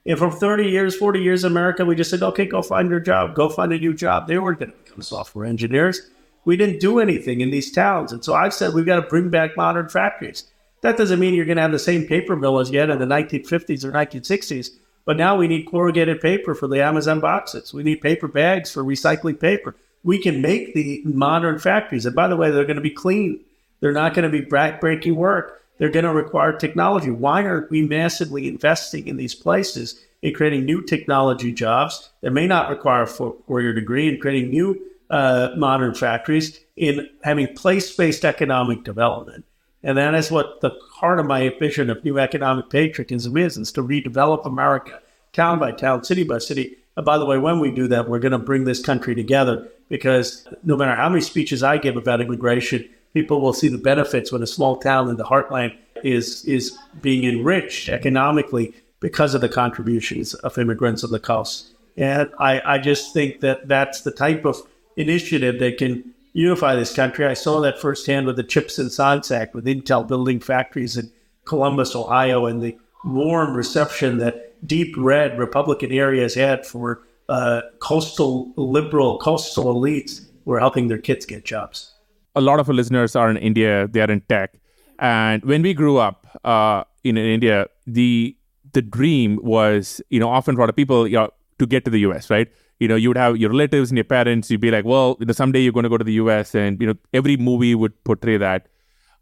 And 0.06 0.18
for 0.18 0.32
30 0.32 0.66
years, 0.66 0.96
40 0.96 1.22
years 1.22 1.44
in 1.44 1.52
America, 1.52 1.86
we 1.86 1.96
just 1.96 2.10
said, 2.10 2.24
okay, 2.24 2.46
go 2.46 2.62
find 2.62 2.90
your 2.90 3.00
job, 3.00 3.36
go 3.36 3.48
find 3.48 3.72
a 3.72 3.78
new 3.78 3.94
job. 3.94 4.28
They 4.28 4.38
weren't 4.38 4.60
going 4.60 4.72
to 4.72 4.78
become 4.78 5.02
software 5.02 5.46
engineers. 5.46 6.10
We 6.44 6.58
didn't 6.58 6.80
do 6.80 7.00
anything 7.00 7.40
in 7.40 7.52
these 7.52 7.72
towns. 7.72 8.12
And 8.12 8.26
so 8.26 8.34
I've 8.34 8.54
said 8.54 8.74
we've 8.74 8.86
got 8.86 8.96
to 8.96 9.08
bring 9.08 9.30
back 9.30 9.56
modern 9.56 9.90
factories. 9.90 10.46
That 10.82 10.98
doesn't 10.98 11.20
mean 11.20 11.36
you're 11.36 11.46
going 11.46 11.58
to 11.58 11.62
have 11.62 11.72
the 11.72 11.80
same 11.80 12.08
paper 12.08 12.36
mill 12.36 12.60
as 12.60 12.72
you 12.72 12.80
had 12.80 12.90
in 12.90 12.98
the 12.98 13.06
1950s 13.06 13.84
or 13.84 13.92
1960s. 13.92 14.72
But 15.06 15.18
now 15.18 15.36
we 15.36 15.48
need 15.48 15.64
corrugated 15.64 16.22
paper 16.22 16.54
for 16.54 16.68
the 16.68 16.84
Amazon 16.84 17.20
boxes. 17.20 17.74
We 17.74 17.84
need 17.84 18.02
paper 18.02 18.28
bags 18.28 18.72
for 18.72 18.84
recycling 18.84 19.40
paper. 19.40 19.76
We 20.04 20.20
can 20.20 20.42
make 20.42 20.74
the 20.74 21.02
modern 21.06 21.60
factories. 21.60 22.06
And 22.06 22.16
by 22.16 22.28
the 22.28 22.38
way, 22.38 22.52
they're 22.52 22.66
going 22.66 22.76
to 22.76 22.82
be 22.82 22.90
clean. 22.90 23.40
They're 23.80 23.92
not 23.92 24.14
going 24.14 24.32
to 24.32 24.38
be 24.38 24.46
back-breaking 24.46 25.16
work 25.16 25.62
they're 25.82 25.90
going 25.90 26.06
to 26.06 26.14
require 26.14 26.54
technology. 26.54 27.10
Why 27.10 27.44
aren't 27.44 27.72
we 27.72 27.82
massively 27.82 28.48
investing 28.48 29.08
in 29.08 29.18
these 29.18 29.34
places 29.34 30.00
in 30.22 30.32
creating 30.32 30.64
new 30.64 30.84
technology 30.84 31.52
jobs 31.52 32.12
that 32.22 32.30
may 32.30 32.46
not 32.46 32.70
require 32.70 33.02
a 33.02 33.08
four-year 33.08 33.74
degree 33.74 34.08
and 34.08 34.22
creating 34.22 34.52
new 34.52 34.80
uh, 35.10 35.50
modern 35.58 35.96
factories 35.96 36.60
in 36.76 37.10
having 37.24 37.56
place-based 37.56 38.24
economic 38.24 38.84
development? 38.84 39.44
And 39.84 39.98
that 39.98 40.14
is 40.14 40.30
what 40.32 40.62
the 40.62 40.72
heart 40.94 41.20
of 41.20 41.26
my 41.26 41.50
vision 41.50 41.90
of 41.90 42.04
new 42.04 42.20
economic 42.20 42.70
patriotism 42.70 43.36
is, 43.38 43.58
is 43.58 43.72
to 43.74 43.84
redevelop 43.84 44.46
America 44.46 45.02
town 45.34 45.60
by 45.60 45.72
town, 45.72 46.04
city 46.04 46.24
by 46.24 46.38
city. 46.38 46.78
And 46.96 47.06
by 47.06 47.18
the 47.18 47.26
way, 47.26 47.38
when 47.38 47.60
we 47.60 47.72
do 47.72 47.88
that, 47.88 48.08
we're 48.10 48.20
going 48.20 48.34
to 48.34 48.38
bring 48.38 48.66
this 48.66 48.82
country 48.82 49.16
together 49.16 49.68
because 49.90 50.48
no 50.64 50.76
matter 50.78 50.96
how 50.96 51.10
many 51.10 51.22
speeches 51.22 51.64
I 51.64 51.78
give 51.78 51.98
about 51.98 52.22
immigration, 52.22 52.88
people 53.14 53.42
will 53.42 53.54
see 53.54 53.68
the 53.68 53.78
benefits 53.78 54.32
when 54.32 54.44
a 54.44 54.48
small 54.48 54.78
town 54.78 55.10
in 55.10 55.18
the 55.18 55.26
heartland 55.26 55.76
is 56.04 56.44
is 56.46 56.78
being 57.02 57.24
enriched 57.24 57.90
economically 57.90 58.74
because 59.00 59.34
of 59.36 59.42
the 59.42 59.50
contributions 59.50 60.34
of 60.36 60.58
immigrants 60.58 61.04
on 61.04 61.12
the 61.12 61.20
coast. 61.20 61.72
And 61.98 62.30
I, 62.40 62.62
I 62.66 62.78
just 62.78 63.14
think 63.14 63.42
that 63.42 63.68
that's 63.68 64.02
the 64.02 64.12
type 64.12 64.46
of 64.46 64.62
initiative 64.96 65.60
that 65.60 65.78
can 65.78 66.14
unify 66.34 66.76
this 66.76 66.94
country. 66.94 67.26
I 67.26 67.34
saw 67.34 67.60
that 67.62 67.80
firsthand 67.80 68.26
with 68.26 68.36
the 68.36 68.44
Chips 68.44 68.80
and 68.80 68.92
Science 68.92 69.32
Act, 69.32 69.54
with 69.54 69.66
Intel 69.66 70.08
building 70.08 70.40
factories 70.40 70.98
in 70.98 71.12
Columbus, 71.46 71.96
Ohio, 71.96 72.46
and 72.46 72.62
the 72.62 72.78
warm 73.04 73.56
reception 73.56 74.18
that 74.20 74.56
deep 74.66 74.96
red 74.98 75.38
Republican 75.38 75.92
areas 75.92 76.36
had 76.36 76.66
for 76.66 77.02
uh, 77.30 77.62
coastal 77.80 78.54
liberal 78.56 79.18
coastal 79.20 79.74
elites 79.74 80.26
who 80.46 80.52
are 80.52 80.60
helping 80.60 80.88
their 80.88 80.98
kids 80.98 81.26
get 81.26 81.46
jobs. 81.46 81.94
A 82.36 82.42
lot 82.42 82.60
of 82.60 82.70
our 82.70 82.76
listeners 82.76 83.16
are 83.16 83.30
in 83.30 83.38
India; 83.38 83.88
they 83.88 84.02
are 84.02 84.12
in 84.12 84.22
tech, 84.22 84.60
and 85.00 85.44
when 85.44 85.62
we 85.62 85.74
grew 85.74 85.98
up 85.98 86.28
uh, 86.44 86.84
in, 87.04 87.18
in 87.18 87.26
India, 87.26 87.68
the 87.86 88.36
the 88.74 88.82
dream 88.82 89.40
was, 89.42 90.02
you 90.10 90.20
know, 90.20 90.30
often 90.30 90.56
for 90.56 90.62
a 90.62 90.64
lot 90.64 90.70
of 90.70 90.76
people, 90.76 91.08
you 91.08 91.18
know, 91.18 91.30
to 91.60 91.66
get 91.66 91.84
to 91.86 91.92
the 91.92 92.00
US, 92.00 92.30
right? 92.30 92.48
You 92.82 92.88
know, 92.92 92.96
you 92.96 93.10
would 93.10 93.18
have 93.18 93.38
your 93.38 93.52
relatives 93.52 93.92
and 93.92 93.98
your 93.98 94.10
parents. 94.12 94.50
You'd 94.52 94.62
be 94.62 94.72
like, 94.72 94.86
well, 94.86 95.18
you 95.20 95.28
know, 95.28 95.34
someday 95.34 95.62
you're 95.62 95.74
going 95.80 95.90
to 95.90 95.90
go 95.90 96.00
to 96.04 96.04
the 96.04 96.14
US, 96.14 96.56
and 96.56 96.82
you 96.82 96.88
know, 96.88 96.96
every 97.14 97.38
movie 97.50 97.76
would 97.76 98.04
portray 98.04 98.38
that. 98.38 98.70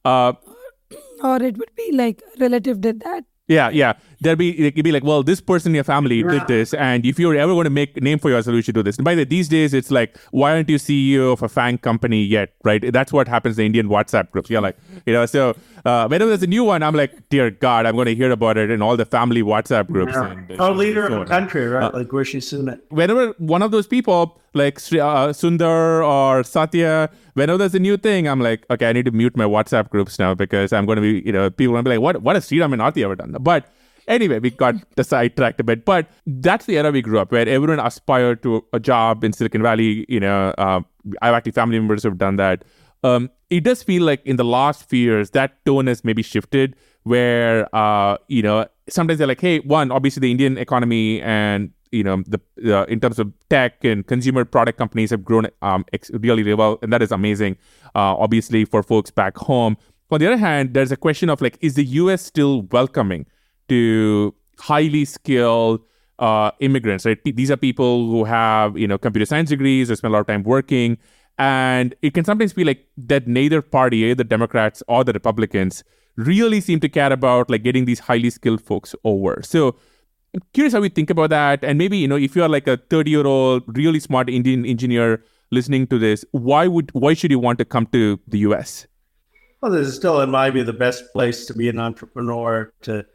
Uh, 0.05 0.34
or 1.22 1.43
it 1.43 1.57
would 1.57 1.76
be 1.76 1.91
like 1.91 2.24
a 2.36 2.39
relative 2.39 2.80
did 2.80 3.01
that 3.01 3.26
yeah, 3.49 3.70
yeah. 3.70 3.93
There'd 4.22 4.38
be 4.38 4.68
it'd 4.68 4.84
be 4.84 4.92
like, 4.92 5.04
well, 5.04 5.24
this 5.24 5.40
person 5.40 5.72
in 5.72 5.76
your 5.76 5.84
family 5.84 6.24
did 6.24 6.46
this, 6.48 6.74
and 6.74 7.06
if 7.06 7.18
you're 7.20 7.36
ever 7.36 7.54
going 7.54 7.64
to 7.66 7.70
make 7.70 7.96
a 7.96 8.02
name 8.02 8.20
for 8.20 8.30
yourself, 8.30 8.54
you 8.56 8.62
should 8.62 8.76
do 8.76 8.84
this. 8.84 8.98
And 8.98 9.06
by 9.06 9.16
the 9.16 9.22
way, 9.22 9.26
these 9.26 9.48
days, 9.48 9.74
it's 9.74 9.92
like, 9.92 10.18
why 10.32 10.52
aren't 10.52 10.70
you 10.70 10.78
CEO 10.78 11.34
of 11.34 11.42
a 11.42 11.50
FANG 11.50 11.78
company 11.78 12.24
yet? 12.24 12.54
Right? 12.64 12.92
That's 12.92 13.14
what 13.14 13.28
happens 13.28 13.58
in 13.58 13.68
Indian 13.68 13.88
WhatsApp 13.88 14.32
groups. 14.32 14.50
You're 14.50 14.62
like, 14.62 14.78
you 15.06 15.14
know, 15.14 15.26
so 15.26 15.56
uh, 15.86 16.08
whenever 16.08 16.30
there's 16.30 16.44
a 16.44 16.48
new 16.48 16.64
one, 16.64 16.84
I'm 16.84 16.96
like, 16.96 17.30
dear 17.30 17.50
God, 17.50 17.86
I'm 17.86 17.96
going 17.96 18.08
to 18.08 18.16
hear 18.16 18.32
about 18.32 18.58
it 18.58 18.70
in 18.70 18.82
all 18.82 18.98
the 18.98 19.06
family 19.06 19.42
WhatsApp 19.42 19.88
groups. 19.88 20.14
Yeah. 20.14 20.32
And, 20.32 20.60
Our 20.60 20.72
leader 20.72 21.06
of 21.06 21.20
the 21.20 21.26
country, 21.26 21.66
right? 21.68 21.84
Uh, 21.94 21.98
like 21.98 22.12
Rishi 22.12 22.40
Sunak. 22.40 22.80
Whenever 22.90 23.34
one 23.38 23.62
of 23.62 23.72
those 23.72 23.88
people, 23.88 24.42
like 24.54 24.76
uh, 24.78 25.30
Sundar 25.32 26.06
or 26.06 26.44
Satya, 26.44 27.10
whenever 27.34 27.58
there's 27.58 27.76
a 27.76 27.80
new 27.80 27.98
thing, 27.98 28.28
I'm 28.28 28.42
like, 28.42 28.66
okay, 28.70 28.90
I 28.90 28.94
need 28.94 29.06
to 29.06 29.12
mute 29.12 29.38
my 29.38 29.46
WhatsApp 29.46 29.90
groups 29.90 30.20
now 30.20 30.34
because 30.34 30.74
I'm 30.74 30.86
going 30.86 30.98
to 30.98 31.02
be, 31.02 31.26
you 31.26 31.32
know, 31.32 31.50
people 31.50 31.76
will 31.76 31.84
be 31.84 31.92
like, 31.92 32.02
what, 32.02 32.22
what 32.22 32.36
has 32.36 32.50
Sriram 32.50 32.74
and 32.74 32.82
Aarthi 32.82 33.04
ever 33.04 33.16
done? 33.16 33.36
But 33.40 33.72
anyway, 34.10 34.39
we 34.39 34.49
got 34.49 34.76
sidetracked 35.01 35.60
a 35.62 35.64
bit. 35.64 35.86
But 35.86 36.07
that's 36.26 36.66
the 36.66 36.78
era 36.78 36.91
we 36.91 37.01
grew 37.01 37.20
up 37.20 37.32
where 37.32 37.47
everyone 37.47 37.80
aspired 37.80 38.43
to 38.43 38.66
a 38.74 38.80
job 38.80 39.24
in 39.24 39.32
Silicon 39.32 39.62
Valley. 39.62 40.05
You 40.10 40.20
know, 40.20 40.53
uh, 40.57 40.82
I've 41.22 41.34
actually 41.34 41.53
family 41.53 41.80
members 41.80 42.03
who 42.03 42.10
have 42.10 42.18
done 42.18 42.36
that. 42.36 42.66
Um, 43.03 43.30
it 43.49 43.64
does 43.64 43.82
feel 43.82 44.03
like 44.03 44.26
in 44.26 44.36
the 44.36 44.43
last 44.43 44.88
few 44.89 44.99
years 44.99 45.32
that 45.32 45.64
tone 45.66 45.88
has 45.88 46.03
maybe 46.03 46.22
shifted 46.22 46.76
where 47.03 47.74
uh, 47.76 48.18
you 48.28 48.41
know 48.41 48.68
sometimes 48.89 49.20
they're 49.20 49.28
like 49.28 49.41
hey 49.41 49.60
one 49.60 49.91
obviously 49.91 50.20
the 50.20 50.32
indian 50.32 50.57
economy 50.57 51.22
and 51.22 51.72
you 51.91 52.03
know 52.03 52.24
the 52.28 52.39
uh, 52.76 52.84
in 52.86 52.99
terms 52.99 53.20
of 53.20 53.32
tech 53.49 53.84
and 53.84 54.05
consumer 54.07 54.45
product 54.45 54.78
companies 54.78 55.10
have 55.10 55.24
grown 55.24 55.47
um, 55.62 55.86
ex- 55.93 56.12
really, 56.12 56.43
really 56.43 56.53
well 56.53 56.78
and 56.82 56.91
that 56.91 57.01
is 57.01 57.12
amazing 57.12 57.55
uh, 57.95 58.16
obviously 58.18 58.66
for 58.66 58.84
folks 58.84 59.10
back 59.10 59.38
home 59.38 59.78
on 60.12 60.20
the 60.20 60.28
other 60.28 60.38
hand 60.38 60.74
there's 60.74 60.91
a 60.91 60.97
question 60.97 61.30
of 61.30 61.41
like 61.41 61.57
is 61.62 61.76
the 61.76 61.86
us 61.86 62.22
still 62.22 62.64
welcoming 62.64 63.26
to 63.70 64.34
highly 64.60 65.06
skilled 65.06 65.82
uh, 66.20 66.52
immigrants 66.60 67.06
right 67.06 67.20
these 67.24 67.50
are 67.50 67.58
people 67.58 68.08
who 68.08 68.26
have 68.26 68.78
you 68.78 68.88
know 68.88 68.98
computer 68.98 69.26
science 69.26 69.50
degrees 69.50 69.88
they 69.88 69.96
spend 69.96 70.12
a 70.12 70.14
lot 70.14 70.20
of 70.22 70.28
time 70.28 70.44
working 70.44 70.98
and 71.40 71.96
it 72.02 72.14
can 72.14 72.26
sometimes 72.26 72.52
be 72.52 72.66
like 72.66 72.86
that 72.98 73.26
neither 73.26 73.62
party, 73.62 74.00
either 74.00 74.16
the 74.16 74.24
Democrats 74.26 74.84
or 74.90 75.06
the 75.06 75.14
Republicans, 75.14 75.86
really 76.18 76.60
seem 76.60 76.82
to 76.82 76.90
care 76.90 77.14
about 77.14 77.50
like 77.50 77.64
getting 77.64 77.86
these 77.86 78.00
highly 78.00 78.30
skilled 78.30 78.62
folks 78.62 78.94
over. 79.06 79.42
So 79.42 79.78
I'm 80.36 80.42
curious 80.54 80.74
how 80.74 80.82
we 80.82 80.90
think 80.90 81.10
about 81.10 81.30
that. 81.30 81.64
And 81.64 81.78
maybe, 81.78 81.98
you 81.98 82.10
know, 82.10 82.18
if 82.18 82.36
you're 82.36 82.50
like 82.50 82.68
a 82.68 82.76
30 82.76 83.10
year 83.10 83.26
old, 83.26 83.64
really 83.78 84.02
smart 84.02 84.30
Indian 84.30 84.66
engineer 84.66 85.24
listening 85.50 85.88
to 85.88 85.98
this, 85.98 86.26
why 86.32 86.68
would 86.68 86.92
why 86.92 87.14
should 87.14 87.32
you 87.32 87.40
want 87.40 87.58
to 87.60 87.66
come 87.66 87.86
to 87.88 88.20
the 88.28 88.40
US? 88.40 88.86
Well, 89.62 89.72
this 89.72 89.88
is 89.88 89.96
still, 89.96 90.20
in 90.22 90.30
my 90.30 90.50
view, 90.50 90.66
the 90.66 90.74
best 90.74 91.04
place 91.14 91.46
to 91.46 91.54
be 91.54 91.70
an 91.70 91.80
entrepreneur, 91.80 92.72
to 92.82 93.06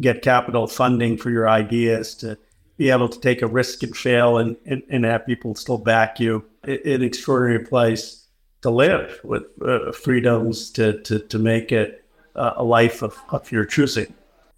get 0.00 0.22
capital 0.22 0.66
funding 0.66 1.16
for 1.16 1.30
your 1.30 1.48
ideas, 1.48 2.14
to 2.16 2.38
be 2.76 2.90
able 2.90 3.08
to 3.08 3.20
take 3.20 3.42
a 3.42 3.46
risk 3.46 3.82
and 3.82 3.96
fail 3.96 4.38
and, 4.38 4.56
and, 4.66 4.82
and 4.90 5.04
have 5.04 5.26
people 5.26 5.54
still 5.54 5.78
back 5.78 6.20
you. 6.20 6.44
An 6.64 7.02
extraordinary 7.02 7.64
place 7.64 8.26
to 8.62 8.70
live 8.70 9.20
with 9.24 9.44
uh, 9.64 9.92
freedoms 9.92 10.70
to, 10.72 11.00
to, 11.02 11.18
to 11.20 11.38
make 11.38 11.72
it 11.72 12.04
uh, 12.34 12.52
a 12.56 12.64
life 12.64 13.02
of, 13.02 13.16
of 13.30 13.50
your 13.50 13.64
choosing. 13.64 14.12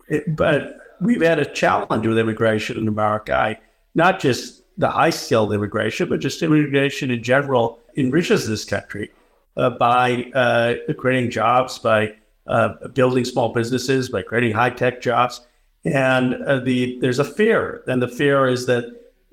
It, 0.09 0.35
but 0.35 0.79
we've 1.01 1.23
had 1.23 1.39
a 1.39 1.45
challenge 1.45 2.07
with 2.07 2.19
immigration 2.19 2.79
in 2.79 2.89
America. 2.89 3.35
I, 3.35 3.61
not 3.95 4.19
just 4.21 4.63
the 4.79 4.91
high 4.91 5.11
skilled 5.11 5.53
immigration, 5.53 6.09
but 6.09 6.21
just 6.21 6.43
immigration 6.43 7.11
in 7.11 7.23
general 7.23 7.81
enriches 7.97 8.49
this 8.49 8.65
country 8.65 9.11
uh, 9.57 9.71
by 9.71 10.31
uh, 10.35 10.75
creating 10.95 11.31
jobs, 11.31 11.79
by 11.79 12.15
uh, 12.49 12.89
building 12.89 13.25
small 13.25 13.53
businesses, 13.53 14.09
by 14.09 14.23
creating 14.23 14.53
high 14.53 14.71
tech 14.71 15.01
jobs 15.01 15.41
and 15.85 16.35
uh, 16.45 16.61
the 16.61 16.99
there's 17.01 17.19
a 17.19 17.25
fear, 17.25 17.83
and 17.87 18.03
the 18.03 18.09
fear 18.09 18.47
is 18.47 18.67
that 18.67 18.85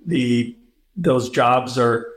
the 0.05 0.55
those 0.95 1.29
jobs 1.29 1.77
are 1.77 2.07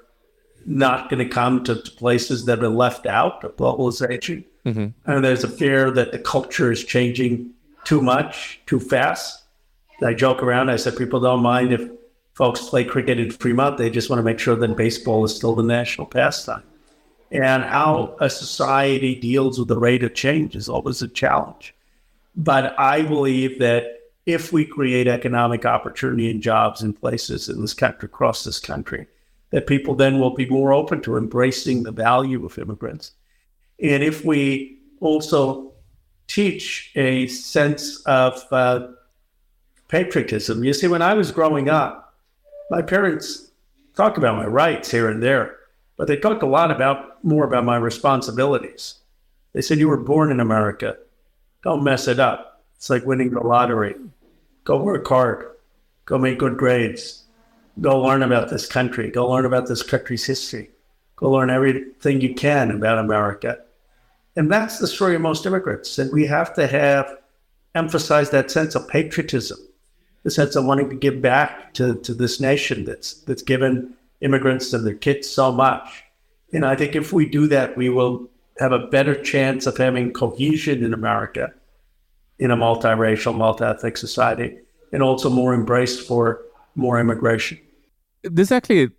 not 0.67 1.09
going 1.09 1.27
to 1.27 1.29
come 1.29 1.65
to, 1.65 1.81
to, 1.81 1.91
places 1.93 2.45
that 2.45 2.63
are 2.63 2.69
left 2.69 3.07
out 3.07 3.43
of 3.43 3.57
globalization, 3.57 4.45
mm-hmm. 4.65 4.89
and 5.11 5.25
there's 5.25 5.45
a 5.45 5.49
fear 5.49 5.91
that 5.91 6.13
the 6.13 6.19
culture 6.19 6.71
is 6.71 6.85
changing 6.85 7.51
too 7.85 8.03
much, 8.03 8.61
too 8.67 8.79
fast. 8.79 9.45
I 10.03 10.15
joke 10.15 10.43
around. 10.43 10.71
I 10.71 10.77
said 10.77 10.97
people 10.97 11.21
don't 11.21 11.43
mind 11.43 11.73
if 11.73 11.91
folks 12.35 12.69
play 12.69 12.85
cricket 12.85 13.19
in 13.19 13.31
Fremont; 13.31 13.79
they 13.79 13.91
just 13.91 14.11
want 14.11 14.19
to 14.19 14.25
make 14.25 14.39
sure 14.39 14.57
that 14.57 14.77
baseball 14.77 15.25
is 15.25 15.35
still 15.35 15.55
the 15.55 15.63
national 15.63 16.07
pastime. 16.07 16.63
And 17.31 17.63
how 17.63 18.17
a 18.21 18.31
society 18.31 19.15
deals 19.15 19.59
with 19.59 19.69
the 19.69 19.79
rate 19.79 20.03
of 20.03 20.15
change 20.15 20.57
is 20.57 20.69
always 20.69 21.03
a 21.03 21.09
challenge. 21.09 21.75
But 22.35 22.79
I 22.79 23.03
believe 23.03 23.59
that 23.59 23.99
if 24.25 24.53
we 24.53 24.65
create 24.65 25.07
economic 25.07 25.65
opportunity 25.65 26.31
and 26.31 26.43
jobs 26.43 26.83
in 26.83 26.93
places 26.93 27.49
in 27.49 27.61
this 27.61 27.75
country, 27.75 28.07
across 28.07 28.45
this 28.45 28.61
country, 28.61 29.07
that 29.51 29.67
people 29.67 29.95
then 29.95 30.21
will 30.21 30.35
be 30.35 30.49
more 30.49 30.73
open 30.73 31.01
to 31.03 31.17
embracing 31.17 31.83
the 31.83 31.93
value 31.93 32.45
of 32.45 32.59
immigrants. 32.59 33.13
And 33.83 34.03
if 34.03 34.25
we 34.25 34.79
also 35.01 35.73
teach 36.27 36.93
a 36.95 37.27
sense 37.29 38.03
of 38.03 38.45
uh, 38.53 38.89
patriotism, 39.89 40.63
you 40.63 40.75
see, 40.75 40.89
when 40.89 41.03
I 41.03 41.15
was 41.15 41.33
growing 41.33 41.71
up, 41.71 42.15
my 42.71 42.83
parents 42.83 43.51
talked 43.97 44.19
about 44.19 44.37
my 44.37 44.47
rights 44.47 44.91
here 44.91 45.09
and 45.09 45.23
there, 45.23 45.57
but 45.97 46.07
they 46.07 46.17
talked 46.17 46.43
a 46.43 46.47
lot 46.47 46.71
about 46.71 47.18
more 47.29 47.45
about 47.45 47.65
my 47.65 47.77
responsibilities. 47.77 48.95
They 49.53 49.63
said, 49.63 49.79
You 49.79 49.89
were 49.89 49.97
born 49.97 50.31
in 50.31 50.41
America. 50.41 50.97
Don't 51.63 51.85
mess 51.85 52.09
it 52.09 52.19
up. 52.19 52.65
It's 52.77 52.91
like 52.91 53.05
winning 53.05 53.31
the 53.31 53.41
lottery. 53.41 53.95
Go 54.65 54.83
work 54.83 55.07
hard. 55.07 55.47
Go 56.05 56.19
make 56.19 56.39
good 56.39 56.57
grades. 56.57 57.25
Go 57.81 58.01
learn 58.01 58.23
about 58.23 58.51
this 58.51 58.67
country. 58.67 59.11
Go 59.11 59.31
learn 59.31 59.45
about 59.45 59.69
this 59.69 59.83
country's 59.83 60.27
history. 60.27 60.71
Go 61.17 61.31
learn 61.31 61.51
everything 61.51 62.21
you 62.21 62.35
can 62.35 62.71
about 62.71 62.99
America. 62.99 63.59
And 64.37 64.51
that's 64.51 64.79
the 64.79 64.87
story 64.87 65.17
of 65.17 65.21
most 65.21 65.47
immigrants. 65.47 65.99
And 65.99 66.13
we 66.13 66.27
have 66.27 66.55
to 66.55 66.67
have 66.67 67.17
emphasize 67.75 68.31
that 68.31 68.51
sense 68.51 68.75
of 68.75 68.89
patriotism, 68.89 69.59
the 70.23 70.31
sense 70.31 70.57
of 70.57 70.65
wanting 70.65 70.91
to 70.91 70.97
give 70.97 71.21
back 71.21 71.75
to, 71.75 71.97
to 71.97 72.15
this 72.15 72.41
nation 72.41 72.85
that's 72.85 73.15
that's 73.23 73.43
given 73.43 73.95
immigrants 74.21 74.73
and 74.73 74.87
their 74.87 74.95
kids 74.95 75.29
so 75.29 75.53
much. 75.53 76.05
And 76.53 76.65
I 76.65 76.75
think 76.77 76.97
if 76.97 77.13
we 77.13 77.27
do 77.27 77.47
that, 77.49 77.77
we 77.77 77.89
will 77.89 78.29
have 78.59 78.73
a 78.73 78.87
better 78.89 79.21
chance 79.23 79.67
of 79.67 79.77
having 79.77 80.13
cohesion 80.13 80.85
in 80.85 80.93
America 80.95 81.53
in 82.39 82.51
a 82.51 82.57
multiracial, 82.57 83.37
multi-ethnic 83.37 83.97
society, 83.97 84.57
and 84.93 85.03
also 85.03 85.29
more 85.29 85.55
embrace 85.55 85.99
for 86.01 86.41
more 86.75 87.01
immigration. 87.01 87.59
This 88.23 88.51
actually 88.53 88.91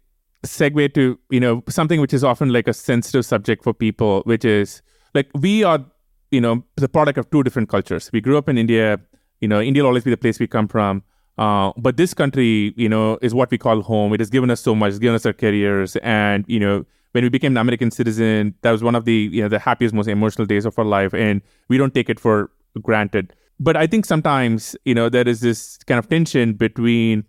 segue 0.45 0.93
to 0.93 1.19
you 1.29 1.39
know 1.39 1.61
something 1.67 1.99
which 1.99 2.13
is 2.13 2.23
often 2.23 2.53
like 2.53 2.67
a 2.67 2.73
sensitive 2.73 3.25
subject 3.25 3.63
for 3.63 3.73
people, 3.73 4.21
which 4.25 4.45
is 4.45 4.81
like 5.13 5.29
we 5.33 5.63
are 5.63 5.83
you 6.31 6.41
know 6.41 6.63
the 6.75 6.89
product 6.89 7.17
of 7.17 7.29
two 7.29 7.43
different 7.43 7.69
cultures. 7.69 8.09
We 8.13 8.21
grew 8.21 8.37
up 8.37 8.49
in 8.49 8.57
India. 8.57 8.99
You 9.41 9.47
know, 9.47 9.61
India 9.61 9.83
will 9.83 9.87
always 9.87 10.03
be 10.03 10.11
the 10.11 10.17
place 10.17 10.37
we 10.39 10.47
come 10.47 10.67
from. 10.67 11.01
Uh, 11.37 11.71
but 11.77 11.95
this 11.95 12.13
country, 12.13 12.73
you 12.75 12.89
know, 12.89 13.17
is 13.21 13.33
what 13.33 13.49
we 13.49 13.57
call 13.57 13.81
home. 13.81 14.13
It 14.13 14.19
has 14.19 14.29
given 14.29 14.51
us 14.51 14.59
so 14.59 14.75
much, 14.75 14.89
it's 14.89 14.99
given 14.99 15.15
us 15.15 15.25
our 15.25 15.31
careers, 15.31 15.95
and 15.97 16.43
you 16.47 16.59
know, 16.59 16.85
when 17.11 17.23
we 17.23 17.29
became 17.29 17.53
an 17.53 17.57
American 17.57 17.91
citizen, 17.91 18.53
that 18.61 18.71
was 18.71 18.83
one 18.83 18.95
of 18.95 19.05
the 19.05 19.29
you 19.31 19.41
know 19.41 19.49
the 19.49 19.59
happiest, 19.59 19.93
most 19.93 20.07
emotional 20.07 20.45
days 20.45 20.65
of 20.65 20.77
our 20.77 20.85
life, 20.85 21.13
and 21.13 21.41
we 21.67 21.77
don't 21.77 21.93
take 21.93 22.09
it 22.09 22.19
for 22.19 22.51
granted. 22.81 23.33
But 23.59 23.75
I 23.75 23.87
think 23.87 24.05
sometimes, 24.05 24.75
you 24.85 24.95
know, 24.95 25.09
there 25.09 25.27
is 25.27 25.41
this 25.41 25.77
kind 25.85 25.99
of 25.99 26.07
tension 26.07 26.53
between 26.53 27.25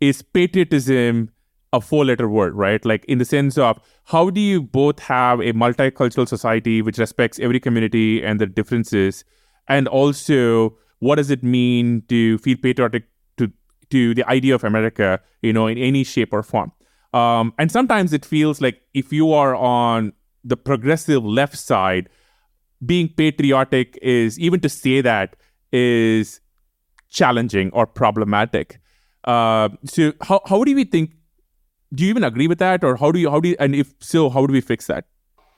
is 0.00 0.22
patriotism 0.22 1.30
a 1.72 1.80
four 1.80 2.04
letter 2.04 2.28
word, 2.28 2.54
right? 2.54 2.84
Like 2.84 3.04
in 3.06 3.18
the 3.18 3.24
sense 3.24 3.58
of 3.58 3.80
how 4.04 4.30
do 4.30 4.40
you 4.40 4.62
both 4.62 5.00
have 5.00 5.40
a 5.40 5.52
multicultural 5.52 6.28
society 6.28 6.82
which 6.82 6.98
respects 6.98 7.40
every 7.40 7.58
community 7.58 8.24
and 8.24 8.40
their 8.40 8.46
differences, 8.46 9.24
and 9.68 9.88
also 9.88 10.76
what 11.00 11.16
does 11.16 11.30
it 11.30 11.42
mean 11.42 12.02
to 12.08 12.38
feel 12.38 12.56
patriotic 12.56 13.04
to 13.38 13.50
to 13.90 14.14
the 14.14 14.24
idea 14.28 14.54
of 14.54 14.62
America, 14.64 15.20
you 15.42 15.52
know, 15.52 15.66
in 15.66 15.76
any 15.78 16.04
shape 16.04 16.32
or 16.32 16.42
form? 16.42 16.70
Um, 17.14 17.54
and 17.58 17.70
sometimes 17.70 18.12
it 18.12 18.24
feels 18.24 18.60
like 18.60 18.82
if 18.92 19.12
you 19.12 19.32
are 19.32 19.54
on 19.54 20.12
the 20.42 20.56
progressive 20.56 21.24
left 21.24 21.56
side, 21.56 22.08
being 22.84 23.08
patriotic 23.08 23.96
is 24.02 24.38
even 24.38 24.60
to 24.60 24.68
say 24.68 25.00
that 25.00 25.36
is 25.72 26.40
challenging 27.08 27.70
or 27.72 27.86
problematic. 27.86 28.80
Uh, 29.22 29.68
so 29.84 30.12
how 30.22 30.40
how 30.46 30.64
do 30.64 30.74
we 30.74 30.84
think? 30.84 31.12
Do 31.94 32.02
you 32.02 32.10
even 32.10 32.24
agree 32.24 32.48
with 32.48 32.58
that, 32.58 32.82
or 32.82 32.96
how 32.96 33.12
do 33.12 33.20
you 33.20 33.30
how 33.30 33.38
do 33.38 33.50
you, 33.50 33.56
and 33.60 33.76
if 33.76 33.94
so, 34.00 34.28
how 34.28 34.44
do 34.46 34.52
we 34.52 34.60
fix 34.60 34.88
that? 34.88 35.06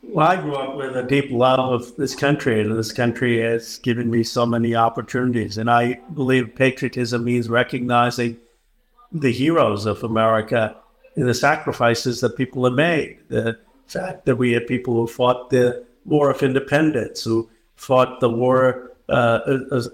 Well, 0.02 0.28
I 0.28 0.36
grew 0.40 0.54
up 0.54 0.76
with 0.76 0.94
a 0.94 1.02
deep 1.02 1.30
love 1.30 1.72
of 1.72 1.96
this 1.96 2.14
country, 2.14 2.60
and 2.60 2.78
this 2.78 2.92
country 2.92 3.40
has 3.40 3.78
given 3.78 4.10
me 4.10 4.22
so 4.22 4.44
many 4.44 4.76
opportunities. 4.76 5.56
And 5.56 5.70
I 5.70 6.00
believe 6.14 6.54
patriotism 6.54 7.24
means 7.24 7.48
recognizing 7.48 8.36
the 9.10 9.32
heroes 9.32 9.86
of 9.86 10.04
America 10.04 10.76
and 11.16 11.28
the 11.28 11.34
sacrifices 11.34 12.20
that 12.20 12.36
people 12.36 12.64
have 12.64 12.74
made. 12.74 13.18
The 13.28 13.58
fact 13.86 14.26
that 14.26 14.36
we 14.36 14.52
had 14.52 14.66
people 14.66 14.94
who 14.94 15.06
fought 15.06 15.50
the 15.50 15.84
War 16.04 16.30
of 16.30 16.42
Independence, 16.42 17.24
who 17.24 17.48
fought 17.74 18.20
the 18.20 18.30
war 18.30 18.92
uh, 19.08 19.40
of, 19.70 19.86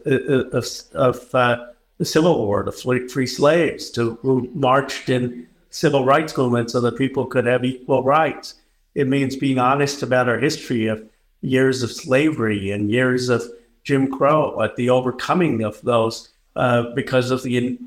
of, 0.94 1.34
uh, 1.34 1.66
the 1.98 2.04
Civil 2.04 2.44
War 2.44 2.62
to 2.64 2.72
free, 2.72 3.06
free 3.08 3.26
slaves, 3.26 3.90
to 3.90 4.18
who 4.22 4.50
marched 4.54 5.08
in 5.08 5.46
civil 5.70 6.04
rights 6.04 6.36
movements 6.36 6.72
so 6.72 6.80
that 6.80 6.96
people 6.96 7.26
could 7.26 7.46
have 7.46 7.64
equal 7.64 8.02
rights. 8.02 8.54
It 8.94 9.08
means 9.08 9.36
being 9.36 9.58
honest 9.58 10.02
about 10.02 10.28
our 10.28 10.38
history 10.38 10.86
of 10.86 11.04
years 11.40 11.82
of 11.82 11.90
slavery 11.90 12.70
and 12.70 12.90
years 12.90 13.28
of 13.28 13.42
Jim 13.84 14.10
Crow, 14.10 14.60
at 14.62 14.76
the 14.76 14.90
overcoming 14.90 15.62
of 15.62 15.80
those 15.82 16.28
uh, 16.54 16.84
because 16.94 17.30
of 17.30 17.42
the 17.42 17.78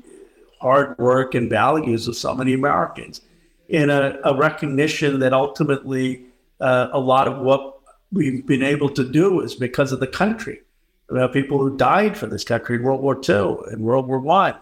hard 0.60 0.98
work 0.98 1.34
and 1.34 1.50
values 1.50 2.08
of 2.08 2.16
so 2.16 2.34
many 2.34 2.54
Americans, 2.54 3.20
in 3.68 3.90
a, 3.90 4.18
a 4.24 4.36
recognition 4.36 5.20
that 5.20 5.32
ultimately 5.32 6.24
uh, 6.60 6.88
a 6.92 7.00
lot 7.00 7.28
of 7.28 7.38
what 7.38 7.80
we've 8.12 8.46
been 8.46 8.62
able 8.62 8.88
to 8.90 9.04
do 9.04 9.40
is 9.40 9.54
because 9.54 9.92
of 9.92 10.00
the 10.00 10.06
country. 10.06 10.60
About 11.08 11.32
people 11.32 11.58
who 11.58 11.76
died 11.76 12.16
for 12.16 12.26
this 12.26 12.42
country 12.42 12.76
in 12.76 12.82
World 12.82 13.00
War 13.00 13.20
II 13.28 13.58
and 13.70 13.82
World 13.82 14.08
War 14.08 14.18
One, 14.18 14.56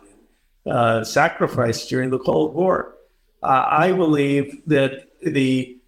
uh, 0.67 1.05
sacrificed 1.05 1.89
during 1.89 2.11
the 2.11 2.19
Cold 2.19 2.55
War. 2.55 2.95
Uh, 3.43 3.65
I 3.69 3.93
believe 3.93 4.63
that 4.67 5.09
the 5.23 5.79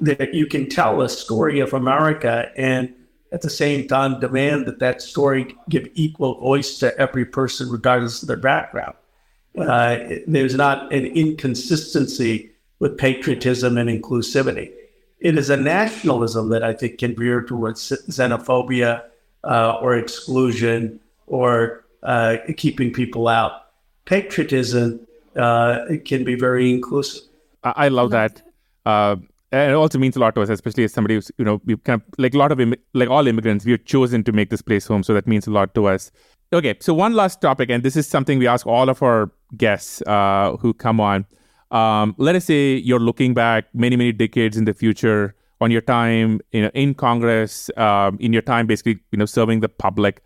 that 0.00 0.32
you 0.32 0.46
can 0.46 0.68
tell 0.68 1.02
a 1.02 1.08
story 1.08 1.60
of 1.60 1.74
America 1.74 2.50
and 2.56 2.94
at 3.32 3.42
the 3.42 3.50
same 3.50 3.86
time 3.86 4.18
demand 4.18 4.66
that 4.66 4.78
that 4.78 5.02
story 5.02 5.54
give 5.68 5.88
equal 5.94 6.40
voice 6.40 6.78
to 6.78 6.96
every 6.98 7.24
person 7.24 7.70
regardless 7.70 8.22
of 8.22 8.28
their 8.28 8.36
background. 8.36 8.94
Uh, 9.58 9.98
there's 10.26 10.54
not 10.54 10.92
an 10.92 11.06
inconsistency 11.06 12.50
with 12.78 12.96
patriotism 12.96 13.76
and 13.76 13.88
inclusivity. 13.90 14.72
It 15.18 15.36
is 15.36 15.50
a 15.50 15.56
nationalism 15.56 16.48
that 16.48 16.62
I 16.62 16.72
think 16.72 16.98
can 16.98 17.14
veer 17.14 17.42
towards 17.42 17.80
xenophobia 18.08 19.02
uh, 19.44 19.78
or 19.82 19.96
exclusion 19.96 21.00
or 21.26 21.84
uh, 22.02 22.38
keeping 22.56 22.92
people 22.92 23.28
out. 23.28 23.52
Patriotism 24.06 25.06
uh, 25.36 25.80
can 26.04 26.24
be 26.24 26.34
very 26.34 26.72
inclusive. 26.72 27.22
I, 27.62 27.88
love 27.88 28.10
that. 28.10 28.42
Uh, 28.86 29.16
and 29.52 29.72
it 29.72 29.74
also 29.74 29.98
means 29.98 30.16
a 30.16 30.20
lot 30.20 30.34
to 30.36 30.42
us, 30.42 30.48
especially 30.48 30.84
as 30.84 30.92
somebody 30.92 31.16
who's, 31.16 31.30
you 31.36 31.44
know, 31.44 31.60
we 31.66 31.76
kind 31.76 32.00
of 32.00 32.18
like 32.18 32.34
a 32.34 32.38
lot 32.38 32.50
of, 32.50 32.60
Im- 32.60 32.74
like 32.94 33.10
all 33.10 33.26
immigrants, 33.26 33.66
we 33.66 33.72
have 33.72 33.84
chosen 33.84 34.24
to 34.24 34.32
make 34.32 34.48
this 34.48 34.62
place 34.62 34.86
home. 34.86 35.02
So 35.02 35.12
that 35.12 35.26
means 35.26 35.46
a 35.46 35.50
lot 35.50 35.74
to 35.74 35.86
us. 35.86 36.10
Okay, 36.52 36.74
so 36.80 36.94
one 36.94 37.12
last 37.12 37.40
topic, 37.40 37.70
and 37.70 37.82
this 37.82 37.96
is 37.96 38.06
something 38.08 38.38
we 38.38 38.46
ask 38.46 38.66
all 38.66 38.88
of 38.88 39.02
our 39.02 39.30
guests 39.56 40.02
uh, 40.02 40.56
who 40.60 40.74
come 40.74 41.00
on. 41.00 41.26
Um, 41.70 42.14
let 42.18 42.34
us 42.34 42.46
say 42.46 42.76
you're 42.76 43.00
looking 43.00 43.34
back 43.34 43.66
many, 43.74 43.96
many 43.96 44.12
decades 44.12 44.56
in 44.56 44.64
the 44.64 44.74
future 44.74 45.34
on 45.60 45.70
your 45.70 45.80
time 45.80 46.40
you 46.52 46.62
know, 46.62 46.70
in 46.74 46.94
Congress, 46.94 47.70
um, 47.76 48.16
in 48.20 48.32
your 48.32 48.42
time 48.42 48.66
basically 48.66 48.98
you 49.12 49.18
know 49.18 49.26
serving 49.26 49.60
the 49.60 49.68
public. 49.68 50.22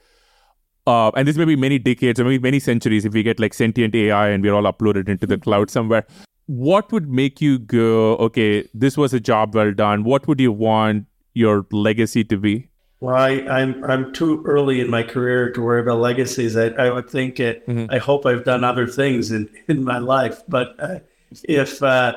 Uh, 0.86 1.10
and 1.16 1.26
this 1.26 1.36
may 1.36 1.44
be 1.44 1.56
many 1.56 1.78
decades 1.78 2.20
or 2.20 2.24
maybe 2.24 2.38
many 2.38 2.60
centuries 2.60 3.04
if 3.04 3.12
we 3.14 3.22
get 3.22 3.40
like 3.40 3.54
sentient 3.54 3.94
AI 3.94 4.28
and 4.28 4.42
we're 4.42 4.52
all 4.52 4.70
uploaded 4.70 5.08
into 5.08 5.26
the 5.26 5.38
cloud 5.38 5.70
somewhere. 5.70 6.06
What 6.46 6.92
would 6.92 7.08
make 7.08 7.40
you 7.40 7.58
go, 7.58 8.16
okay, 8.16 8.68
this 8.74 8.98
was 8.98 9.14
a 9.14 9.20
job 9.20 9.54
well 9.54 9.72
done? 9.72 10.04
What 10.04 10.28
would 10.28 10.40
you 10.40 10.52
want 10.52 11.06
your 11.32 11.66
legacy 11.72 12.22
to 12.24 12.36
be? 12.36 12.68
Well, 13.04 13.16
I, 13.16 13.32
am 13.32 13.84
I'm, 13.84 13.84
I'm 13.84 14.12
too 14.14 14.42
early 14.46 14.80
in 14.80 14.88
my 14.88 15.02
career 15.02 15.50
to 15.52 15.60
worry 15.60 15.82
about 15.82 15.98
legacies. 15.98 16.56
I, 16.56 16.68
I 16.68 16.90
would 16.90 17.10
think 17.10 17.38
it. 17.38 17.66
Mm-hmm. 17.66 17.92
I 17.92 17.98
hope 17.98 18.24
I've 18.24 18.44
done 18.44 18.64
other 18.64 18.86
things 18.86 19.30
in, 19.30 19.50
in 19.68 19.84
my 19.84 19.98
life. 19.98 20.40
But 20.48 20.74
uh, 20.78 21.00
if 21.42 21.82
uh, 21.82 22.14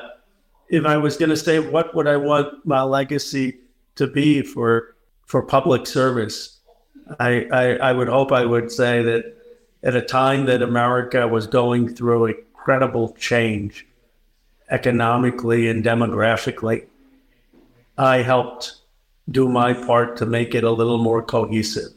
if 0.70 0.86
I 0.86 0.96
was 0.96 1.18
going 1.18 1.28
to 1.28 1.36
say 1.36 1.58
what 1.58 1.94
would 1.94 2.06
I 2.06 2.16
want 2.16 2.64
my 2.64 2.80
legacy 2.80 3.58
to 3.96 4.06
be 4.06 4.40
for 4.40 4.96
for 5.26 5.42
public 5.42 5.86
service, 5.86 6.58
I, 7.20 7.46
I 7.52 7.64
I 7.90 7.92
would 7.92 8.08
hope 8.08 8.32
I 8.32 8.46
would 8.46 8.72
say 8.72 9.02
that 9.02 9.36
at 9.82 9.94
a 9.94 10.00
time 10.00 10.46
that 10.46 10.62
America 10.62 11.28
was 11.28 11.46
going 11.46 11.94
through 11.94 12.28
incredible 12.28 13.12
change 13.18 13.86
economically 14.70 15.68
and 15.68 15.84
demographically, 15.84 16.86
I 17.98 18.22
helped 18.22 18.77
do 19.30 19.48
my 19.48 19.72
part 19.72 20.16
to 20.18 20.26
make 20.26 20.54
it 20.54 20.64
a 20.64 20.70
little 20.70 20.98
more 20.98 21.22
cohesive. 21.22 21.92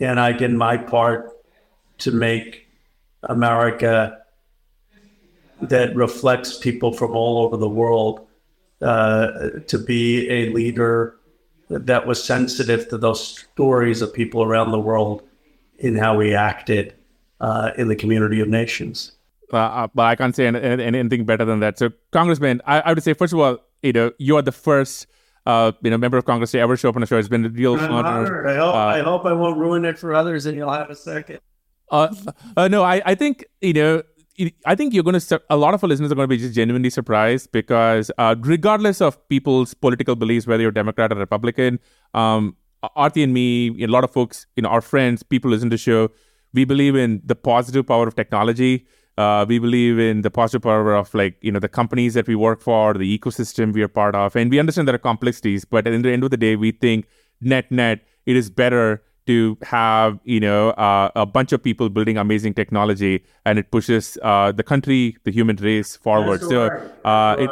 And 0.00 0.20
I 0.20 0.32
did 0.32 0.52
my 0.52 0.76
part 0.76 1.30
to 1.98 2.10
make 2.10 2.68
America 3.22 4.18
that 5.62 5.96
reflects 5.96 6.58
people 6.58 6.92
from 6.92 7.12
all 7.12 7.44
over 7.44 7.56
the 7.56 7.68
world 7.68 8.26
uh, 8.82 9.48
to 9.66 9.78
be 9.78 10.28
a 10.28 10.50
leader 10.50 11.16
that 11.70 12.06
was 12.06 12.22
sensitive 12.22 12.88
to 12.88 12.98
those 12.98 13.38
stories 13.38 14.02
of 14.02 14.12
people 14.12 14.42
around 14.42 14.70
the 14.70 14.78
world 14.78 15.22
in 15.78 15.96
how 15.96 16.16
we 16.16 16.34
acted 16.34 16.94
uh, 17.40 17.70
in 17.78 17.88
the 17.88 17.96
community 17.96 18.40
of 18.40 18.48
nations. 18.48 19.12
Uh, 19.52 19.56
uh 19.56 19.88
but 19.94 20.02
I 20.02 20.16
can't 20.16 20.34
say 20.34 20.46
anything 20.46 21.24
better 21.24 21.44
than 21.44 21.60
that. 21.60 21.78
So, 21.78 21.90
Congressman, 22.12 22.60
I, 22.66 22.80
I 22.80 22.92
would 22.92 23.02
say, 23.02 23.14
first 23.14 23.32
of 23.32 23.38
all, 23.38 23.58
you 23.82 23.92
know, 23.92 24.12
you 24.18 24.36
are 24.36 24.42
the 24.42 24.52
first 24.52 25.06
uh, 25.46 25.72
you 25.82 25.90
know, 25.90 25.96
member 25.96 26.18
of 26.18 26.24
Congress 26.24 26.50
to 26.50 26.58
ever 26.58 26.76
show 26.76 26.88
up 26.88 26.96
on 26.96 27.00
the 27.00 27.06
show. 27.06 27.18
It's 27.18 27.28
been 27.28 27.46
a 27.46 27.48
real 27.48 27.78
I'm 27.78 27.92
honor. 27.92 28.46
I 28.46 28.56
hope, 28.56 28.74
uh, 28.74 28.78
I 28.78 29.00
hope 29.00 29.24
I 29.24 29.32
won't 29.32 29.56
ruin 29.56 29.84
it 29.84 29.98
for 29.98 30.14
others, 30.14 30.44
and 30.46 30.56
you'll 30.56 30.72
have 30.72 30.90
a 30.90 30.96
second. 30.96 31.40
Uh, 31.90 32.08
uh, 32.56 32.68
no, 32.68 32.82
I, 32.82 33.00
I 33.06 33.14
think 33.14 33.46
you 33.60 33.72
know. 33.72 34.02
I 34.66 34.74
think 34.74 34.92
you're 34.92 35.02
going 35.02 35.18
to. 35.18 35.42
A 35.48 35.56
lot 35.56 35.72
of 35.72 35.82
our 35.82 35.88
listeners 35.88 36.12
are 36.12 36.14
going 36.14 36.28
to 36.28 36.28
be 36.28 36.36
just 36.36 36.52
genuinely 36.54 36.90
surprised 36.90 37.52
because, 37.52 38.10
uh, 38.18 38.34
regardless 38.40 39.00
of 39.00 39.26
people's 39.30 39.72
political 39.72 40.14
beliefs, 40.14 40.46
whether 40.46 40.62
you're 40.62 40.72
Democrat 40.72 41.10
or 41.10 41.16
Republican, 41.16 41.78
um, 42.12 42.54
Aarthi 42.84 43.24
and 43.24 43.32
me, 43.32 43.82
a 43.82 43.86
lot 43.86 44.04
of 44.04 44.10
folks, 44.10 44.46
you 44.54 44.62
know, 44.62 44.68
our 44.68 44.82
friends, 44.82 45.22
people 45.22 45.50
listen 45.50 45.70
to 45.70 45.74
the 45.74 45.78
show. 45.78 46.10
We 46.52 46.66
believe 46.66 46.96
in 46.96 47.22
the 47.24 47.34
positive 47.34 47.86
power 47.86 48.06
of 48.06 48.14
technology. 48.14 48.86
Uh, 49.18 49.46
we 49.48 49.58
believe 49.58 49.98
in 49.98 50.20
the 50.20 50.30
positive 50.30 50.62
power 50.62 50.94
of 50.94 51.14
like 51.14 51.36
you 51.40 51.50
know 51.50 51.58
the 51.58 51.68
companies 51.68 52.14
that 52.14 52.26
we 52.26 52.34
work 52.34 52.60
for, 52.60 52.94
the 52.94 53.18
ecosystem 53.18 53.72
we 53.72 53.82
are 53.82 53.88
part 53.88 54.14
of, 54.14 54.36
and 54.36 54.50
we 54.50 54.58
understand 54.58 54.86
there 54.86 54.94
are 54.94 54.98
complexities. 54.98 55.64
But 55.64 55.86
at 55.86 56.02
the 56.02 56.12
end 56.12 56.22
of 56.22 56.30
the 56.30 56.36
day, 56.36 56.56
we 56.56 56.72
think 56.72 57.06
net 57.40 57.70
net 57.70 58.00
it 58.26 58.36
is 58.36 58.50
better 58.50 59.02
to 59.26 59.58
have 59.62 60.18
you 60.24 60.38
know 60.38 60.70
uh, 60.70 61.10
a 61.16 61.26
bunch 61.26 61.52
of 61.52 61.62
people 61.62 61.88
building 61.88 62.18
amazing 62.18 62.54
technology, 62.54 63.24
and 63.44 63.58
it 63.58 63.70
pushes 63.70 64.18
uh, 64.22 64.52
the 64.52 64.62
country, 64.62 65.16
the 65.24 65.32
human 65.32 65.56
race 65.56 65.96
forward. 65.96 66.42
so 66.42 66.68
uh, 67.04 67.36
it, 67.38 67.50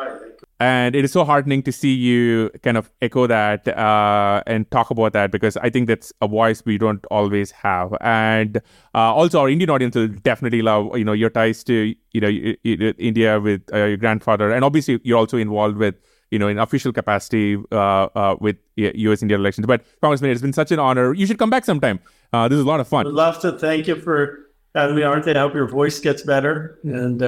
and 0.61 0.95
it 0.95 1.05
is 1.05 1.13
so 1.13 1.25
heartening 1.25 1.63
to 1.65 1.73
see 1.73 1.93
you 1.93 2.51
kind 2.63 2.77
of 2.77 2.91
echo 3.03 3.27
that 3.27 3.67
uh, 3.67 4.43
and 4.47 4.71
talk 4.71 4.91
about 4.91 5.13
that 5.13 5.31
because 5.33 5.57
I 5.57 5.69
think 5.69 5.89
that's 5.89 6.13
a 6.23 6.29
voice 6.29 6.63
we 6.65 6.79
don't 6.79 7.05
always 7.07 7.51
have. 7.51 7.95
And 8.01 8.59
uh, 8.95 9.15
also, 9.15 9.41
our 9.41 9.49
Indian 9.49 9.71
audience 9.71 9.97
will 9.97 10.09
definitely 10.09 10.63
love 10.63 10.97
you 10.97 11.05
know 11.05 11.13
your 11.13 11.31
ties 11.31 11.65
to 11.65 11.95
you 12.13 12.21
know 12.21 12.29
India 12.29 13.41
with 13.41 13.63
uh, 13.73 13.85
your 13.85 13.97
grandfather, 13.97 14.53
and 14.53 14.65
obviously 14.65 15.01
you're 15.03 15.19
also 15.19 15.39
involved 15.39 15.77
with 15.77 15.97
you 16.31 16.39
know 16.39 16.47
in 16.47 16.59
official 16.59 16.93
capacity 16.93 17.57
uh, 17.73 18.09
uh, 18.15 18.37
with 18.41 18.57
U.S. 18.77 19.23
India 19.23 19.37
relations. 19.37 19.67
But 19.67 19.85
Congressman, 20.01 20.31
it's 20.31 20.43
been 20.43 20.53
such 20.53 20.71
an 20.71 20.79
honor. 20.79 21.15
You 21.15 21.27
should 21.27 21.39
come 21.39 21.51
back 21.51 21.65
sometime. 21.65 21.99
Uh, 22.33 22.47
this 22.49 22.59
is 22.59 22.65
a 22.65 22.69
lot 22.69 22.81
of 22.81 22.87
fun. 22.87 23.07
I'd 23.07 23.13
love 23.13 23.41
to. 23.41 23.53
Thank 23.59 23.89
you 23.89 23.97
for 23.97 24.51
having 24.75 24.95
me, 24.95 25.03
Aarthi. 25.03 25.37
I 25.37 25.41
hope 25.41 25.55
your 25.55 25.69
voice 25.69 25.99
gets 25.99 26.23
better 26.23 26.79
and 26.85 27.21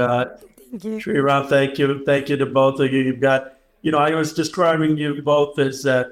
Thank 0.79 1.07
you. 1.07 1.13
Sriram, 1.13 1.49
thank 1.49 1.79
you. 1.79 2.05
Thank 2.05 2.29
you 2.29 2.37
to 2.37 2.47
both 2.47 2.81
of 2.81 2.93
you. 2.93 3.01
You've 3.01 3.21
got, 3.21 3.55
you 3.83 3.91
know, 3.91 3.99
I 3.99 4.15
was 4.15 4.33
describing 4.35 4.99
you 4.99 5.23
both 5.23 5.59
as 5.59 5.87
uh, 5.87 6.11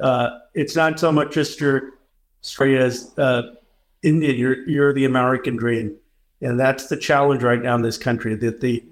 uh, 0.00 0.30
it's 0.54 0.74
not 0.74 0.98
so 0.98 1.12
much 1.12 1.34
just 1.34 1.60
your 1.60 1.90
story 2.40 2.78
as 2.78 3.12
uh, 3.18 3.42
Indian, 4.02 4.36
you're, 4.36 4.68
you're 4.68 4.92
the 4.92 5.04
American 5.04 5.56
dream. 5.56 5.96
And 6.40 6.58
that's 6.58 6.86
the 6.86 6.96
challenge 6.96 7.42
right 7.42 7.60
now 7.60 7.74
in 7.74 7.82
this 7.82 7.98
country 7.98 8.34
that 8.36 8.60
the 8.60 8.84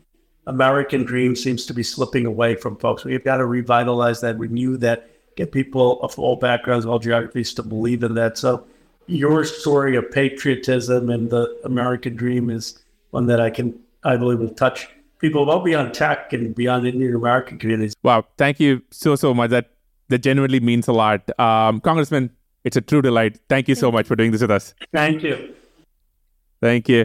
American 0.46 1.04
dream 1.04 1.36
seems 1.36 1.64
to 1.66 1.74
be 1.74 1.82
slipping 1.82 2.26
away 2.26 2.54
from 2.54 2.76
folks. 2.76 3.04
We've 3.04 3.24
got 3.24 3.38
to 3.38 3.46
revitalize 3.46 4.20
that, 4.20 4.38
renew 4.38 4.76
that, 4.78 5.10
get 5.36 5.52
people 5.52 6.02
of 6.02 6.18
all 6.18 6.36
backgrounds, 6.36 6.84
all 6.84 6.98
geographies 6.98 7.54
to 7.54 7.62
believe 7.62 8.02
in 8.02 8.14
that. 8.14 8.36
So, 8.36 8.66
your 9.06 9.44
story 9.44 9.96
of 9.96 10.10
patriotism 10.10 11.10
and 11.10 11.28
the 11.28 11.60
American 11.64 12.16
dream 12.16 12.48
is 12.48 12.82
one 13.10 13.26
that 13.26 13.38
I 13.38 13.50
can, 13.50 13.78
I 14.02 14.16
believe, 14.16 14.38
will 14.38 14.48
touch 14.48 14.88
people 15.24 15.46
well 15.46 15.60
beyond 15.60 15.94
tech 15.94 16.32
and 16.34 16.54
beyond 16.54 16.86
Indian 16.86 17.14
American 17.14 17.58
communities. 17.58 17.94
Wow, 18.02 18.26
thank 18.36 18.60
you 18.60 18.82
so 18.90 19.16
so 19.16 19.32
much. 19.32 19.50
That 19.50 19.70
that 20.08 20.18
genuinely 20.18 20.60
means 20.60 20.86
a 20.86 20.92
lot, 20.92 21.28
um, 21.40 21.80
Congressman. 21.80 22.30
It's 22.64 22.76
a 22.76 22.80
true 22.80 23.02
delight. 23.02 23.40
Thank 23.48 23.68
you 23.68 23.74
so 23.74 23.90
much 23.90 24.06
for 24.06 24.16
doing 24.16 24.32
this 24.32 24.40
with 24.40 24.50
us. 24.50 24.74
Thank 24.92 25.22
you. 25.22 25.54
Thank 26.60 26.88
you. 26.88 27.04